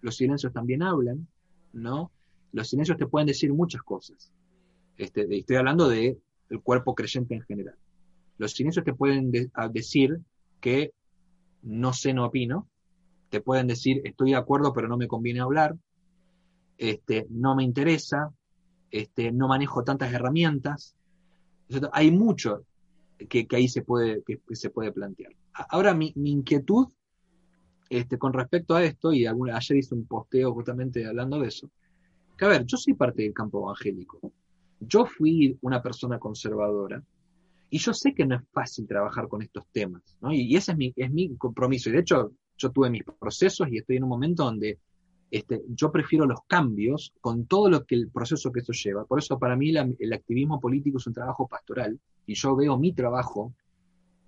los 0.00 0.16
silencios 0.16 0.52
también 0.52 0.82
hablan, 0.82 1.26
¿no? 1.72 2.10
Los 2.52 2.68
silencios 2.68 2.98
te 2.98 3.06
pueden 3.06 3.26
decir 3.26 3.52
muchas 3.52 3.82
cosas. 3.82 4.32
Este, 4.96 5.26
estoy 5.36 5.56
hablando 5.56 5.88
del 5.88 6.18
cuerpo 6.62 6.94
creyente 6.94 7.34
en 7.34 7.42
general. 7.42 7.76
Los 8.38 8.52
silencios 8.52 8.84
te 8.84 8.94
pueden 8.94 9.32
decir 9.72 10.20
que 10.60 10.92
no 11.62 11.92
sé, 11.92 12.12
no 12.12 12.26
opino, 12.26 12.68
te 13.30 13.40
pueden 13.40 13.66
decir 13.66 14.02
estoy 14.04 14.30
de 14.30 14.36
acuerdo 14.36 14.72
pero 14.74 14.86
no 14.86 14.96
me 14.96 15.08
conviene 15.08 15.40
hablar, 15.40 15.76
este, 16.78 17.26
no 17.30 17.54
me 17.54 17.64
interesa, 17.64 18.32
este, 18.90 19.32
no 19.32 19.48
manejo 19.48 19.84
tantas 19.84 20.12
herramientas. 20.12 20.94
Hay 21.92 22.10
mucho, 22.10 22.64
que, 23.28 23.46
ahí 23.50 23.68
se 23.68 23.82
puede, 23.82 24.22
se 24.52 24.70
puede 24.70 24.92
plantear. 24.92 25.32
Ahora, 25.52 25.94
mi, 25.94 26.12
inquietud 26.16 26.88
este, 27.88 28.18
con 28.18 28.32
respecto 28.32 28.74
a 28.74 28.84
esto, 28.84 29.12
y 29.12 29.26
ayer 29.26 29.76
hice 29.76 29.94
un 29.94 30.06
posteo 30.06 30.52
justamente 30.52 31.06
hablando 31.06 31.38
de 31.38 31.48
eso, 31.48 31.70
que 32.36 32.44
a 32.44 32.48
ver, 32.48 32.64
yo 32.64 32.76
soy 32.76 32.94
parte 32.94 33.22
del 33.22 33.32
campo 33.32 33.62
evangélico. 33.62 34.32
Yo 34.80 35.06
fui 35.06 35.56
una 35.62 35.80
persona 35.80 36.18
conservadora 36.18 37.02
y 37.70 37.78
yo 37.78 37.94
sé 37.94 38.12
que 38.12 38.26
no 38.26 38.36
es 38.36 38.42
fácil 38.52 38.86
trabajar 38.86 39.28
con 39.28 39.42
estos 39.42 39.64
temas. 39.72 40.02
Y, 40.30 40.42
y 40.42 40.56
ese 40.56 40.72
es 40.72 40.78
mi, 40.78 40.92
es 40.96 41.10
mi 41.10 41.36
compromiso. 41.36 41.88
Y 41.88 41.92
de 41.92 42.00
hecho, 42.00 42.32
yo 42.56 42.70
tuve 42.70 42.90
mis 42.90 43.04
procesos 43.04 43.68
y 43.70 43.78
estoy 43.78 43.96
en 43.96 44.04
un 44.04 44.10
momento 44.10 44.44
donde 44.44 44.78
este, 45.34 45.64
yo 45.66 45.90
prefiero 45.90 46.26
los 46.26 46.42
cambios 46.46 47.12
con 47.20 47.46
todo 47.46 47.68
lo 47.68 47.84
que 47.84 47.96
el 47.96 48.08
proceso 48.08 48.52
que 48.52 48.60
eso 48.60 48.72
lleva. 48.72 49.04
Por 49.04 49.18
eso 49.18 49.36
para 49.36 49.56
mí 49.56 49.74
el 49.98 50.12
activismo 50.12 50.60
político 50.60 50.98
es 50.98 51.08
un 51.08 51.12
trabajo 51.12 51.48
pastoral 51.48 51.98
y 52.24 52.34
yo 52.34 52.54
veo 52.54 52.78
mi 52.78 52.92
trabajo 52.92 53.52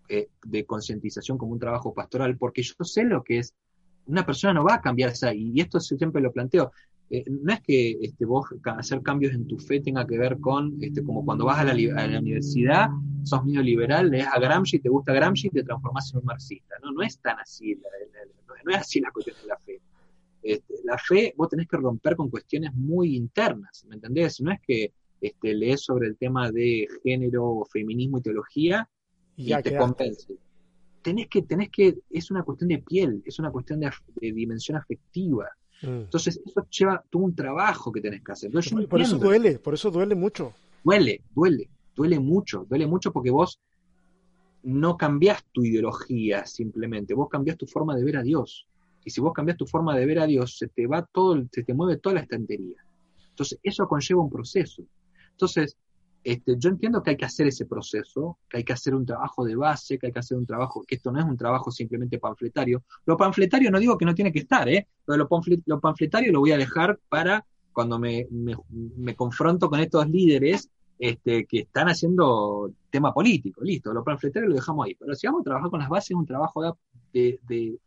eh, 0.08 0.26
de 0.44 0.66
concientización 0.66 1.38
como 1.38 1.52
un 1.52 1.60
trabajo 1.60 1.94
pastoral 1.94 2.36
porque 2.36 2.64
yo 2.64 2.74
sé 2.82 3.04
lo 3.04 3.22
que 3.22 3.38
es. 3.38 3.54
Una 4.06 4.26
persona 4.26 4.54
no 4.54 4.64
va 4.64 4.74
a 4.74 4.80
cambiar, 4.80 5.12
y 5.32 5.60
esto 5.60 5.78
siempre 5.78 6.20
lo 6.20 6.32
planteo, 6.32 6.72
eh, 7.08 7.24
no 7.28 7.52
es 7.52 7.60
que 7.60 7.98
este, 8.00 8.24
vos 8.24 8.46
hacer 8.64 9.00
cambios 9.02 9.32
en 9.32 9.46
tu 9.46 9.58
fe 9.58 9.80
tenga 9.80 10.04
que 10.08 10.18
ver 10.18 10.40
con, 10.40 10.76
este, 10.80 11.04
como 11.04 11.24
cuando 11.24 11.44
vas 11.44 11.60
a 11.60 11.64
la, 11.64 11.74
la 11.74 12.18
universidad, 12.18 12.88
sos 13.22 13.44
medio 13.44 13.62
liberal, 13.62 14.10
lees 14.10 14.26
a 14.26 14.40
Gramsci, 14.40 14.80
te 14.80 14.88
gusta 14.88 15.12
Gramsci 15.12 15.48
y 15.48 15.50
te 15.50 15.62
transformás 15.62 16.12
en 16.12 16.18
un 16.18 16.24
marxista. 16.24 16.74
No, 16.82 16.90
no 16.90 17.02
es 17.02 17.18
tan 17.20 17.38
así, 17.38 17.78
no 18.64 18.72
es 18.72 18.78
así 18.78 19.00
la 19.00 19.12
cuestión 19.12 19.36
de 19.40 19.46
la 19.46 19.56
fe. 19.58 19.65
Este, 20.46 20.74
la 20.84 20.96
fe 20.96 21.34
vos 21.36 21.48
tenés 21.48 21.66
que 21.66 21.76
romper 21.76 22.14
con 22.14 22.30
cuestiones 22.30 22.72
muy 22.72 23.16
internas, 23.16 23.84
¿me 23.88 23.96
entendés? 23.96 24.40
No 24.40 24.52
es 24.52 24.60
que 24.60 24.92
este, 25.20 25.54
lees 25.54 25.82
sobre 25.82 26.06
el 26.06 26.16
tema 26.16 26.52
de 26.52 26.86
género, 27.02 27.66
feminismo 27.68 28.18
y 28.18 28.22
teología 28.22 28.88
y, 29.36 29.52
te 29.60 29.76
convence. 29.76 30.36
Tenés 31.02 31.26
que, 31.26 31.42
tenés 31.42 31.70
que, 31.70 31.98
es 32.10 32.30
una 32.30 32.44
cuestión 32.44 32.68
de 32.68 32.78
piel, 32.78 33.22
es 33.24 33.40
una 33.40 33.50
cuestión 33.50 33.80
de, 33.80 33.90
dimensión 34.20 34.76
afectiva. 34.76 35.48
Mm. 35.82 36.06
Entonces, 36.06 36.40
eso 36.44 36.66
lleva 36.70 37.04
todo 37.10 37.24
un 37.24 37.34
trabajo 37.34 37.90
que 37.90 38.00
tenés 38.00 38.22
que 38.22 38.30
hacer. 38.30 38.52
por 38.88 39.00
eso 39.00 39.18
duele, 39.18 39.58
por 39.58 39.74
eso 39.74 39.90
duele 39.90 40.14
mucho. 40.14 40.52
Duele, 40.84 41.22
duele, 41.34 41.68
duele 41.96 42.20
mucho, 42.20 42.64
duele 42.68 42.86
mucho 42.86 43.12
porque 43.12 43.32
vos 43.32 43.60
no 44.62 44.96
cambias 44.96 45.44
tu 45.50 45.64
ideología 45.64 46.46
simplemente, 46.46 47.14
vos 47.14 47.28
cambias 47.28 47.56
tu 47.56 47.66
forma 47.66 47.96
de 47.96 48.04
ver 48.04 48.18
a 48.18 48.22
Dios. 48.22 48.68
Y 49.06 49.10
si 49.10 49.20
vos 49.20 49.32
cambias 49.32 49.56
tu 49.56 49.66
forma 49.66 49.96
de 49.96 50.04
ver 50.04 50.18
a 50.18 50.26
Dios, 50.26 50.58
se 50.58 50.66
te 50.66 50.88
va 50.88 51.06
todo, 51.06 51.40
se 51.52 51.62
te 51.62 51.72
mueve 51.72 51.98
toda 51.98 52.16
la 52.16 52.22
estantería. 52.22 52.84
Entonces, 53.30 53.60
eso 53.62 53.86
conlleva 53.86 54.20
un 54.20 54.28
proceso. 54.28 54.82
Entonces, 55.30 55.76
este, 56.24 56.56
yo 56.58 56.70
entiendo 56.70 57.00
que 57.04 57.10
hay 57.10 57.16
que 57.16 57.24
hacer 57.24 57.46
ese 57.46 57.66
proceso, 57.66 58.36
que 58.50 58.56
hay 58.56 58.64
que 58.64 58.72
hacer 58.72 58.96
un 58.96 59.06
trabajo 59.06 59.44
de 59.44 59.54
base, 59.54 59.96
que 59.96 60.08
hay 60.08 60.12
que 60.12 60.18
hacer 60.18 60.36
un 60.36 60.44
trabajo, 60.44 60.82
que 60.84 60.96
esto 60.96 61.12
no 61.12 61.20
es 61.20 61.24
un 61.24 61.36
trabajo 61.36 61.70
simplemente 61.70 62.18
panfletario. 62.18 62.82
Lo 63.04 63.16
panfletario 63.16 63.70
no 63.70 63.78
digo 63.78 63.96
que 63.96 64.04
no 64.04 64.12
tiene 64.12 64.32
que 64.32 64.40
estar, 64.40 64.68
¿eh? 64.68 64.88
Pero 65.04 65.18
lo, 65.18 65.28
panfletario 65.80 66.32
lo 66.32 66.40
voy 66.40 66.50
a 66.50 66.58
dejar 66.58 66.98
para 67.08 67.46
cuando 67.72 68.00
me, 68.00 68.26
me, 68.32 69.14
confronto 69.14 69.70
con 69.70 69.78
estos 69.78 70.10
líderes 70.10 70.68
este, 70.98 71.46
que 71.46 71.60
están 71.60 71.88
haciendo 71.88 72.72
tema 72.90 73.14
político. 73.14 73.62
Listo, 73.62 73.92
lo 73.92 74.02
panfletario 74.02 74.48
lo 74.48 74.56
dejamos 74.56 74.84
ahí. 74.84 74.96
Pero 74.96 75.14
si 75.14 75.28
vamos 75.28 75.42
a 75.42 75.44
trabajar 75.44 75.70
con 75.70 75.78
las 75.78 75.88
bases, 75.88 76.10
es 76.10 76.16
un 76.16 76.26
trabajo 76.26 76.76
de, 77.12 77.78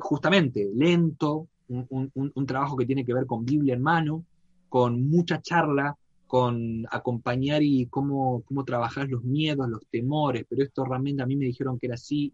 justamente 0.00 0.68
lento, 0.74 1.48
un, 1.68 2.10
un, 2.14 2.46
trabajo 2.46 2.76
que 2.76 2.86
tiene 2.86 3.04
que 3.04 3.14
ver 3.14 3.26
con 3.26 3.44
Biblia 3.44 3.74
en 3.74 3.82
mano, 3.82 4.24
con 4.68 5.08
mucha 5.08 5.40
charla, 5.40 5.96
con 6.26 6.86
acompañar 6.90 7.62
y 7.62 7.86
cómo, 7.86 8.42
cómo 8.42 8.64
trabajar 8.64 9.08
los 9.08 9.24
miedos, 9.24 9.68
los 9.68 9.86
temores, 9.86 10.44
pero 10.48 10.62
esto 10.62 10.84
realmente 10.84 11.22
a 11.22 11.26
mí 11.26 11.36
me 11.36 11.46
dijeron 11.46 11.78
que 11.78 11.86
era 11.86 11.94
así. 11.94 12.32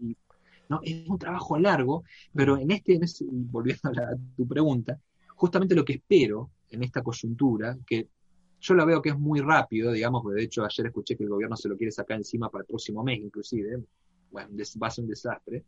No, 0.68 0.80
es 0.82 1.08
un 1.08 1.18
trabajo 1.18 1.58
largo, 1.58 2.04
pero 2.34 2.58
en 2.58 2.70
este, 2.72 2.98
volviendo 3.28 3.88
a, 3.90 4.16
tu 4.36 4.46
pregunta, 4.46 4.98
justamente 5.34 5.74
lo 5.74 5.84
que 5.84 5.94
espero 5.94 6.50
en 6.70 6.82
esta 6.82 7.02
coyuntura, 7.02 7.78
que 7.86 8.08
yo 8.60 8.74
la 8.74 8.84
veo 8.84 9.00
que 9.00 9.10
es 9.10 9.18
muy 9.18 9.40
rápido, 9.40 9.92
digamos, 9.92 10.22
porque 10.22 10.40
de 10.40 10.44
hecho 10.44 10.64
ayer 10.64 10.86
escuché 10.86 11.16
que 11.16 11.24
el 11.24 11.30
gobierno 11.30 11.56
se 11.56 11.68
lo 11.68 11.76
quiere 11.76 11.92
sacar 11.92 12.16
encima 12.16 12.50
para 12.50 12.62
el 12.62 12.66
próximo 12.66 13.02
mes, 13.04 13.20
inclusive, 13.20 13.82
bueno, 14.30 14.50
va 14.82 14.86
a 14.88 14.90
ser 14.90 15.04
un 15.04 15.10
desastre, 15.10 15.64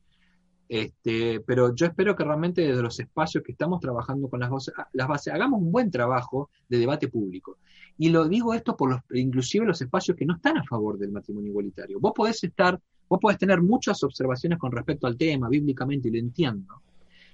este, 0.68 1.40
pero 1.40 1.74
yo 1.74 1.86
espero 1.86 2.14
que 2.14 2.24
realmente 2.24 2.60
desde 2.60 2.82
los 2.82 3.00
espacios 3.00 3.42
que 3.42 3.52
estamos 3.52 3.80
trabajando 3.80 4.28
con 4.28 4.40
las 4.40 4.50
las 4.92 5.08
bases, 5.08 5.32
hagamos 5.32 5.62
un 5.62 5.72
buen 5.72 5.90
trabajo 5.90 6.50
de 6.68 6.78
debate 6.78 7.08
público. 7.08 7.56
Y 7.96 8.10
lo 8.10 8.28
digo 8.28 8.52
esto 8.52 8.76
por 8.76 8.90
los, 8.90 9.00
inclusive 9.12 9.64
los 9.64 9.80
espacios 9.80 10.16
que 10.16 10.26
no 10.26 10.36
están 10.36 10.58
a 10.58 10.64
favor 10.64 10.98
del 10.98 11.10
matrimonio 11.10 11.50
igualitario. 11.50 11.98
Vos 12.00 12.12
podés 12.14 12.44
estar, 12.44 12.78
vos 13.08 13.18
podés 13.18 13.38
tener 13.38 13.62
muchas 13.62 14.02
observaciones 14.02 14.58
con 14.58 14.70
respecto 14.70 15.06
al 15.06 15.16
tema, 15.16 15.48
bíblicamente, 15.48 16.08
y 16.08 16.12
lo 16.12 16.18
entiendo. 16.18 16.82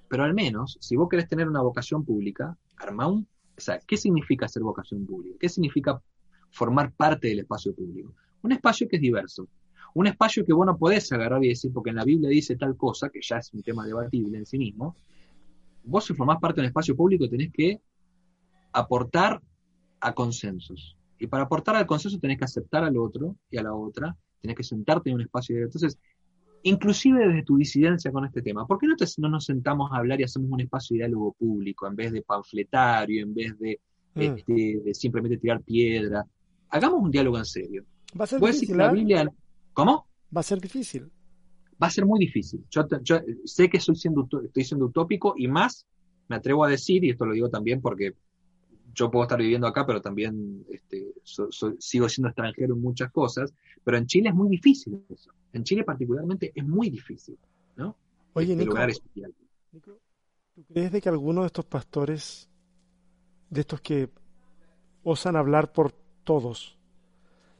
Pero 0.09 0.22
al 0.22 0.35
menos, 0.35 0.78
si 0.80 0.95
vos 0.97 1.09
querés 1.09 1.28
tener 1.28 1.49
una 1.49 1.61
vocación 1.61 2.05
pública, 2.05 2.57
arma 2.76 3.09
un, 3.09 3.26
o 3.57 3.61
sea, 3.61 3.80
¿qué 3.87 3.97
significa 3.97 4.49
ser 4.49 4.62
vocación 4.62 5.05
pública? 5.07 5.37
¿Qué 5.41 5.49
significa 5.49 6.01
formar 6.51 6.93
parte 6.93 7.28
del 7.28 7.41
espacio 7.41 7.74
público? 7.74 8.14
Un 8.43 8.53
espacio 8.53 8.89
que 8.89 8.97
es 8.97 9.03
diverso, 9.03 9.49
un 9.95 10.07
espacio 10.09 10.45
que 10.45 10.53
vos 10.53 10.66
no 10.66 10.76
podés 10.76 11.11
agarrar 11.12 11.42
y 11.45 11.49
decir, 11.49 11.72
porque 11.72 11.90
en 11.90 11.97
la 11.97 12.05
Biblia 12.05 12.28
dice 12.28 12.57
tal 12.57 12.76
cosa, 12.76 13.09
que 13.09 13.20
ya 13.22 13.38
es 13.38 13.53
un 13.55 13.62
tema 13.62 13.86
debatible 13.86 14.38
en 14.38 14.47
sí 14.47 14.59
mismo, 14.59 14.97
vos 15.84 16.05
si 16.05 16.14
formás 16.14 16.38
parte 16.40 16.61
de 16.61 16.62
un 16.62 16.68
espacio 16.68 16.97
público 16.97 17.28
tenés 17.28 17.53
que 17.53 17.80
aportar 18.72 19.40
a 20.01 20.12
consensos. 20.12 20.97
Y 21.18 21.28
para 21.28 21.45
aportar 21.45 21.76
al 21.76 21.86
consenso 21.86 22.18
tenés 22.18 22.38
que 22.38 22.45
aceptar 22.45 22.82
al 22.82 22.97
otro 22.97 23.36
y 23.51 23.57
a 23.57 23.62
la 23.62 23.72
otra, 23.72 24.16
tenés 24.40 24.57
que 24.57 24.64
sentarte 24.64 25.11
en 25.11 25.16
un 25.16 25.22
espacio. 25.22 25.57
Entonces, 25.59 25.97
inclusive 26.64 27.28
desde 27.28 27.45
tu 27.45 27.57
disidencia 27.57 28.11
con 28.11 28.24
este 28.24 28.42
tema, 28.42 28.66
¿por 28.66 28.78
qué 28.78 28.88
no, 28.88 28.97
no 29.18 29.28
nos 29.28 29.45
sentamos 29.45 29.92
a 29.92 29.99
hablar 29.99 30.20
y 30.20 30.24
hacemos 30.24 30.51
un 30.51 30.61
espacio 30.61 30.95
de 30.95 31.05
diálogo 31.05 31.32
público 31.38 31.86
en 31.86 31.95
vez 31.95 32.12
de 32.12 32.22
panfletario, 32.22 33.22
en 33.22 33.32
vez 33.32 33.59
de, 33.61 33.78
mm. 34.14 34.20
este, 34.20 34.80
de 34.84 34.95
simplemente 34.95 35.38
tirar 35.38 35.62
piedra? 35.62 36.26
Hagamos 36.70 37.01
un 37.01 37.12
diálogo 37.12 37.38
en 37.38 37.45
serio. 37.45 37.84
Va 38.18 38.24
a 38.24 38.26
ser 38.26 38.40
difícil, 38.40 38.76
la 38.76 38.88
¿eh? 38.88 38.92
Biblia 38.92 39.32
¿Cómo? 39.75 40.07
Va 40.35 40.41
a 40.41 40.45
ser 40.45 40.61
difícil. 40.61 41.11
Va 41.83 41.89
a 41.89 41.91
ser 41.91 42.07
muy 42.07 42.20
difícil. 42.20 42.64
Yo, 42.70 42.87
sé 43.45 43.68
que 43.68 43.77
estoy 43.79 43.97
siendo, 43.97 44.27
estoy 44.45 44.64
siendo 44.64 44.87
utópico 44.87 45.35
y 45.37 45.49
más 45.49 45.87
me 46.29 46.37
atrevo 46.37 46.64
a 46.64 46.68
decir, 46.68 47.05
y 47.05 47.11
esto 47.11 47.27
lo 47.27 47.35
digo 47.35 47.51
también 47.51 47.83
porque 47.83 48.14
yo 48.95 49.11
puedo 49.11 49.25
estar 49.25 49.39
viviendo 49.39 49.66
acá, 49.66 49.85
pero 49.85 50.01
también 50.01 50.64
este, 50.70 51.12
sigo 51.79 52.09
siendo 52.09 52.29
extranjero 52.29 52.75
en 52.75 52.81
muchas 52.81 53.11
cosas, 53.11 53.53
pero 53.83 53.99
en 53.99 54.07
Chile 54.07 54.29
es 54.29 54.35
muy 54.35 54.49
difícil 54.49 55.05
eso. 55.11 55.33
En 55.53 55.64
Chile 55.64 55.85
particularmente 55.85 56.53
es 56.55 56.64
muy 56.64 56.91
difícil, 56.91 57.37
¿no? 57.77 57.97
Oye, 58.35 58.53
este 58.53 58.64
Nico, 58.64 58.79
Nico, 59.72 59.99
¿tú 60.55 60.64
crees 60.64 60.93
de 60.93 61.01
que 61.01 61.09
algunos 61.09 61.43
de 61.43 61.47
estos 61.47 61.64
pastores, 61.64 62.49
de 63.51 63.61
estos 63.61 63.81
que 63.81 64.11
osan 65.03 65.37
hablar 65.37 65.72
por 65.72 65.93
todos, 66.22 66.79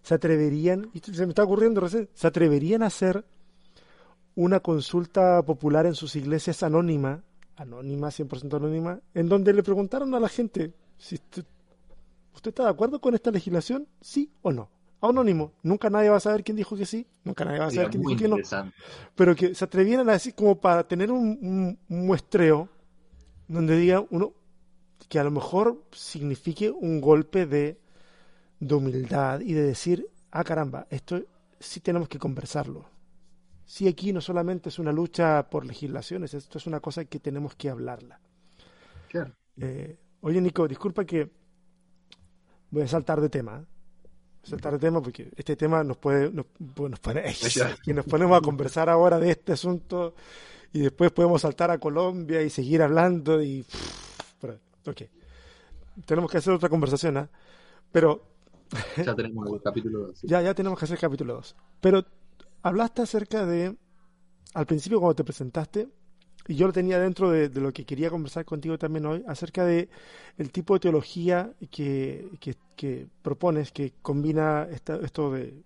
se 0.05 0.15
atreverían, 0.15 0.91
y 0.93 1.01
se 1.01 1.25
me 1.25 1.31
está 1.31 1.45
ocurriendo 1.45 1.81
recién, 1.81 2.11
se 2.13 2.27
atreverían 2.27 2.83
a 2.83 2.87
hacer 2.87 3.25
una 4.35 4.61
consulta 4.61 5.43
popular 5.43 5.87
en 5.87 5.95
sus 5.95 6.15
iglesias 6.15 6.63
anónima, 6.63 7.25
anónima, 7.57 8.09
100% 8.09 8.55
anónima, 8.55 9.01
en 9.15 9.31
donde 9.31 9.55
le 9.55 9.63
preguntaron 9.63 10.15
a 10.15 10.21
la 10.21 10.29
gente 10.29 10.75
si 10.99 11.15
usted, 11.15 11.45
está 12.45 12.65
de 12.65 12.69
acuerdo 12.69 13.01
con 13.01 13.15
esta 13.15 13.31
legislación, 13.31 13.89
sí 14.03 14.31
o 14.43 14.53
no. 14.53 14.69
Anónimo, 15.01 15.53
nunca 15.63 15.89
nadie 15.89 16.11
va 16.11 16.19
a 16.19 16.21
saber 16.21 16.45
quién 16.45 16.59
dijo 16.59 16.77
que 16.77 16.85
sí, 16.85 17.07
nunca 17.25 17.47
nadie 17.47 17.61
va 17.61 17.67
a 17.67 17.71
saber 17.71 17.91
quién 17.91 18.03
dijo 18.03 18.19
que 18.19 18.29
no. 18.29 18.37
Pero 19.15 19.35
que 19.35 19.55
se 19.55 19.65
atrevieran 19.65 20.09
a 20.11 20.13
decir 20.13 20.35
como 20.35 20.61
para 20.61 20.87
tener 20.87 21.11
un, 21.11 21.79
un 21.89 22.07
muestreo 22.07 22.69
donde 23.49 23.79
diga 23.79 24.05
uno 24.11 24.35
que 25.09 25.19
a 25.19 25.25
lo 25.25 25.31
mejor 25.31 25.83
signifique 25.93 26.71
un 26.71 27.01
golpe 27.01 27.47
de 27.47 27.79
de 28.61 28.75
humildad 28.75 29.41
y 29.41 29.53
de 29.53 29.63
decir, 29.63 30.07
ah 30.31 30.45
caramba, 30.45 30.87
esto 30.91 31.21
sí 31.59 31.81
tenemos 31.81 32.09
que 32.09 32.19
conversarlo. 32.19 32.87
Sí, 33.67 33.89
aquí 33.89 34.13
no 34.13 34.21
solamente 34.21 34.69
es 34.69 34.79
una 34.79 34.93
lucha 34.93 35.49
por 35.49 35.65
legislaciones, 35.65 36.35
esto 36.35 36.59
es 36.59 36.67
una 36.67 36.81
cosa 36.81 37.05
que 37.05 37.19
tenemos 37.19 37.55
que 37.55 37.71
hablarla. 37.71 38.21
Eh, 39.61 39.97
oye, 40.21 40.41
Nico, 40.41 40.67
disculpa 40.67 41.05
que 41.05 41.31
voy 42.71 42.83
a 42.83 42.89
saltar 42.89 43.21
de 43.21 43.29
tema. 43.29 43.65
saltar 44.43 44.73
de 44.75 44.79
tema 44.79 45.01
porque 45.01 45.31
este 45.37 45.57
tema 45.57 45.83
nos 45.85 45.97
puede, 45.97 46.31
nos, 46.31 46.47
pues, 46.75 46.91
nos 46.91 47.01
que 47.85 47.95
nos 47.95 48.05
ponemos 48.05 48.37
a 48.37 48.43
conversar 48.43 48.91
ahora 48.91 49.19
de 49.19 49.31
este 49.31 49.53
asunto 49.53 50.15
y 50.75 50.81
después 50.81 51.13
podemos 51.13 51.41
saltar 51.41 51.71
a 51.71 51.79
Colombia 51.79 52.43
y 52.43 52.51
seguir 52.51 52.83
hablando 52.83 53.43
y 53.43 53.65
ok 54.87 55.03
tenemos 56.05 56.31
que 56.31 56.39
hacer 56.39 56.53
otra 56.53 56.69
conversación 56.69 57.17
¿eh? 57.17 57.29
pero 57.93 58.34
ya 58.97 59.15
tenemos 59.17 59.53
el 59.53 59.63
capítulo 59.63 60.07
2. 60.09 60.23
Ya, 60.23 60.43
ya 60.43 60.55
tenemos 60.55 60.79
que 60.79 60.85
hacer 60.85 60.97
el 60.97 61.01
capítulo 61.01 61.35
2. 61.35 61.57
Pero 61.81 62.05
hablaste 62.63 63.03
acerca 63.03 63.45
de, 63.47 63.77
al 64.55 64.67
principio 64.67 65.01
cuando 65.01 65.15
te 65.15 65.25
presentaste, 65.25 65.89
y 66.47 66.57
yo 66.57 66.67
lo 66.67 66.73
tenía 66.73 66.99
dentro 66.99 67.31
de, 67.31 67.49
lo 67.49 67.73
que 67.73 67.87
quería 67.87 68.11
conversar 68.11 68.45
contigo 68.45 68.79
también 68.79 69.07
hoy, 69.07 69.25
acerca 69.27 69.65
de 69.65 69.89
el 70.37 70.51
tipo 70.51 70.75
de 70.75 70.81
teología 70.81 71.53
que, 71.71 72.29
que, 72.77 73.09
propones, 73.23 73.73
que 73.73 73.95
combina 74.03 74.69
esto 74.71 75.31
de, 75.31 75.63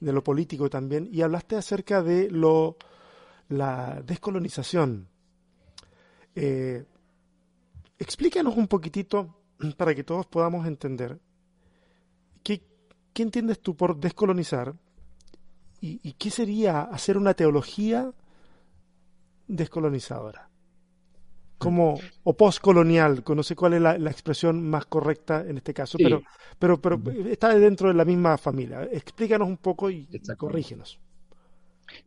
de, 0.00 0.12
lo 0.12 0.24
político 0.24 0.68
también, 0.68 1.08
y 1.12 1.22
hablaste 1.22 1.56
acerca 1.56 2.02
de 2.02 2.28
lo 2.30 2.76
la 3.50 4.02
descolonización. 4.06 5.08
Eh, 6.34 6.84
explícanos 7.98 8.56
un 8.56 8.68
poquitito 8.68 9.36
para 9.76 9.94
que 9.94 10.04
todos 10.04 10.26
podamos 10.26 10.66
entender 10.66 11.20
¿qué, 13.12 13.22
entiendes 13.22 13.60
tú 13.60 13.76
por 13.76 13.96
descolonizar? 13.96 14.74
¿Y, 15.82 16.12
qué 16.12 16.30
sería 16.30 16.82
hacer 16.82 17.16
una 17.16 17.32
teología 17.32 18.12
descolonizadora? 19.48 20.48
Como, 21.56 21.98
o 22.24 22.36
postcolonial, 22.36 23.22
no 23.26 23.42
sé 23.42 23.54
cuál 23.54 23.74
es 23.74 23.82
la, 23.82 23.94
expresión 24.10 24.68
más 24.68 24.86
correcta 24.86 25.44
en 25.46 25.58
este 25.58 25.74
caso, 25.74 25.98
pero, 25.98 26.22
pero, 26.58 26.80
pero 26.80 27.00
está 27.28 27.54
dentro 27.54 27.88
de 27.88 27.94
la 27.94 28.04
misma 28.04 28.36
familia. 28.38 28.82
Explícanos 28.90 29.48
un 29.48 29.58
poco 29.58 29.90
y 29.90 30.06
corrígenos. 30.36 30.98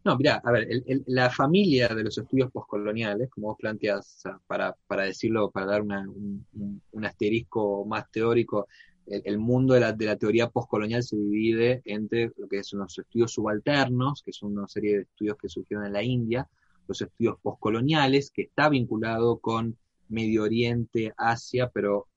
No, 0.04 0.18
mira, 0.18 0.42
a 0.44 0.52
ver, 0.52 0.68
la 1.08 1.30
familia 1.30 1.90
de 1.90 2.04
los 2.04 2.18
estudios 2.18 2.52
postcoloniales, 2.52 3.30
como 3.30 3.48
vos 3.48 3.58
planteas, 3.58 4.24
para, 4.48 4.76
para 4.88 5.04
decirlo, 5.04 5.52
para 5.52 5.66
dar 5.66 5.82
un, 5.82 6.46
un, 6.92 7.06
asterisco 7.06 7.86
más 7.86 8.10
teórico, 8.12 8.68
el, 9.08 9.38
mundo 9.38 9.74
de 9.74 9.82
la, 9.82 9.94
de 9.94 10.06
la 10.06 10.18
teoría 10.18 10.50
postcolonial 10.50 11.04
se 11.04 11.18
divide 11.18 11.82
entre 11.86 12.32
lo 12.38 12.48
que 12.48 12.64
son 12.64 12.80
los 12.80 12.98
estudios 12.98 13.34
subalternos, 13.34 14.22
que 14.24 14.32
son 14.32 14.58
una 14.58 14.68
serie 14.68 14.96
de 14.96 15.02
estudios 15.04 15.38
que 15.38 15.50
surgieron 15.50 15.86
en 15.86 15.94
la 15.94 16.04
India, 16.04 16.50
los 16.88 17.02
estudios 17.02 17.38
postcoloniales, 17.42 18.32
que 18.32 18.44
está 18.44 18.70
vinculado 18.70 19.40
con 19.40 19.78
Medio 20.10 20.44
Oriente, 20.44 21.14
Asia, 21.18 21.70
pero 21.74 22.08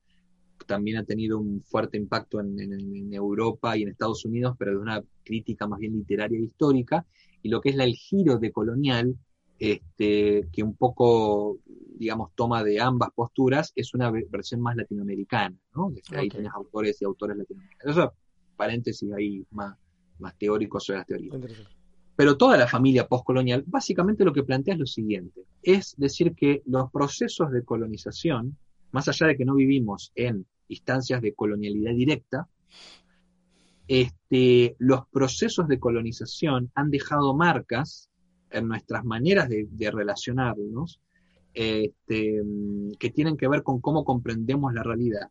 también 0.66 0.98
ha 0.98 1.04
tenido 1.04 1.38
un 1.38 1.62
fuerte 1.62 1.96
impacto 1.96 2.40
en, 2.40 3.12
Europa 3.12 3.76
y 3.76 3.82
en 3.82 3.88
Estados 3.88 4.24
Unidos, 4.24 4.56
pero 4.58 4.72
de 4.72 4.78
una 4.78 5.02
crítica 5.24 5.66
más 5.66 5.78
bien 5.78 5.94
literaria 5.94 6.38
e 6.38 6.42
histórica, 6.42 7.06
y 7.42 7.48
lo 7.48 7.60
que 7.60 7.70
es 7.70 7.76
la, 7.76 7.84
el 7.84 7.94
giro 7.94 8.38
de 8.38 8.50
colonial, 8.50 9.16
este, 9.58 10.48
que 10.52 10.62
un 10.62 10.74
poco 10.76 11.58
digamos, 11.96 12.30
toma 12.34 12.62
de 12.62 12.80
ambas 12.80 13.10
posturas, 13.14 13.72
es 13.74 13.94
una 13.94 14.10
versión 14.10 14.60
más 14.60 14.76
latinoamericana, 14.76 15.56
¿no? 15.74 15.92
Ahí 16.12 16.28
tenés 16.28 16.52
autores 16.52 17.00
y 17.00 17.04
autores 17.04 17.36
latinoamericanos. 17.36 17.96
Eso, 17.96 18.14
paréntesis 18.56 19.10
ahí 19.12 19.44
más, 19.50 19.76
más 20.18 20.36
teóricos 20.38 20.84
sobre 20.84 20.98
las 20.98 21.06
teorías. 21.06 21.36
pero 22.14 22.36
toda 22.36 22.56
la 22.56 22.66
familia 22.66 23.06
postcolonial, 23.06 23.64
básicamente 23.66 24.24
lo 24.24 24.32
que 24.32 24.42
plantea 24.42 24.74
es 24.74 24.80
lo 24.80 24.86
siguiente, 24.86 25.42
es 25.62 25.94
decir 25.96 26.34
que 26.34 26.62
los 26.66 26.90
procesos 26.90 27.50
de 27.50 27.64
colonización, 27.64 28.56
más 28.92 29.08
allá 29.08 29.28
de 29.28 29.36
que 29.36 29.44
no 29.44 29.54
vivimos 29.54 30.12
en 30.14 30.46
instancias 30.68 31.22
de 31.22 31.34
colonialidad 31.34 31.94
directa, 31.94 32.48
este, 33.88 34.76
los 34.78 35.06
procesos 35.08 35.68
de 35.68 35.78
colonización 35.78 36.72
han 36.74 36.90
dejado 36.90 37.34
marcas 37.34 38.10
en 38.50 38.68
nuestras 38.68 39.04
maneras 39.04 39.48
de, 39.48 39.90
relacionarnos 39.90 41.00
este, 41.54 42.42
que 42.98 43.10
tienen 43.10 43.36
que 43.36 43.48
ver 43.48 43.62
con 43.62 43.80
cómo 43.80 44.04
comprendemos 44.04 44.72
la 44.74 44.82
realidad 44.82 45.30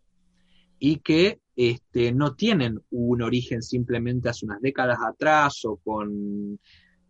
y 0.80 0.98
que 0.98 1.40
este, 1.56 2.12
no 2.12 2.36
tienen 2.36 2.82
un 2.92 3.22
origen 3.22 3.62
simplemente 3.62 4.30
hace 4.30 4.46
unas 4.46 4.62
décadas 4.62 5.00
atrás 5.02 5.64
o 5.66 5.78
con 5.78 6.60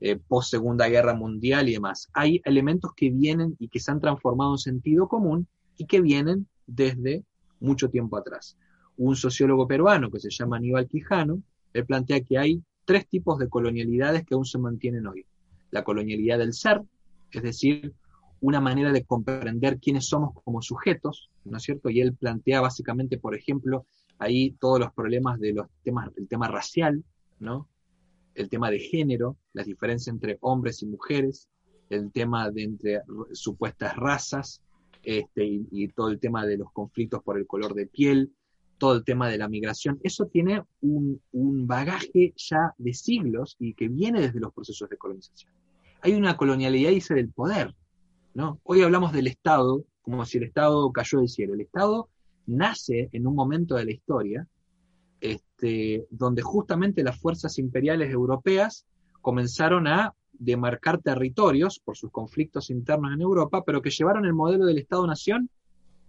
eh, 0.02 0.18
post 0.18 0.52
Segunda 0.52 0.88
Guerra 0.88 1.16
Mundial 1.16 1.70
y 1.70 1.74
demás. 1.74 2.10
Hay 2.14 2.42
elementos 2.46 2.92
que 2.96 3.10
vienen 3.10 3.56
y 3.60 3.70
que 3.70 3.80
se 3.80 3.92
han 3.92 4.00
transformado 4.00 4.54
en 4.54 4.58
sentido 4.60 5.08
común 5.08 5.48
y 5.78 5.86
que 5.86 6.02
vienen 6.02 6.48
desde 6.68 7.24
mucho 7.60 7.90
tiempo 7.90 8.18
atrás. 8.18 8.58
Un 8.98 9.16
sociólogo 9.16 9.68
peruano 9.68 10.12
que 10.12 10.20
se 10.20 10.30
llama 10.30 10.58
Aníbal 10.58 10.88
Quijano, 10.88 11.42
él 11.74 11.86
plantea 11.86 12.22
que 12.22 12.38
hay 12.38 12.64
tres 12.86 13.08
tipos 13.08 13.40
de 13.40 13.50
colonialidades 13.50 14.26
que 14.26 14.36
aún 14.36 14.46
se 14.46 14.60
mantienen 14.60 15.08
hoy. 15.08 15.26
La 15.76 15.84
colonialidad 15.84 16.38
del 16.38 16.54
ser, 16.54 16.82
es 17.32 17.44
decir, 17.44 17.94
una 18.40 18.62
manera 18.62 18.94
de 18.94 19.04
comprender 19.04 19.78
quiénes 19.78 20.08
somos 20.08 20.34
como 20.46 20.62
sujetos, 20.62 21.30
¿no 21.44 21.58
es 21.58 21.64
cierto? 21.64 21.90
Y 21.90 22.00
él 22.00 22.16
plantea 22.16 22.62
básicamente, 22.62 23.18
por 23.18 23.36
ejemplo, 23.36 23.86
ahí 24.18 24.52
todos 24.52 24.80
los 24.80 24.94
problemas 24.94 25.38
de 25.38 25.52
los 25.52 25.68
temas, 25.84 26.12
el 26.16 26.30
tema 26.30 26.48
racial, 26.48 27.04
¿no? 27.40 27.68
El 28.36 28.48
tema 28.48 28.72
de 28.72 28.80
género, 28.80 29.36
las 29.52 29.66
diferencias 29.66 30.14
entre 30.14 30.38
hombres 30.40 30.82
y 30.82 30.86
mujeres, 30.86 31.50
el 31.90 32.10
tema 32.14 32.50
de 32.50 32.64
entre 32.64 33.02
supuestas 33.34 33.98
razas, 33.98 34.62
este, 35.04 35.46
y, 35.46 35.90
todo 35.90 36.08
el 36.08 36.22
tema 36.22 36.46
de 36.46 36.58
los 36.58 36.72
conflictos 36.72 37.22
por 37.22 37.38
el 37.38 37.46
color 37.46 37.74
de 37.74 37.86
piel, 37.86 38.32
todo 38.78 38.96
el 38.96 39.04
tema 39.04 39.28
de 39.28 39.38
la 39.38 39.50
migración, 39.50 40.00
eso 40.04 40.28
tiene 40.28 40.64
un, 40.80 41.22
un, 41.34 41.68
bagaje 41.68 42.34
ya 42.38 42.74
de 42.78 42.94
siglos 42.94 43.58
y 43.60 43.74
que 43.74 43.90
viene 43.90 44.22
desde 44.22 44.40
los 44.40 44.54
procesos 44.54 44.90
de 44.90 44.96
colonización. 44.96 45.52
Hay 46.06 46.14
una 46.14 46.38
colonialidad, 46.38 46.92
dice, 46.92 47.16
del 47.16 47.32
poder. 47.32 47.74
¿no? 48.36 48.60
Hoy 48.62 48.84
hablamos 48.84 49.12
del 49.12 49.26
Estado 49.26 49.84
como 50.04 50.24
si 50.24 50.38
el 50.38 50.44
Estado 50.44 50.92
cayó 50.92 51.18
del 51.18 51.30
cielo. 51.30 51.56
El 51.56 51.62
Estado 51.62 52.10
nace 52.46 53.10
en 53.12 53.26
un 53.26 53.34
momento 53.34 53.74
de 53.74 53.86
la 53.86 53.92
historia 53.92 54.48
este, 55.20 56.06
donde 56.12 56.44
justamente 56.44 57.04
las 57.04 57.20
fuerzas 57.20 57.58
imperiales 57.58 58.12
europeas 58.12 58.86
comenzaron 59.24 59.88
a 59.88 60.14
demarcar 60.34 61.02
territorios 61.02 61.80
por 61.80 61.98
sus 61.98 62.12
conflictos 62.12 62.70
internos 62.70 63.12
en 63.12 63.22
Europa, 63.22 63.64
pero 63.66 63.82
que 63.82 63.90
llevaron 63.90 64.26
el 64.26 64.34
modelo 64.34 64.68
del 64.68 64.78
Estado-Nación 64.78 65.50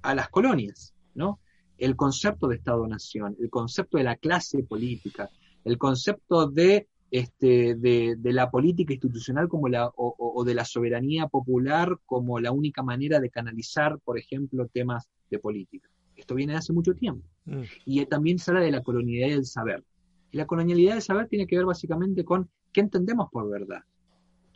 a 0.03 0.15
las 0.15 0.29
colonias, 0.29 0.93
¿no? 1.15 1.41
El 1.79 1.97
concepto 1.97 2.49
de 2.49 2.57
Estado-Nación, 2.57 3.35
el 3.41 3.49
concepto 3.49 3.97
de 3.97 4.05
la 4.05 4.17
clase 4.17 4.63
política, 4.63 5.31
el 5.65 5.79
concepto 5.79 6.51
de, 6.51 6.87
este, 7.17 7.75
de, 7.77 8.19
la 8.33 8.51
política 8.51 8.93
institucional 8.93 9.49
como 9.49 9.69
la, 9.69 9.91
o, 9.97 10.45
de 10.45 10.55
la 10.55 10.67
soberanía 10.67 11.29
popular 11.29 11.99
como 12.05 12.39
la 12.41 12.53
única 12.53 12.83
manera 12.83 13.21
de 13.21 13.31
canalizar, 13.31 13.99
por 14.01 14.19
ejemplo, 14.19 14.69
temas 14.69 15.09
de 15.31 15.39
política. 15.39 15.89
Esto 16.15 16.35
viene 16.35 16.53
de 16.53 16.59
hace 16.59 16.75
mucho 16.75 16.95
tiempo. 16.95 17.27
Mm. 17.47 17.63
Y 17.87 18.05
también 18.05 18.39
se 18.39 18.51
habla 18.51 18.63
de 18.63 18.71
la 18.71 18.83
colonialidad 18.83 19.29
del 19.29 19.47
saber. 19.47 19.83
Y 20.31 20.37
la 20.37 20.47
colonialidad 20.47 20.93
del 20.93 21.03
saber 21.03 21.27
tiene 21.29 21.47
que 21.47 21.57
ver 21.57 21.65
básicamente 21.65 22.23
con 22.23 22.51
qué 22.71 22.83
entendemos 22.83 23.31
por 23.31 23.49
verdad. 23.49 23.83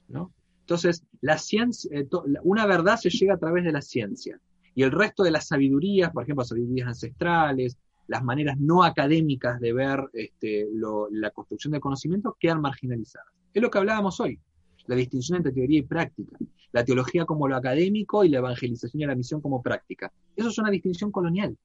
¿no? 0.08 0.30
Entonces, 0.60 1.02
la 1.22 1.38
ciencia, 1.38 1.90
eh, 1.98 2.06
una 2.42 2.66
verdad 2.66 2.98
se 2.98 3.08
llega 3.08 3.34
a 3.34 3.38
través 3.38 3.64
de 3.64 3.72
la 3.72 3.80
ciencia. 3.80 4.38
Y 4.74 4.82
el 4.82 4.92
resto 4.92 5.22
de 5.22 5.30
las 5.30 5.48
sabidurías, 5.48 6.12
por 6.12 6.24
ejemplo, 6.24 6.44
sabidurías 6.44 6.88
ancestrales, 6.88 7.78
las 8.10 8.24
maneras 8.24 8.58
no 8.58 8.82
académicas 8.82 9.60
de 9.60 9.72
ver 9.72 10.00
este, 10.14 10.66
la 11.12 11.30
construcción 11.30 11.70
del 11.70 11.80
conocimiento, 11.80 12.36
quedan 12.40 12.60
marginalizadas. 12.60 13.28
Es 13.54 13.62
lo 13.62 13.70
que 13.70 13.78
hablábamos 13.78 14.18
hoy, 14.18 14.40
la 14.88 14.96
distinción 14.96 15.36
entre 15.36 15.52
teoría 15.52 15.78
y 15.78 15.82
práctica, 15.82 16.36
la 16.72 16.84
teología 16.84 17.24
como 17.24 17.46
lo 17.46 17.54
académico 17.54 18.24
y 18.24 18.28
la 18.28 18.38
evangelización 18.38 19.02
y 19.02 19.06
la 19.06 19.14
misión 19.14 19.40
como 19.40 19.62
práctica. 19.62 20.12
Eso 20.34 20.48
es 20.48 20.58
una 20.58 20.72
distinción 20.72 21.12
colonial, 21.12 21.56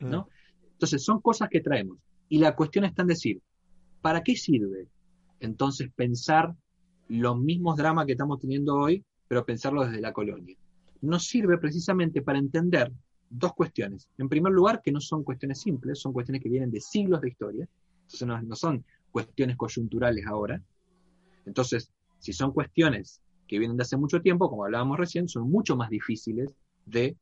¿no? 0.00 0.22
Mm. 0.22 0.72
Entonces, 0.72 1.04
son 1.04 1.20
cosas 1.20 1.50
que 1.50 1.60
traemos. 1.60 1.98
Y 2.30 2.38
la 2.38 2.56
cuestión 2.56 2.86
está 2.86 3.02
en 3.02 3.08
decir, 3.08 3.42
¿para 4.00 4.22
qué 4.22 4.34
sirve 4.34 4.88
entonces 5.40 5.90
pensar 5.94 6.54
los 7.08 7.38
mismos 7.38 7.76
dramas 7.76 8.06
que 8.06 8.12
estamos 8.12 8.40
teniendo 8.40 8.76
hoy, 8.76 9.04
pero 9.28 9.44
pensarlo 9.44 9.84
desde 9.84 10.00
la 10.00 10.14
colonia? 10.14 10.56
Nos 11.02 11.26
sirve 11.26 11.58
precisamente 11.58 12.22
para 12.22 12.38
entender 12.38 12.90
dos 13.32 13.54
cuestiones. 13.54 14.08
En 14.18 14.28
primer 14.28 14.52
lugar, 14.52 14.82
que 14.82 14.92
no 14.92 15.00
son 15.00 15.24
cuestiones 15.24 15.60
simples, 15.60 16.00
son 16.00 16.12
cuestiones 16.12 16.42
que 16.42 16.48
vienen 16.48 16.70
de 16.70 16.80
siglos 16.80 17.20
de 17.20 17.28
historia, 17.28 17.68
entonces 18.02 18.28
no, 18.28 18.40
no 18.42 18.56
son 18.56 18.84
cuestiones 19.10 19.56
coyunturales 19.56 20.26
ahora. 20.26 20.62
Entonces, 21.46 21.90
si 22.18 22.32
son 22.32 22.52
cuestiones 22.52 23.20
que 23.48 23.58
vienen 23.58 23.76
de 23.76 23.82
hace 23.82 23.96
mucho 23.96 24.20
tiempo, 24.20 24.48
como 24.48 24.64
hablábamos 24.64 24.98
recién, 24.98 25.28
son 25.28 25.50
mucho 25.50 25.76
más 25.76 25.90
difíciles 25.90 26.54
de, 26.86 27.16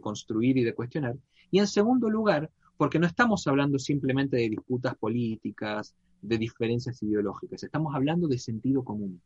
construir 0.00 0.56
y 0.56 0.64
de 0.64 0.74
cuestionar. 0.74 1.16
Y 1.50 1.58
en 1.58 1.66
segundo 1.66 2.10
lugar, 2.10 2.50
porque 2.76 2.98
no 2.98 3.06
estamos 3.06 3.46
hablando 3.46 3.78
simplemente 3.78 4.36
de 4.36 4.48
disputas 4.48 4.96
políticas, 4.96 5.94
de 6.22 6.38
diferencias 6.38 7.02
ideológicas, 7.02 7.62
estamos 7.62 7.94
hablando 7.94 8.26
de 8.28 8.38
sentido 8.38 8.82
común. 8.82 9.20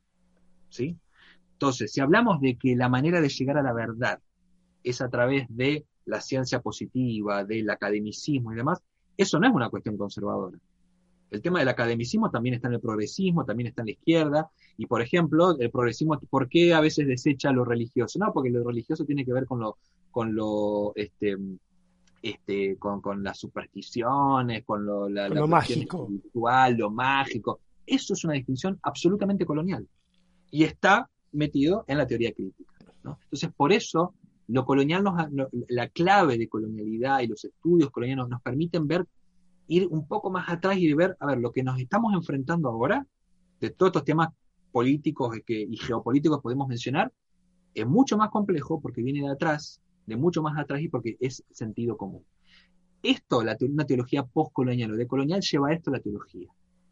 ¿sí? 0.68 0.97
Entonces, 1.53 1.93
si 1.93 2.01
hablamos 2.01 2.41
de 2.41 2.57
que 2.57 2.76
la 2.76 2.88
manera 2.88 3.20
de 3.20 3.28
llegar 3.28 3.57
a 3.57 3.62
la 3.62 3.72
verdad 3.72 4.20
es 4.82 5.01
a 5.01 5.09
través 5.09 5.47
de 5.49 5.86
la 6.07 6.20
ciencia 6.20 6.61
positiva, 6.61 7.44
del 7.44 7.68
academicismo 7.70 8.53
y 8.53 8.57
demás, 8.57 8.82
eso 9.16 9.38
no 9.38 9.46
es 9.46 9.55
una 9.55 9.68
cuestión 9.68 9.96
conservadora. 9.96 10.59
El 11.30 11.42
tema 11.42 11.61
del 11.61 11.68
academicismo 11.68 12.30
también 12.30 12.57
está 12.57 12.68
en 12.68 12.74
el 12.74 12.80
progresismo, 12.80 13.44
también 13.44 13.68
está 13.68 13.82
en 13.82 13.86
la 13.86 13.92
izquierda. 13.92 14.51
Y, 14.76 14.86
por 14.86 15.01
ejemplo, 15.01 15.57
el 15.59 15.70
progresismo, 15.70 16.18
¿por 16.28 16.48
qué 16.48 16.74
a 16.74 16.80
veces 16.80 17.07
desecha 17.07 17.53
lo 17.53 17.64
religioso? 17.64 18.18
No, 18.18 18.32
porque 18.32 18.51
lo 18.51 18.64
religioso 18.64 19.05
tiene 19.05 19.24
que 19.24 19.32
ver 19.32 19.46
con 19.46 19.61
lo, 19.61 19.76
con 20.11 20.34
lo, 20.34 20.92
este, 20.96 21.36
este, 22.20 22.76
con, 22.78 23.01
con 23.01 23.22
las 23.22 23.38
supersticiones, 23.38 24.64
con 24.64 24.84
lo, 24.84 25.09
la, 25.09 25.28
lo 25.28 25.46
mágico. 25.46 26.03
Espiritual, 26.03 26.76
lo 26.76 26.90
mágico. 26.90 27.61
Eso 27.86 28.14
es 28.14 28.24
una 28.24 28.34
distinción 28.34 28.80
absolutamente 28.82 29.46
colonial. 29.46 29.86
Y 30.51 30.64
está 30.64 31.09
metido 31.32 31.84
en 31.86 31.98
la 31.98 32.07
teoría 32.09 32.32
crítica. 32.32 32.74
Entonces, 33.05 33.51
por 33.57 33.72
eso, 33.72 34.14
lo 34.53 34.64
colonial 34.64 35.05
nos, 35.05 35.14
la 35.68 35.88
clave 35.88 36.36
de 36.36 36.48
colonialidad 36.48 37.20
y 37.20 37.28
los 37.28 37.44
estudios 37.44 37.90
coloniales 37.90 38.28
nos 38.28 38.42
permiten 38.42 38.86
ver 38.86 39.07
ir 39.68 39.86
un 39.88 40.07
poco 40.09 40.30
más 40.30 40.48
atrás 40.48 40.76
y 40.78 40.92
ver, 40.94 41.16
a 41.20 41.26
ver, 41.26 41.38
lo 41.38 41.53
que 41.53 41.62
nos 41.62 41.78
estamos 41.78 42.12
enfrentando 42.14 42.68
ahora, 42.68 43.07
de 43.61 43.70
todos 43.70 43.90
estos 43.90 44.05
temas 44.05 44.30
políticos 44.72 45.36
y 45.46 45.76
geopolíticos 45.76 46.40
podemos 46.40 46.66
mencionar, 46.66 47.12
es 47.72 47.86
mucho 47.86 48.16
más 48.16 48.30
complejo 48.30 48.80
porque 48.80 49.03
viene 49.03 49.20
de 49.20 49.30
atrás, 49.30 49.80
de 50.07 50.16
mucho 50.16 50.42
más 50.42 50.59
atrás 50.59 50.80
y 50.80 50.88
porque 50.88 51.16
es 51.20 51.44
sentido 51.53 51.96
común. 51.96 52.24
Esto, 53.03 53.44
la 53.44 53.57
una 53.61 53.86
teología 53.86 54.24
postcolonial 54.24 54.92
o 54.92 54.96
decolonial, 54.96 55.40
lleva 55.40 55.68
a 55.68 55.72
esto 55.72 55.92
la 55.92 56.01
teología. 56.01 56.48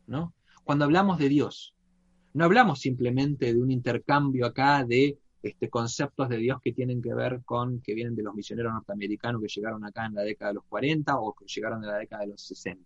¿no? 0.06 0.32
Cuando 0.62 0.84
hablamos 0.84 1.18
de 1.18 1.28
Dios, 1.28 1.74
no 2.34 2.44
hablamos 2.44 2.80
simplemente 2.80 3.52
de 3.52 3.60
un 3.60 3.72
intercambio 3.72 4.46
acá 4.46 4.84
de 4.84 5.18
este, 5.42 5.68
conceptos 5.70 6.28
de 6.28 6.36
Dios 6.36 6.60
que 6.62 6.72
tienen 6.72 7.00
que 7.00 7.14
ver 7.14 7.42
con, 7.44 7.80
que 7.80 7.94
vienen 7.94 8.16
de 8.16 8.24
los 8.24 8.34
misioneros 8.34 8.72
norteamericanos 8.72 9.40
que 9.40 9.48
llegaron 9.48 9.84
acá 9.84 10.06
en 10.06 10.14
la 10.14 10.22
década 10.22 10.50
de 10.50 10.54
los 10.56 10.64
40 10.64 11.18
o 11.18 11.32
que 11.32 11.46
llegaron 11.46 11.82
en 11.84 11.90
la 11.90 11.98
década 11.98 12.22
de 12.22 12.28
los 12.28 12.42
60. 12.42 12.82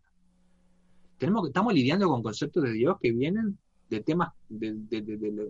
Tenemos, 1.16 1.46
estamos 1.46 1.72
lidiando 1.72 2.08
con 2.08 2.22
conceptos 2.22 2.62
de 2.64 2.72
Dios 2.72 2.96
que 3.00 3.12
vienen 3.12 3.58
de 3.88 4.00
temas, 4.00 4.32
de, 4.48 4.68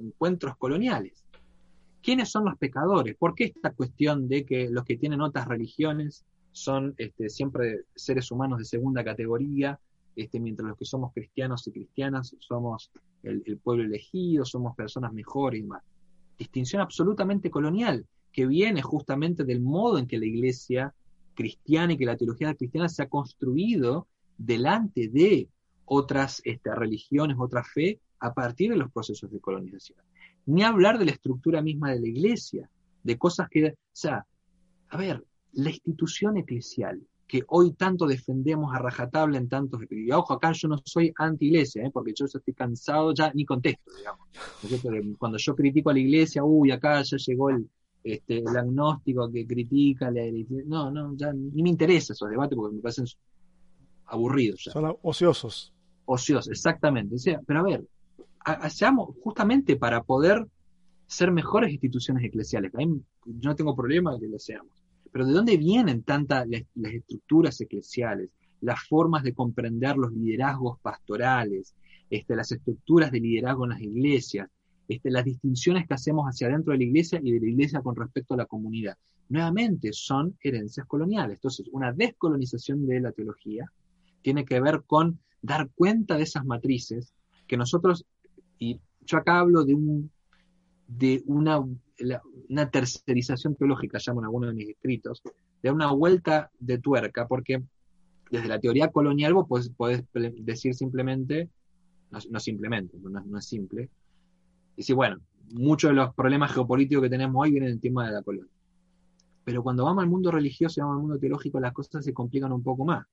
encuentros 0.01 0.57
coloniales. 0.57 1.25
¿Quiénes 2.03 2.31
son 2.31 2.45
los 2.45 2.57
pecadores? 2.59 3.17
¿Por 3.17 3.35
qué 3.35 3.45
esta 3.45 3.73
cuestión 3.73 4.29
de 4.29 4.45
que 4.45 4.69
los 4.69 4.85
que 4.85 4.97
tienen 4.97 5.21
otras 5.21 5.47
religiones 5.47 6.25
son 6.51 6.95
este, 6.99 7.29
siempre 7.29 7.85
seres 7.95 8.31
humanos 8.31 8.59
de 8.59 8.65
segunda 8.65 9.03
categoría, 9.03 9.79
este, 10.15 10.39
mientras 10.41 10.69
los 10.69 10.79
que 10.79 10.85
somos 10.85 11.13
cristianos 11.13 11.67
y 11.67 11.73
cristianas 11.73 12.37
somos 12.39 12.91
el, 13.23 13.43
el 13.47 13.59
pueblo 13.59 13.85
elegido, 13.85 14.45
somos 14.45 14.77
personas 14.77 15.13
mejores 15.13 15.61
y 15.61 15.65
más? 15.65 15.83
Distinción 16.39 16.83
absolutamente 16.83 17.51
colonial, 17.51 18.07
que 18.33 18.47
viene 18.47 18.83
justamente 18.83 19.45
del 19.45 19.61
modo 19.61 19.99
en 19.99 20.07
que 20.07 20.19
la 20.19 20.27
iglesia 20.27 20.95
cristiana 21.35 21.93
y 21.93 21.97
que 21.97 22.07
la 22.07 22.17
teología 22.17 22.55
cristiana 22.55 22.89
se 22.89 23.03
ha 23.03 23.09
construido 23.09 24.09
delante 24.39 25.09
de 25.09 25.49
otras 25.85 26.41
este, 26.45 26.75
religiones, 26.75 27.37
otra 27.39 27.63
fe, 27.65 28.01
a 28.19 28.33
partir 28.33 28.71
de 28.71 28.77
los 28.77 28.91
procesos 28.91 29.31
de 29.31 29.41
colonización. 29.41 29.99
Ni 30.47 30.63
hablar 30.63 30.99
de 30.99 31.05
la 31.05 31.11
estructura 31.11 31.61
misma 31.61 31.91
de 31.91 32.01
la 32.01 32.09
iglesia, 32.09 32.71
de 33.03 33.19
cosas 33.19 33.49
que, 33.49 33.67
o 33.67 33.75
sea, 33.93 34.27
a 34.89 34.97
ver, 34.97 35.25
la 35.53 35.71
institución 35.71 36.37
eclesial, 36.37 37.03
que 37.33 37.43
hoy 37.49 37.73
tanto 37.73 38.07
defendemos 38.07 38.75
a 38.75 38.79
rajatabla 38.79 39.39
en 39.39 39.49
tantos... 39.49 39.81
Y 39.89 40.13
ojo, 40.13 40.35
acá 40.35 40.53
yo 40.53 40.69
no 40.69 40.77
soy 40.85 41.15
anti-iglesia, 41.17 41.83
¿eh? 41.83 41.91
porque 41.91 42.13
yo 42.15 42.27
ya 42.27 42.39
estoy 42.39 42.53
cansado, 42.53 43.15
ya 43.15 43.33
ni 43.33 43.47
contesto, 43.47 43.91
digamos. 43.97 45.17
Cuando 45.19 45.39
yo 45.39 45.57
critico 45.57 45.89
a 45.89 45.95
la 45.95 46.01
iglesia, 46.01 46.45
uy, 46.45 46.73
acá 46.73 47.01
ya 47.01 47.17
llegó 47.17 47.49
el, 47.49 47.67
este, 48.05 48.41
el 48.41 48.55
agnóstico 48.55 49.33
que 49.33 49.47
critica 49.47 50.11
la 50.11 50.21
No, 50.67 50.91
no, 50.91 51.17
ya 51.17 51.33
ni 51.33 51.63
me 51.63 51.71
interesa 51.71 52.13
esos 52.13 52.29
debates 52.29 52.55
porque 52.55 52.77
me 52.77 52.83
parecen 52.83 53.07
aburridos. 54.05 54.65
Ya. 54.67 54.73
Son 54.73 54.95
ociosos. 55.01 55.73
Ociosos, 56.05 56.51
exactamente. 56.51 57.15
O 57.15 57.19
sea, 57.19 57.41
pero 57.47 57.61
a 57.61 57.63
ver, 57.63 57.85
seamos 58.69 59.17
justamente 59.23 59.77
para 59.77 60.03
poder 60.03 60.47
ser 61.07 61.33
mejores 61.33 61.73
instituciones 61.73 62.27
eclesiales. 62.27 62.73
yo 62.75 63.01
no 63.25 63.57
tengo 63.57 63.75
problema 63.75 64.21
que 64.21 64.29
lo 64.29 64.39
seamos. 64.39 64.82
Pero 65.13 65.27
¿de 65.27 65.33
dónde 65.33 65.57
vienen 65.57 66.03
tantas 66.03 66.47
las, 66.49 66.93
estructuras 66.95 67.61
eclesiales, 67.61 68.31
las 68.61 68.81
formas 68.89 69.23
de 69.23 69.35
comprender 69.35 69.97
los 69.97 70.13
liderazgos 70.13 70.79
pastorales, 70.81 71.75
este, 72.11 72.37
las 72.37 72.51
estructuras 72.53 73.11
de 73.11 73.21
liderazgo 73.21 73.65
en 73.65 73.71
las 73.71 73.81
iglesias, 73.81 74.49
este, 74.89 75.11
las 75.11 75.25
distinciones 75.25 75.87
que 75.87 75.95
hacemos 75.95 76.27
hacia 76.27 76.49
adentro 76.49 76.73
de 76.73 76.79
la 76.79 76.85
iglesia 76.85 77.21
y 77.23 77.33
de 77.33 77.41
la 77.41 77.51
iglesia 77.51 77.81
con 77.83 77.95
respecto 77.95 78.35
a 78.35 78.39
la 78.39 78.47
comunidad? 78.47 78.97
Nuevamente 79.29 79.93
son 79.93 80.37
herencias 80.43 80.87
coloniales. 80.87 81.37
Entonces, 81.37 81.67
una 81.73 81.93
descolonización 81.93 82.87
de 82.87 83.01
la 83.01 83.13
teología 83.13 83.71
tiene 84.23 84.45
que 84.45 84.61
ver 84.61 84.83
con 84.87 85.19
dar 85.41 85.71
cuenta 85.75 86.17
de 86.17 86.23
esas 86.23 86.45
matrices 86.45 87.13
que 87.47 87.57
nosotros, 87.57 88.07
y 88.59 88.81
yo 89.05 89.19
acá 89.19 89.41
hablo 89.41 89.65
de 89.65 89.75
un 89.75 90.11
de 90.99 91.23
una, 91.27 91.65
una 92.49 92.71
tercerización 92.71 93.55
teológica, 93.55 93.99
llaman 93.99 94.25
algunos 94.25 94.51
de 94.51 94.55
mis 94.55 94.69
escritos, 94.71 95.23
de 95.63 95.71
una 95.71 95.93
vuelta 95.93 96.51
de 96.59 96.79
tuerca, 96.79 97.27
porque 97.27 97.63
desde 98.31 98.49
la 98.49 98.59
teoría 98.59 98.89
colonial 98.89 99.35
vos 99.35 99.71
podés, 99.77 100.05
decir 100.13 100.75
simplemente, 100.75 101.49
no, 102.11 102.41
simplemente, 102.41 102.99
no, 102.99 103.39
es 103.39 103.47
simple, 103.47 103.89
decir, 104.77 104.95
bueno, 104.95 105.19
muchos 105.53 105.91
de 105.91 105.97
los 105.97 106.15
problemas 106.15 106.53
geopolíticos 106.53 107.03
que 107.03 107.11
tenemos 107.11 107.43
hoy 107.43 107.51
vienen 107.51 107.71
del 107.71 107.81
tema 107.81 108.07
de 108.07 108.13
la 108.13 108.23
colonia. 108.23 108.51
Pero 109.45 109.63
cuando 109.63 109.85
vamos 109.85 110.03
al 110.05 110.11
mundo 110.11 110.31
religioso 110.31 110.79
y 110.79 110.83
vamos 110.83 110.97
al 110.97 111.03
mundo 111.03 111.19
teológico, 111.19 111.59
las 111.59 111.73
cosas 111.73 112.05
se 112.05 112.15
complican 112.15 112.53
un 112.53 112.63
poco 112.63 112.85
más. 112.85 113.07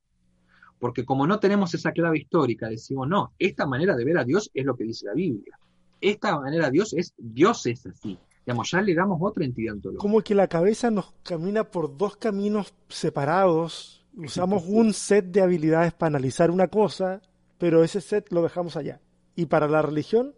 Porque 0.77 1.03
como 1.03 1.27
no 1.27 1.39
tenemos 1.39 1.73
esa 1.73 1.91
clave 1.91 2.19
histórica, 2.19 2.69
decimos, 2.69 3.07
no, 3.07 3.33
esta 3.39 3.65
manera 3.65 3.95
de 3.95 4.05
ver 4.05 4.17
a 4.17 4.23
Dios 4.23 4.49
es 4.53 4.65
lo 4.65 4.75
que 4.77 4.85
dice 4.85 5.07
la 5.07 5.13
Biblia 5.13 5.57
esta 6.01 6.39
manera 6.39 6.69
Dios 6.69 6.93
es, 6.93 7.13
Dios 7.17 7.65
es 7.65 7.85
así. 7.85 8.17
Digamos, 8.49 8.71
ya 8.71 8.81
le 8.81 8.95
damos 8.95 9.19
otra 9.21 9.45
entidad 9.45 9.75
ontológica. 9.75 10.01
Como 10.01 10.21
que 10.21 10.33
la 10.33 10.47
cabeza 10.47 10.89
nos 10.89 11.13
camina 11.21 11.69
por 11.69 11.95
dos 11.95 12.17
caminos 12.17 12.73
separados, 12.87 14.07
usamos 14.17 14.63
un 14.65 14.91
set 14.91 15.25
de 15.25 15.41
habilidades 15.41 15.93
para 15.93 16.07
analizar 16.07 16.49
una 16.49 16.67
cosa, 16.67 17.21
pero 17.59 17.83
ese 17.83 18.01
set 18.01 18.31
lo 18.31 18.41
dejamos 18.41 18.75
allá. 18.75 19.01
¿Y 19.35 19.45
para 19.45 19.67
la 19.67 19.83
religión? 19.83 20.33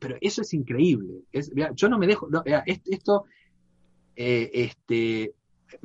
Pero 0.00 0.16
eso 0.20 0.42
es 0.42 0.52
increíble. 0.52 1.22
yo 1.76 1.88
no 1.88 1.96
me 1.96 2.08
dejo, 2.08 2.28
esto, 2.66 3.26
eh, 4.16 4.50
este, 4.52 5.32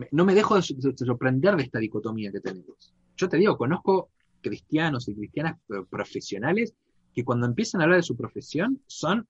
no 0.09 0.25
me 0.25 0.33
dejo 0.33 0.55
de 0.55 0.63
sorprender 1.05 1.55
de 1.55 1.61
esta 1.61 1.77
dicotomía 1.77 2.31
que 2.31 2.39
tenemos. 2.39 2.95
Yo 3.15 3.29
te 3.29 3.37
digo, 3.37 3.55
conozco 3.59 4.09
cristianos 4.41 5.07
y 5.07 5.13
cristianas 5.13 5.59
profesionales 5.87 6.73
que 7.13 7.23
cuando 7.23 7.45
empiezan 7.45 7.81
a 7.81 7.83
hablar 7.83 7.99
de 7.99 8.03
su 8.03 8.17
profesión 8.17 8.81
son, 8.87 9.27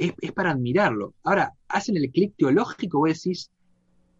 es, 0.00 0.32
para 0.32 0.52
admirarlo. 0.52 1.14
Ahora, 1.22 1.52
hacen 1.68 1.96
el 1.96 2.10
clic 2.10 2.34
teológico, 2.36 2.98
vos 2.98 3.08
decís, 3.08 3.50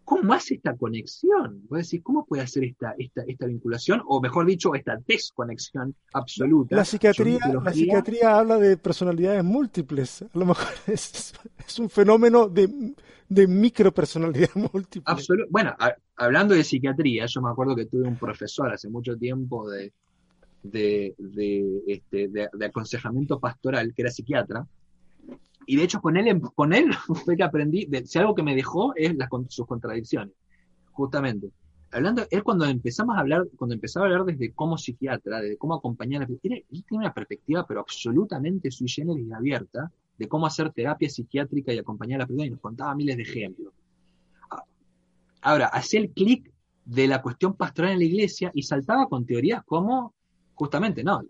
¿cómo 0.05 0.35
hace 0.35 0.55
esta 0.55 0.77
conexión? 0.77 1.63
Vos 1.69 1.85
decís, 1.85 2.01
¿cómo 2.03 2.25
puede 2.27 2.43
hacer 2.43 2.65
esta, 2.65 2.95
esta, 2.99 3.23
esta 3.27 3.47
vinculación? 3.47 4.03
O 4.07 4.21
mejor 4.21 4.47
dicho, 4.47 4.75
esta 4.75 4.99
desconexión 5.07 5.95
absoluta. 6.13 6.77
La 6.77 6.85
psiquiatría, 6.85 7.39
la 7.63 7.73
psiquiatría 7.73 8.39
habla 8.39 8.59
de 8.59 8.77
personalidades 8.77 9.43
múltiples. 9.43 10.23
A 10.23 10.39
lo 10.39 10.47
mejor 10.47 10.67
es, 10.87 11.33
un 11.79 11.89
fenómeno 11.89 12.49
de, 12.49 12.95
de 13.29 13.47
micropersonalidad 13.47 14.55
múltiple. 14.73 15.15
Bueno, 15.49 15.75
hablando 16.17 16.55
de 16.55 16.65
psiquiatría, 16.65 17.27
yo 17.27 17.41
me 17.41 17.51
acuerdo 17.51 17.75
que 17.75 17.87
tuve 17.87 18.07
un 18.07 18.17
profesor 18.17 18.73
hace 18.73 18.91
mucho 18.91 19.17
tiempo 19.17 19.71
de, 19.71 19.93
de, 20.63 21.15
este, 21.87 22.29
de, 22.29 22.67
aconsejamiento 22.67 23.41
pastoral, 23.41 23.95
que 23.95 24.03
era 24.03 24.11
psiquiatra, 24.11 24.67
y 25.67 25.77
de 25.77 25.85
hecho 25.85 26.01
con 26.01 26.17
él, 26.17 26.41
con 26.55 26.73
él 26.73 26.93
fue 27.25 27.37
que 27.37 27.43
aprendí, 27.43 27.89
si 28.05 28.19
algo 28.19 28.35
que 28.35 28.43
me 28.43 28.57
dejó 28.57 28.93
es 28.97 29.15
las, 29.17 29.29
sus 29.49 29.67
contradicciones, 29.67 30.35
justamente. 30.91 31.51
Hablando, 31.93 32.25
él 32.31 32.43
cuando 32.45 32.67
empezamos 32.67 33.17
a 33.17 33.21
hablar, 33.21 33.49
cuando 33.57 33.75
empezaba 33.75 34.07
a 34.07 34.09
hablar 34.09 34.25
desde 34.25 34.53
cómo 34.53 34.79
psiquiatra, 34.79 35.41
de 35.41 35.57
cómo 35.57 35.75
acompañar, 35.75 36.23
él 36.23 36.39
tiene 36.41 36.65
una 36.91 37.13
perspectiva 37.13 37.67
pero 37.67 37.81
absolutamente 37.81 38.71
sui 38.71 38.89
generis 38.89 39.27
y 39.27 39.33
abierta 39.33 39.91
de 40.17 40.29
cómo 40.29 40.47
hacer 40.47 40.71
terapia 40.73 41.09
psiquiátrica 41.09 41.73
y 41.73 41.79
acompañar 41.79 42.21
a 42.21 42.25
la 42.25 42.27
persona 42.27 42.47
y 42.47 42.51
nos 42.51 42.61
contaba 42.61 42.95
miles 42.95 43.17
de 43.17 43.23
ejemplos. 43.23 43.73
Ahora, 45.43 45.67
hacía 45.67 46.01
el 46.01 46.11
clic 46.11 46.53
de 46.85 47.07
la 47.07 47.23
cuestión 47.23 47.55
pastoral 47.55 47.93
en 47.93 47.99
la 48.01 48.05
iglesia 48.05 48.51
y 48.55 48.63
saltaba 48.63 49.09
con 49.09 49.25
teorías 49.25 49.65
como 49.65 50.15
justamente, 50.55 51.03
no, 51.03 51.23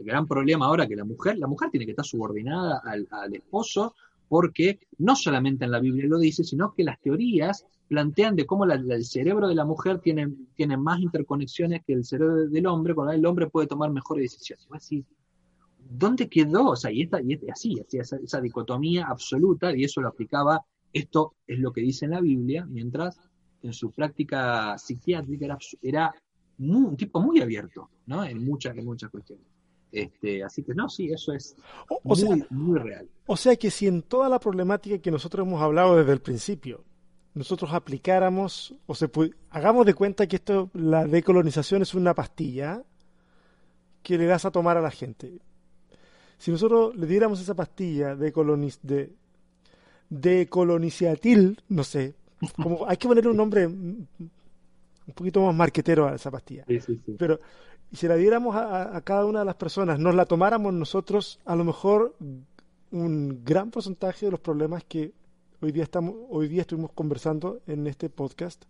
el 0.00 0.06
gran 0.06 0.26
problema 0.26 0.66
ahora 0.66 0.86
que 0.86 0.96
la 0.96 1.04
mujer, 1.04 1.38
la 1.38 1.46
mujer 1.46 1.70
tiene 1.70 1.84
que 1.84 1.92
estar 1.92 2.04
subordinada 2.04 2.82
al, 2.84 3.34
esposo 3.34 3.94
porque 4.28 4.78
no 4.98 5.16
solamente 5.16 5.64
en 5.64 5.72
la 5.72 5.80
Biblia 5.80 6.06
lo 6.08 6.18
dice, 6.18 6.44
sino 6.44 6.72
que 6.72 6.84
las 6.84 7.00
teorías 7.00 7.66
plantean 7.88 8.36
de 8.36 8.46
cómo 8.46 8.64
el 8.64 9.04
cerebro 9.04 9.48
de 9.48 9.56
la 9.56 9.64
mujer 9.64 9.98
tiene, 9.98 10.32
tiene, 10.54 10.76
más 10.76 11.00
interconexiones 11.00 11.82
que 11.84 11.92
el 11.92 12.04
cerebro 12.04 12.46
del 12.46 12.66
hombre, 12.66 12.94
con 12.94 13.10
el 13.10 13.26
hombre 13.26 13.48
puede 13.48 13.66
tomar 13.66 13.90
mejores 13.90 14.30
decisiones. 14.30 14.66
Así, 14.70 15.04
¿Dónde 15.90 16.28
quedó? 16.28 16.68
O 16.68 16.76
sea, 16.76 16.92
y, 16.92 17.02
esta, 17.02 17.20
y 17.20 17.34
así, 17.50 17.80
así 17.80 17.98
esa, 17.98 18.40
dicotomía 18.40 19.06
absoluta, 19.06 19.76
y 19.76 19.82
eso 19.82 20.00
lo 20.00 20.08
aplicaba, 20.08 20.64
esto 20.92 21.34
es 21.46 21.58
lo 21.58 21.72
que 21.72 21.80
dice 21.80 22.04
en 22.04 22.12
la 22.12 22.20
Biblia, 22.20 22.64
mientras 22.64 23.18
en 23.62 23.72
su 23.72 23.90
práctica 23.90 24.78
psiquiátrica 24.78 25.46
era, 25.46 25.58
era 25.82 26.14
un 26.60 26.96
tipo 26.96 27.20
muy 27.20 27.40
abierto, 27.40 27.90
¿no? 28.06 28.24
En 28.24 28.44
muchas, 28.44 28.76
en 28.76 28.84
muchas 28.84 29.10
cuestiones. 29.10 29.49
Este, 29.92 30.44
así 30.44 30.62
que 30.62 30.74
no, 30.74 30.88
sí, 30.88 31.10
eso 31.10 31.32
es 31.32 31.56
muy, 32.50 32.78
real. 32.78 33.08
O 33.26 33.36
sea 33.36 33.56
que 33.56 33.70
si 33.70 33.86
en 33.86 34.02
toda 34.02 34.28
la 34.28 34.38
problemática 34.38 34.98
que 34.98 35.10
nosotros 35.10 35.46
hemos 35.46 35.60
hablado 35.60 35.96
desde 35.96 36.12
el 36.12 36.20
principio, 36.20 36.84
nosotros 37.34 37.72
aplicáramos, 37.72 38.74
o 38.86 38.94
se 38.94 39.10
hagamos 39.50 39.86
de 39.86 39.94
cuenta 39.94 40.26
que 40.26 40.36
esto, 40.36 40.70
la 40.74 41.06
decolonización 41.06 41.82
es 41.82 41.94
una 41.94 42.14
pastilla 42.14 42.82
que 44.02 44.18
le 44.18 44.26
das 44.26 44.44
a 44.44 44.50
tomar 44.50 44.76
a 44.76 44.80
la 44.80 44.90
gente. 44.90 45.38
Si 46.38 46.50
nosotros 46.50 46.96
le 46.96 47.06
diéramos 47.06 47.40
esa 47.40 47.54
pastilla 47.54 48.16
de, 48.16 48.32
coloniz, 48.32 48.78
de 48.82 49.12
decoloniciatil, 50.08 51.60
no 51.68 51.84
sé, 51.84 52.14
como 52.56 52.86
hay 52.88 52.96
que 52.96 53.08
ponerle 53.08 53.30
un 53.30 53.36
nombre 53.36 53.66
un 53.66 55.14
poquito 55.14 55.42
más 55.42 55.54
marquetero 55.54 56.06
a 56.06 56.14
esa 56.14 56.30
pastilla. 56.30 56.64
Pero 57.18 57.40
si 57.92 58.06
la 58.06 58.16
diéramos 58.16 58.54
a, 58.56 59.00
cada 59.02 59.24
una 59.24 59.40
de 59.40 59.44
las 59.44 59.56
personas, 59.56 59.98
nos 59.98 60.14
la 60.14 60.24
tomáramos 60.24 60.72
nosotros, 60.72 61.40
a 61.44 61.56
lo 61.56 61.64
mejor 61.64 62.14
un 62.90 63.44
gran 63.44 63.70
porcentaje 63.70 64.26
de 64.26 64.32
los 64.32 64.40
problemas 64.40 64.84
que 64.84 65.12
hoy 65.60 65.72
día 65.72 65.82
estamos, 65.82 66.14
hoy 66.28 66.48
día 66.48 66.62
estuvimos 66.62 66.92
conversando 66.92 67.60
en 67.66 67.86
este 67.86 68.08
podcast, 68.08 68.64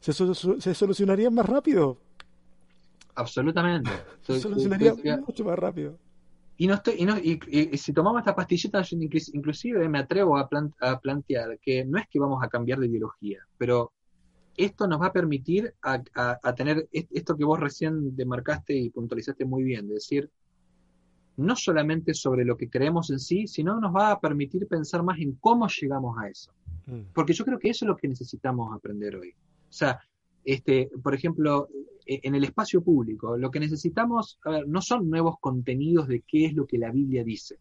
se, 0.00 0.12
se 0.12 0.74
solucionarían 0.74 1.34
más 1.34 1.46
rápido. 1.46 1.98
Absolutamente. 3.14 3.90
se 4.22 4.40
solucionaría 4.40 4.94
mucho 5.18 5.44
más 5.44 5.58
rápido. 5.58 5.98
Y, 6.58 6.66
no 6.66 6.74
estoy, 6.74 6.94
y, 6.98 7.04
no, 7.04 7.18
y, 7.18 7.38
si 7.76 7.92
tomamos 7.92 8.20
esta 8.20 8.34
pastillita, 8.34 8.82
inclusive 8.90 9.88
me 9.88 9.98
atrevo 9.98 10.38
a, 10.38 10.48
a, 10.80 11.00
plantear 11.00 11.58
que 11.60 11.84
no 11.84 11.98
es 11.98 12.06
que 12.08 12.18
vamos 12.18 12.42
a 12.42 12.48
cambiar 12.48 12.78
de 12.78 12.86
ideología, 12.86 13.40
pero 13.58 13.92
esto 14.56 14.86
nos 14.86 15.00
va 15.00 15.06
a 15.06 15.12
permitir 15.12 15.74
a, 15.82 16.54
tener 16.54 16.88
esto 16.92 17.36
que 17.36 17.44
vos 17.44 17.60
recién 17.60 18.16
demarcaste 18.16 18.74
y 18.74 18.90
puntualizaste 18.90 19.44
muy 19.44 19.62
bien, 19.62 19.88
decir, 19.88 20.30
no 21.36 21.54
solamente 21.54 22.14
sobre 22.14 22.44
lo 22.44 22.56
que 22.56 22.70
creemos 22.70 23.10
en 23.10 23.20
sí, 23.20 23.46
sino 23.46 23.78
nos 23.78 23.94
va 23.94 24.10
a 24.10 24.20
permitir 24.20 24.66
pensar 24.66 25.02
más 25.02 25.18
en 25.18 25.32
cómo 25.34 25.68
llegamos 25.68 26.16
a 26.18 26.28
eso. 26.28 26.50
Mm. 26.86 27.12
Porque 27.12 27.34
yo 27.34 27.44
creo 27.44 27.58
que 27.58 27.70
eso 27.70 27.84
es 27.84 27.88
lo 27.88 27.96
que 27.96 28.08
necesitamos 28.08 28.74
aprender 28.74 29.16
hoy. 29.16 29.30
O 29.30 29.72
sea, 29.72 30.00
este, 30.44 30.90
por 31.02 31.14
ejemplo, 31.14 31.68
e, 32.06 32.20
en 32.22 32.34
el 32.34 32.44
espacio 32.44 32.82
público, 32.82 33.36
lo 33.36 33.50
que 33.50 33.60
necesitamos, 33.60 34.38
a 34.44 34.50
ver, 34.50 34.68
no 34.68 34.80
son 34.80 35.10
nuevos 35.10 35.36
contenidos 35.40 36.08
de 36.08 36.22
qué 36.22 36.46
es 36.46 36.54
lo 36.54 36.66
que 36.66 36.78
la 36.78 36.90
Biblia 36.90 37.22
dice, 37.22 37.58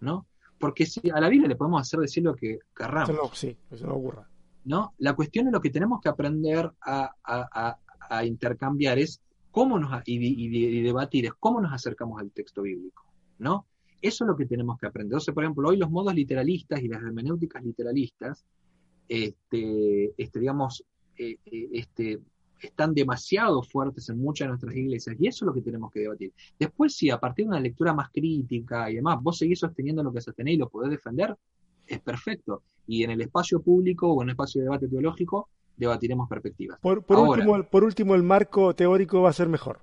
¿no? 0.00 0.26
Porque 0.58 0.86
si 0.86 1.10
a 1.10 1.20
la 1.20 1.28
Biblia 1.28 1.48
le 1.48 1.56
podemos 1.56 1.80
hacer 1.80 2.00
decir 2.00 2.22
lo 2.22 2.34
que 2.34 2.60
querramos. 2.74 3.36
sí, 3.36 3.56
eso 3.70 3.86
no 3.86 3.94
ocurra. 3.94 4.28
¿No? 4.66 4.94
La 4.98 5.14
cuestión 5.14 5.46
es 5.46 5.52
lo 5.52 5.60
que 5.60 5.70
tenemos 5.70 6.00
que 6.00 6.08
aprender 6.08 6.70
a, 6.82 7.76
intercambiar 8.24 8.98
es 8.98 9.20
cómo 9.50 9.78
nos, 9.78 10.02
y, 10.04 10.82
debatir 10.82 11.26
es 11.26 11.32
cómo 11.40 11.60
nos 11.60 11.72
acercamos 11.72 12.20
al 12.20 12.30
texto 12.30 12.62
bíblico, 12.62 13.04
¿no? 13.38 13.66
Eso 14.02 14.24
es 14.24 14.28
lo 14.28 14.36
que 14.36 14.46
tenemos 14.46 14.78
que 14.78 14.86
aprender. 14.86 15.18
O 15.18 15.34
por 15.34 15.42
ejemplo, 15.42 15.68
hoy 15.68 15.76
los 15.76 15.90
modos 15.90 16.14
literalistas 16.14 16.80
y 16.82 16.88
las 16.88 17.02
hermenéuticas 17.02 17.64
literalistas, 17.64 18.44
este, 19.08 20.12
este, 20.16 20.40
digamos, 20.40 20.84
eh, 21.16 21.36
eh, 21.46 21.68
este, 21.72 22.20
están 22.60 22.94
demasiado 22.94 23.62
fuertes 23.62 24.08
en 24.08 24.18
muchas 24.18 24.46
de 24.46 24.50
nuestras 24.50 24.76
iglesias, 24.76 25.16
y 25.18 25.26
eso 25.26 25.44
es 25.44 25.46
lo 25.46 25.54
que 25.54 25.62
tenemos 25.62 25.90
que 25.90 26.00
debatir. 26.00 26.32
Después, 26.58 26.94
si 26.94 27.10
a 27.10 27.18
partir 27.18 27.46
de 27.46 27.50
una 27.50 27.60
lectura 27.60 27.94
más 27.94 28.10
crítica 28.10 28.90
y 28.90 28.96
demás, 28.96 29.22
vos 29.22 29.38
seguís 29.38 29.60
sosteniendo 29.60 30.02
lo 30.02 30.12
que 30.12 30.20
sostenéis 30.20 30.56
y 30.56 30.60
lo 30.60 30.68
podés 30.68 30.90
defender, 30.90 31.36
es 31.86 32.00
perfecto. 32.00 32.62
Y 32.86 33.02
en 33.02 33.10
el 33.10 33.20
espacio 33.20 33.60
público 33.60 34.12
o 34.12 34.22
en 34.22 34.28
el 34.28 34.32
espacio 34.32 34.60
de 34.60 34.64
debate 34.66 34.88
teológico, 34.88 35.48
debatiremos 35.76 36.28
perspectivas. 36.28 36.78
Por, 36.80 36.98
último, 37.08 37.62
por 37.64 37.84
último, 37.84 38.14
el 38.14 38.22
marco 38.22 38.74
teórico 38.74 39.22
va 39.22 39.30
a 39.30 39.34
ser 39.34 39.48
mejor. 39.48 39.80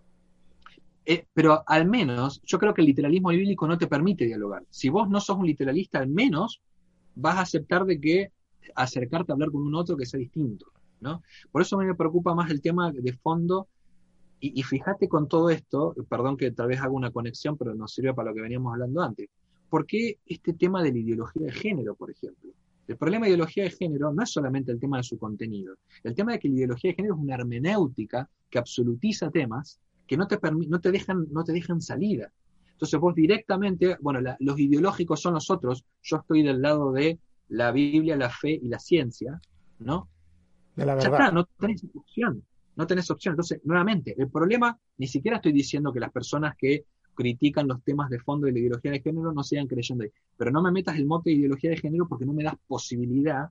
Eh, 1.06 1.26
pero 1.34 1.64
al 1.68 1.88
menos, 1.88 2.42
yo 2.46 2.58
creo 2.58 2.74
que 2.74 2.82
el 2.82 2.88
literalismo 2.88 3.30
bíblico 3.30 3.68
no 3.68 3.78
te 3.78 3.88
permite 3.88 4.26
dialogar. 4.26 4.64
Si 4.70 4.90
vos 4.90 5.10
no 5.10 5.20
sos 5.20 5.38
un 5.38 5.46
literalista, 5.46 6.00
al 6.00 6.08
menos 6.08 6.62
vas 7.16 7.36
a 7.36 7.42
aceptar 7.42 7.86
de 7.86 8.00
que 8.00 8.32
acercarte 8.76 9.32
a 9.32 9.34
hablar 9.34 9.52
con 9.52 9.62
un 9.62 9.76
otro 9.76 9.98
que 9.98 10.06
sea 10.06 10.20
distinto. 10.20 10.68
¿no? 11.02 11.22
Por 11.52 11.62
eso 11.62 11.76
a 11.76 11.80
mí 11.80 11.86
me 11.86 11.96
preocupa 11.96 12.34
más 12.34 12.50
el 12.50 12.62
tema 12.62 12.92
de 12.92 13.14
fondo. 13.14 13.68
Y, 14.40 14.60
y, 14.60 14.64
fíjate 14.64 15.08
con 15.08 15.28
todo 15.28 15.50
esto, 15.50 15.94
perdón 16.10 16.36
que 16.36 16.52
tal 16.52 16.68
vez 16.68 16.80
haga 16.82 16.92
una 16.92 17.12
conexión, 17.12 17.58
pero 17.58 17.74
nos 17.76 17.94
sirve 17.94 18.14
para 18.14 18.30
lo 18.30 18.36
que 18.36 18.42
veníamos 18.42 18.74
hablando 18.74 19.02
antes. 19.02 19.30
¿Por 19.70 19.86
qué 19.86 20.20
este 20.26 20.54
tema 20.54 20.84
de 20.84 20.92
la 20.92 21.00
ideología 21.00 21.46
de 21.46 21.52
género, 21.52 21.96
por 21.96 22.12
ejemplo? 22.12 22.52
El 22.88 22.98
problema 22.98 23.26
de 23.26 23.32
ideología 23.32 23.64
de 23.64 23.72
género 23.72 24.14
no 24.14 24.24
es 24.24 24.32
solamente 24.32 24.72
el 24.72 24.80
tema 24.80 24.98
de 24.98 25.04
su 25.04 25.18
contenido. 25.18 25.76
El 26.04 26.16
tema 26.16 26.34
de 26.34 26.40
que 26.40 26.50
la 26.50 26.56
ideología 26.56 26.92
de 26.92 26.96
género 26.96 27.16
es 27.16 27.22
una 27.22 27.36
hermenéutica 27.36 28.30
que 28.50 28.60
absolutiza 28.60 29.32
temas 29.32 29.80
que 30.06 30.18
no 30.18 30.28
te, 30.28 30.38
no 30.68 30.82
te, 30.82 30.92
dejan, 30.92 31.28
no 31.32 31.44
te 31.44 31.54
dejan 31.54 31.82
salida. 31.82 32.32
Entonces 32.72 33.00
vos 33.00 33.16
directamente, 33.16 33.98
bueno, 34.02 34.20
los 34.40 34.60
ideológicos 34.60 35.22
son 35.22 35.36
los 35.36 35.50
otros, 35.50 35.86
yo 36.02 36.18
estoy 36.18 36.44
del 36.44 36.62
lado 36.62 36.92
de 36.92 37.20
la 37.50 37.72
Biblia, 37.72 38.18
la 38.18 38.30
fe 38.30 38.60
y 38.62 38.68
la 38.68 38.80
ciencia, 38.80 39.40
¿no? 39.80 40.10
De 40.76 40.86
la 40.86 40.96
verdad. 40.96 41.10
Ya 41.10 41.18
está, 41.18 41.32
no 41.32 41.46
tenés 41.46 41.86
opción, 41.94 42.44
no 42.76 42.88
tenés 42.88 43.10
opción. 43.10 43.34
Entonces, 43.34 43.62
nuevamente, 43.64 44.16
el 44.18 44.30
problema, 44.30 44.78
ni 44.98 45.08
siquiera 45.08 45.38
estoy 45.38 45.54
diciendo 45.54 45.94
que 45.94 46.00
las 46.00 46.12
personas 46.12 46.56
que 46.58 46.86
critican 47.16 47.68
los 47.68 47.84
temas 47.84 48.10
de 48.10 48.20
fondo 48.20 48.48
de 48.48 48.54
la 48.54 48.60
ideología 48.60 48.92
de 48.92 49.02
género 49.02 49.32
no 49.34 49.44
sean 49.44 49.68
creyendo. 49.68 50.06
Pero 50.38 50.52
no 50.52 50.62
me 50.62 50.72
metas 50.72 50.98
el 50.98 51.06
mote 51.06 51.30
de 51.30 51.38
ideología 51.38 51.72
de 51.72 51.78
género 51.78 52.08
porque 52.08 52.26
no 52.26 52.34
me 52.34 52.44
das 52.44 52.56
posibilidad 52.68 53.50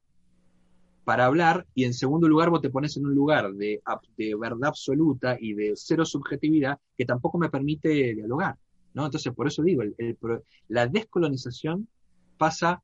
para 1.05 1.27
hablar 1.27 1.67
y 1.75 1.85
en 1.85 1.95
segundo 1.95 2.29
lugar 2.29 2.51
vos 2.51 2.61
te 2.61 2.71
pones 2.71 2.97
en 2.97 3.07
un 3.07 3.15
lugar 3.15 3.53
de, 3.55 3.83
de 4.17 4.35
verdad 4.37 4.69
absoluta 4.69 5.37
y 5.41 5.55
de 5.55 5.73
cero 5.75 6.05
subjetividad 6.05 6.79
que 6.97 7.05
tampoco 7.05 7.39
me 7.39 7.51
permite 7.51 8.15
dialogar. 8.15 8.57
¿no? 8.95 9.05
Entonces, 9.05 9.33
por 9.33 9.47
eso 9.47 9.63
digo, 9.63 9.83
la 10.69 10.87
descolonización 10.87 11.89
pasa 12.39 12.83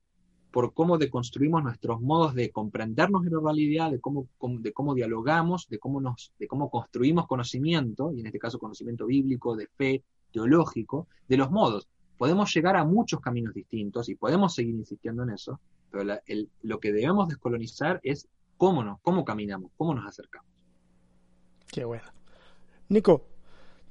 por 0.51 0.73
cómo 0.73 0.99
deconstruimos 0.99 1.63
nuestros 1.63 2.01
modos 2.01 2.35
de 2.35 2.51
comprendernos 2.51 3.27
en 3.27 3.35
la 3.35 3.41
realidad, 3.41 3.91
de 3.91 4.01
cómo, 4.01 4.29
de 4.41 4.73
cómo 4.73 4.95
dialogamos, 4.95 5.69
de 5.69 5.79
cómo, 5.79 6.01
nos, 6.01 6.33
de 6.39 6.49
cómo 6.49 6.71
construimos 6.71 7.27
conocimiento, 7.27 8.13
y 8.13 8.21
en 8.21 8.27
este 8.27 8.39
caso 8.39 8.59
conocimiento 8.59 9.07
bíblico, 9.07 9.57
de 9.57 9.67
fe, 9.67 10.03
teológico, 10.33 11.09
de 11.29 11.37
los 11.37 11.51
modos. 11.51 11.89
Podemos 12.17 12.53
llegar 12.55 12.77
a 12.77 12.85
muchos 12.85 13.21
caminos 13.21 13.55
distintos 13.55 14.09
y 14.09 14.15
podemos 14.15 14.55
seguir 14.55 14.75
insistiendo 14.75 15.23
en 15.23 15.31
eso, 15.31 15.61
pero 15.91 16.19
lo 16.63 16.81
que 16.81 16.93
debemos 16.93 17.29
descolonizar 17.29 18.01
es 18.03 18.29
cómo 18.57 18.83
nos, 18.83 19.01
cómo 19.01 19.25
caminamos, 19.25 19.71
cómo 19.77 19.95
nos 19.95 20.07
acercamos. 20.07 20.51
Qué 21.71 21.85
bueno. 21.85 22.05
Nico, 22.89 23.27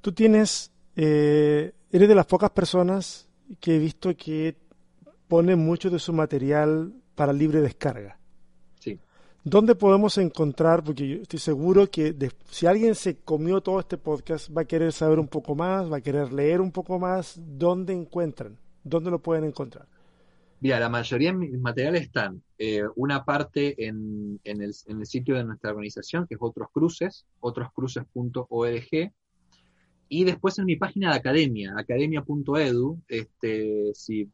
tú 0.02 0.12
tienes, 0.12 0.72
eh, 0.96 1.74
eres 1.92 2.10
de 2.10 2.16
las 2.16 2.26
pocas 2.26 2.52
personas 2.52 3.30
que 3.60 3.76
he 3.76 3.80
visto 3.80 4.16
que 4.16 4.58
pone 5.28 5.56
mucho 5.56 5.90
de 5.90 6.00
su 6.00 6.14
material 6.14 6.94
para 7.16 7.34
libre 7.34 7.62
descarga. 7.62 8.17
¿Dónde 9.50 9.76
podemos 9.76 10.18
encontrar? 10.18 10.84
Porque 10.84 11.08
yo 11.08 11.16
estoy 11.22 11.40
seguro 11.40 11.90
que 11.90 12.14
si 12.50 12.66
alguien 12.66 12.96
se 12.96 13.16
comió 13.16 13.62
todo 13.62 13.80
este 13.80 13.98
podcast 13.98 14.50
va 14.56 14.64
a 14.64 14.66
querer 14.66 14.92
saber 14.92 15.20
un 15.20 15.30
poco 15.30 15.56
más, 15.56 15.90
va 15.90 15.98
a 15.98 16.02
querer 16.02 16.34
leer 16.34 16.60
un 16.60 16.70
poco 16.70 17.00
más. 17.00 17.40
¿Dónde 17.42 17.94
encuentran? 17.94 18.58
¿Dónde 18.84 19.10
lo 19.10 19.20
pueden 19.20 19.46
encontrar? 19.46 19.88
Mira, 20.60 20.82
la 20.82 20.90
mayoría 20.90 21.32
de 21.32 21.38
mis 21.38 21.60
materiales 21.62 22.02
están, 22.02 22.44
eh, 22.58 22.82
una 22.98 23.24
parte 23.24 23.88
en, 23.88 24.38
el, 24.44 24.74
sitio 25.06 25.36
de 25.36 25.46
nuestra 25.46 25.70
organización, 25.70 26.28
que 26.28 26.36
es 26.36 26.42
Otros 26.42 26.68
Cruces, 26.74 27.26
otroscruces.org, 27.40 29.14
y 30.10 30.24
después 30.26 30.60
en 30.60 30.66
mi 30.66 30.76
página 30.76 31.12
de 31.12 31.20
academia, 31.20 31.74
academia.edu, 31.78 33.00
este, 33.08 33.92
si 33.94 34.30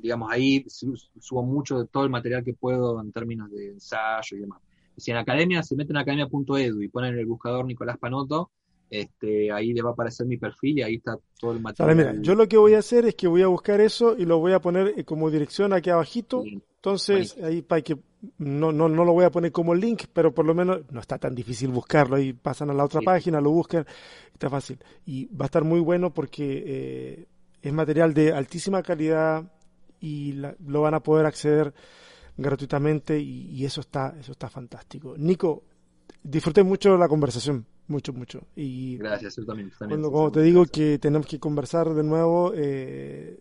digamos, 0.00 0.30
ahí 0.30 0.64
subo 0.68 1.42
mucho 1.42 1.78
de 1.78 1.86
todo 1.86 2.04
el 2.04 2.10
material 2.10 2.44
que 2.44 2.54
puedo 2.54 3.00
en 3.00 3.12
términos 3.12 3.50
de 3.50 3.68
ensayo 3.68 4.36
y 4.36 4.40
demás. 4.40 4.60
Si 4.96 5.10
en 5.10 5.16
academia 5.16 5.62
se 5.62 5.76
meten 5.76 5.96
en 5.96 6.02
academia.edu 6.02 6.82
y 6.82 6.88
ponen 6.88 7.14
en 7.14 7.20
el 7.20 7.26
buscador 7.26 7.64
Nicolás 7.64 7.98
Panoto, 7.98 8.50
este, 8.90 9.52
ahí 9.52 9.72
le 9.72 9.82
va 9.82 9.90
a 9.90 9.92
aparecer 9.92 10.26
mi 10.26 10.36
perfil 10.36 10.78
y 10.78 10.82
ahí 10.82 10.94
está 10.96 11.16
todo 11.38 11.52
el 11.52 11.60
material. 11.60 11.96
mira, 11.96 12.14
yo 12.20 12.34
lo 12.34 12.48
que 12.48 12.56
voy 12.56 12.74
a 12.74 12.80
hacer 12.80 13.06
es 13.06 13.14
que 13.14 13.28
voy 13.28 13.42
a 13.42 13.46
buscar 13.46 13.80
eso 13.80 14.16
y 14.18 14.24
lo 14.24 14.38
voy 14.38 14.52
a 14.52 14.60
poner 14.60 14.94
eh, 14.96 15.04
como 15.04 15.30
dirección 15.30 15.72
aquí 15.72 15.90
abajito. 15.90 16.42
Entonces, 16.44 17.36
ahí 17.42 17.62
para 17.62 17.82
que 17.82 17.96
no, 18.38 18.72
no, 18.72 18.88
no 18.88 19.04
lo 19.04 19.12
voy 19.12 19.24
a 19.24 19.30
poner 19.30 19.52
como 19.52 19.74
link, 19.74 20.04
pero 20.12 20.34
por 20.34 20.44
lo 20.44 20.54
menos 20.54 20.80
no 20.90 21.00
está 21.00 21.18
tan 21.18 21.34
difícil 21.34 21.68
buscarlo. 21.68 22.16
Ahí 22.16 22.32
pasan 22.32 22.70
a 22.70 22.74
la 22.74 22.84
otra 22.84 23.00
página, 23.00 23.40
lo 23.40 23.50
buscan, 23.50 23.86
está 24.32 24.50
fácil. 24.50 24.78
Y 25.06 25.26
va 25.26 25.44
a 25.44 25.46
estar 25.46 25.62
muy 25.62 25.80
bueno 25.80 26.12
porque 26.12 26.64
eh, 26.66 27.26
es 27.62 27.72
material 27.72 28.12
de 28.12 28.32
altísima 28.32 28.82
calidad, 28.82 29.44
y 30.00 30.32
lo 30.32 30.80
van 30.80 30.94
a 30.94 31.00
poder 31.00 31.26
acceder 31.26 31.74
gratuitamente 32.36 33.18
y, 33.18 33.64
eso 33.64 33.80
está 33.80 34.14
eso 34.18 34.32
está 34.32 34.48
fantástico. 34.48 35.14
Nico, 35.16 35.62
disfruté 36.22 36.62
mucho 36.62 36.96
la 36.96 37.08
conversación, 37.08 37.66
mucho, 37.88 38.12
mucho. 38.12 38.40
Y 38.56 38.96
Gracias, 38.96 39.36
yo 39.36 39.44
también. 39.44 39.70
cuando, 39.78 40.30
te 40.32 40.42
digo 40.42 40.64
que 40.66 40.98
tenemos 40.98 41.26
que 41.26 41.38
conversar 41.38 41.92
de 41.92 42.02
nuevo, 42.02 42.52
eh, 42.54 43.40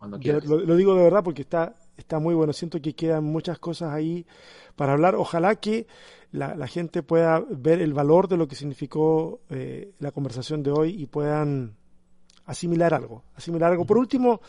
lo, 0.00 0.76
digo 0.76 0.94
de 0.96 1.04
verdad 1.04 1.22
porque 1.22 1.42
está, 1.42 1.76
está 1.96 2.18
muy 2.18 2.34
bueno. 2.34 2.52
Siento 2.52 2.80
que 2.80 2.94
quedan 2.94 3.24
muchas 3.24 3.58
cosas 3.58 3.92
ahí 3.92 4.26
para 4.74 4.92
hablar. 4.92 5.14
Ojalá 5.14 5.54
que 5.56 5.86
la, 6.32 6.56
la 6.56 6.66
gente 6.66 7.02
pueda 7.02 7.40
ver 7.48 7.80
el 7.80 7.94
valor 7.94 8.26
de 8.26 8.36
lo 8.36 8.48
que 8.48 8.56
significó 8.56 9.40
eh, 9.50 9.92
la 10.00 10.10
conversación 10.10 10.62
de 10.62 10.72
hoy 10.72 11.00
y 11.00 11.06
puedan 11.06 11.76
asimilar 12.46 12.94
algo. 12.94 13.24
Asimilar 13.34 13.70
algo. 13.70 13.84
Por 13.84 13.98
último, 13.98 14.40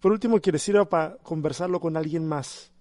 por 0.00 0.12
último, 0.12 0.40
quiere 0.40 0.58
sirva 0.58 0.88
para 0.88 1.16
conversarlo 1.16 1.80
con 1.80 1.96
alguien 1.96 2.26
más. 2.26 2.72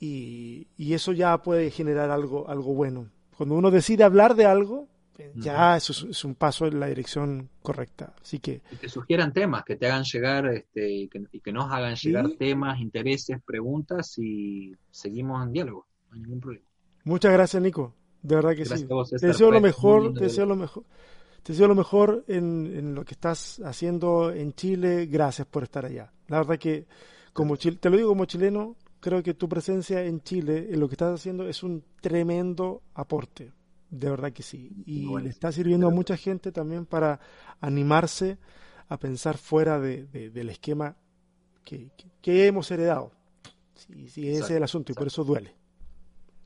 Y, 0.00 0.68
eso 0.78 1.12
ya 1.12 1.42
puede 1.42 1.70
generar 1.70 2.10
algo, 2.10 2.48
algo 2.48 2.74
bueno. 2.74 3.10
Cuando 3.36 3.56
uno 3.56 3.70
decide 3.70 4.04
hablar 4.04 4.34
de 4.34 4.46
algo, 4.46 4.88
ya 5.34 5.76
eso 5.76 6.08
es, 6.08 6.24
un 6.24 6.34
paso 6.34 6.66
en 6.66 6.78
la 6.78 6.86
dirección 6.86 7.50
correcta. 7.62 8.14
Así 8.20 8.38
que... 8.38 8.62
Y 8.70 8.76
que 8.76 8.88
sugieran 8.88 9.32
temas, 9.32 9.64
que 9.64 9.76
te 9.76 9.86
hagan 9.86 10.04
llegar 10.04 10.46
este, 10.46 10.88
y, 10.88 11.08
que, 11.08 11.52
nos 11.52 11.70
hagan 11.72 11.96
llegar 11.96 12.28
temas, 12.38 12.80
intereses, 12.80 13.38
preguntas 13.44 14.16
y 14.18 14.74
seguimos 14.90 15.44
en 15.44 15.52
diálogo. 15.52 15.86
No 16.10 16.16
hay 16.16 16.20
ningún 16.22 16.40
problema. 16.40 16.66
Muchas 17.04 17.32
gracias, 17.32 17.62
Nico. 17.62 17.94
De 18.22 18.34
verdad 18.34 18.54
que 18.54 18.64
sí. 18.64 18.86
te 19.18 19.26
deseo 19.26 19.50
lo 19.50 19.60
mejor, 19.60 20.12
te 20.14 20.24
deseo 20.24 20.46
lo 20.46 20.56
mejor. 20.56 20.84
Te 21.42 21.52
deseo 21.52 21.68
lo 21.68 21.74
mejor 21.74 22.24
en, 22.28 22.94
lo 22.94 23.04
que 23.04 23.14
estás 23.14 23.60
haciendo 23.64 24.30
en 24.30 24.52
Chile. 24.54 25.06
Gracias 25.06 25.46
por 25.46 25.62
estar 25.62 25.84
allá. 25.84 26.12
La 26.28 26.38
verdad 26.38 26.58
que, 26.58 26.86
como 27.32 27.56
te 27.56 27.90
lo 27.90 27.96
digo 27.96 28.10
como 28.10 28.24
chileno, 28.24 28.76
creo 29.00 29.22
que 29.22 29.34
tu 29.34 29.48
presencia 29.48 30.04
en 30.04 30.20
Chile, 30.22 30.68
en 30.70 30.80
lo 30.80 30.88
que 30.88 30.94
estás 30.94 31.14
haciendo, 31.14 31.48
es 31.48 31.62
un 31.62 31.84
tremendo 32.00 32.82
aporte. 32.94 33.52
De 33.90 34.10
verdad 34.10 34.32
que 34.32 34.42
sí. 34.42 34.70
Y 34.84 35.06
le 35.18 35.30
está 35.30 35.50
sirviendo 35.50 35.88
a 35.88 35.90
mucha 35.90 36.16
gente 36.16 36.52
también 36.52 36.84
para 36.84 37.20
animarse 37.60 38.38
a 38.88 38.98
pensar 38.98 39.38
fuera 39.38 39.80
del 39.80 40.50
esquema 40.50 40.96
que, 41.64 42.46
hemos 42.46 42.70
heredado. 42.70 43.12
Sí, 43.74 44.08
sí 44.08 44.28
ese 44.28 44.40
es 44.40 44.50
el 44.50 44.62
asunto 44.62 44.92
y 44.92 44.94
por 44.94 45.06
eso 45.06 45.24
duele. 45.24 45.54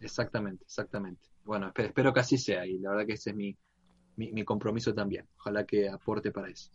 Exactamente, 0.01 0.65
exactamente. 0.65 1.29
Bueno, 1.45 1.73
espero 1.75 2.13
que 2.13 2.21
así 2.21 2.39
sea 2.39 2.67
y 2.67 2.79
la 2.79 2.91
verdad 2.91 3.07
que 3.07 3.15
ese 3.15 3.31
es 3.31 3.37
mi, 3.37 3.57
mi, 4.17 4.45
compromiso 4.45 4.95
también. 4.95 5.27
Ojalá 5.39 5.65
que 5.65 5.89
aporte 5.89 6.31
para 6.31 6.49
eso. 6.49 6.71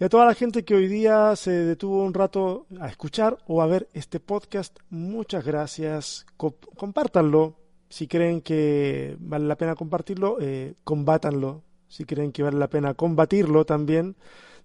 Y 0.00 0.04
a 0.04 0.08
toda 0.08 0.26
la 0.26 0.34
gente 0.34 0.64
que 0.64 0.74
hoy 0.74 0.88
día 0.88 1.36
se 1.36 1.52
detuvo 1.52 2.02
un 2.02 2.14
rato 2.14 2.66
a 2.80 2.88
escuchar 2.88 3.38
o 3.46 3.62
a 3.62 3.66
ver 3.66 3.88
este 3.92 4.18
podcast, 4.18 4.76
muchas 4.90 5.44
gracias. 5.44 6.26
compártanlo. 6.36 7.56
Si 7.90 8.08
creen 8.08 8.40
que 8.40 9.16
vale 9.20 9.46
la 9.46 9.56
pena 9.56 9.76
compartirlo, 9.76 10.38
eh, 10.40 10.74
combátanlo. 10.82 11.62
Si 11.86 12.04
creen 12.06 12.32
que 12.32 12.42
vale 12.42 12.58
la 12.58 12.68
pena 12.68 12.94
combatirlo 12.94 13.64
también, 13.64 14.16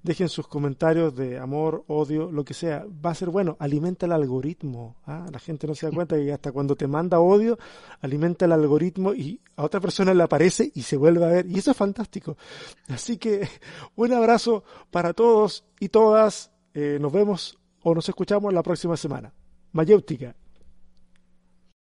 dejen 0.04 0.30
sus 0.30 0.47
comentarios 0.47 1.16
de 1.16 1.38
amor, 1.38 1.84
odio, 1.88 2.32
lo 2.32 2.43
que 2.43 2.54
sea. 2.54 2.86
Va 3.06 3.12
a 3.12 3.16
ser 3.16 3.30
bueno, 3.30 3.58
alimenta 3.60 4.06
el 4.06 4.12
algoritmo. 4.12 4.97
¿ah? 5.06 5.26
La 5.32 5.39
gente 5.39 5.68
no 5.68 5.76
se 5.76 5.88
da 5.88 5.91
cuenta 5.91 6.16
que 6.16 6.32
hasta 6.32 6.52
cuando 6.52 6.76
te 6.76 6.88
manda 6.88 7.20
odio, 7.20 7.58
alimenta 8.02 8.45
el 8.45 8.52
algoritmo 8.52 9.14
y 9.14 9.39
a 9.56 9.64
otra 9.64 9.80
persona 9.80 10.14
le 10.14 10.24
aparece 10.24 10.72
y 10.74 10.84
se 10.84 10.97
vuelve 10.97 11.26
a 11.26 11.30
ver. 11.30 11.45
Y 11.45 11.60
eso 11.60 11.72
es 11.72 11.78
fantástico. 11.78 12.38
Así 12.88 13.18
que 13.18 13.47
un 13.95 14.14
abrazo 14.14 14.64
para 14.91 15.14
todos 15.14 15.66
y 15.80 15.89
todas. 15.89 16.52
Eh, 16.74 16.97
nos 17.02 17.12
vemos 17.12 17.58
o 17.82 17.95
nos 17.95 18.08
escuchamos 18.08 18.54
la 18.54 18.64
próxima 18.64 18.95
semana. 18.95 19.34
Mayéutica. 19.72 20.36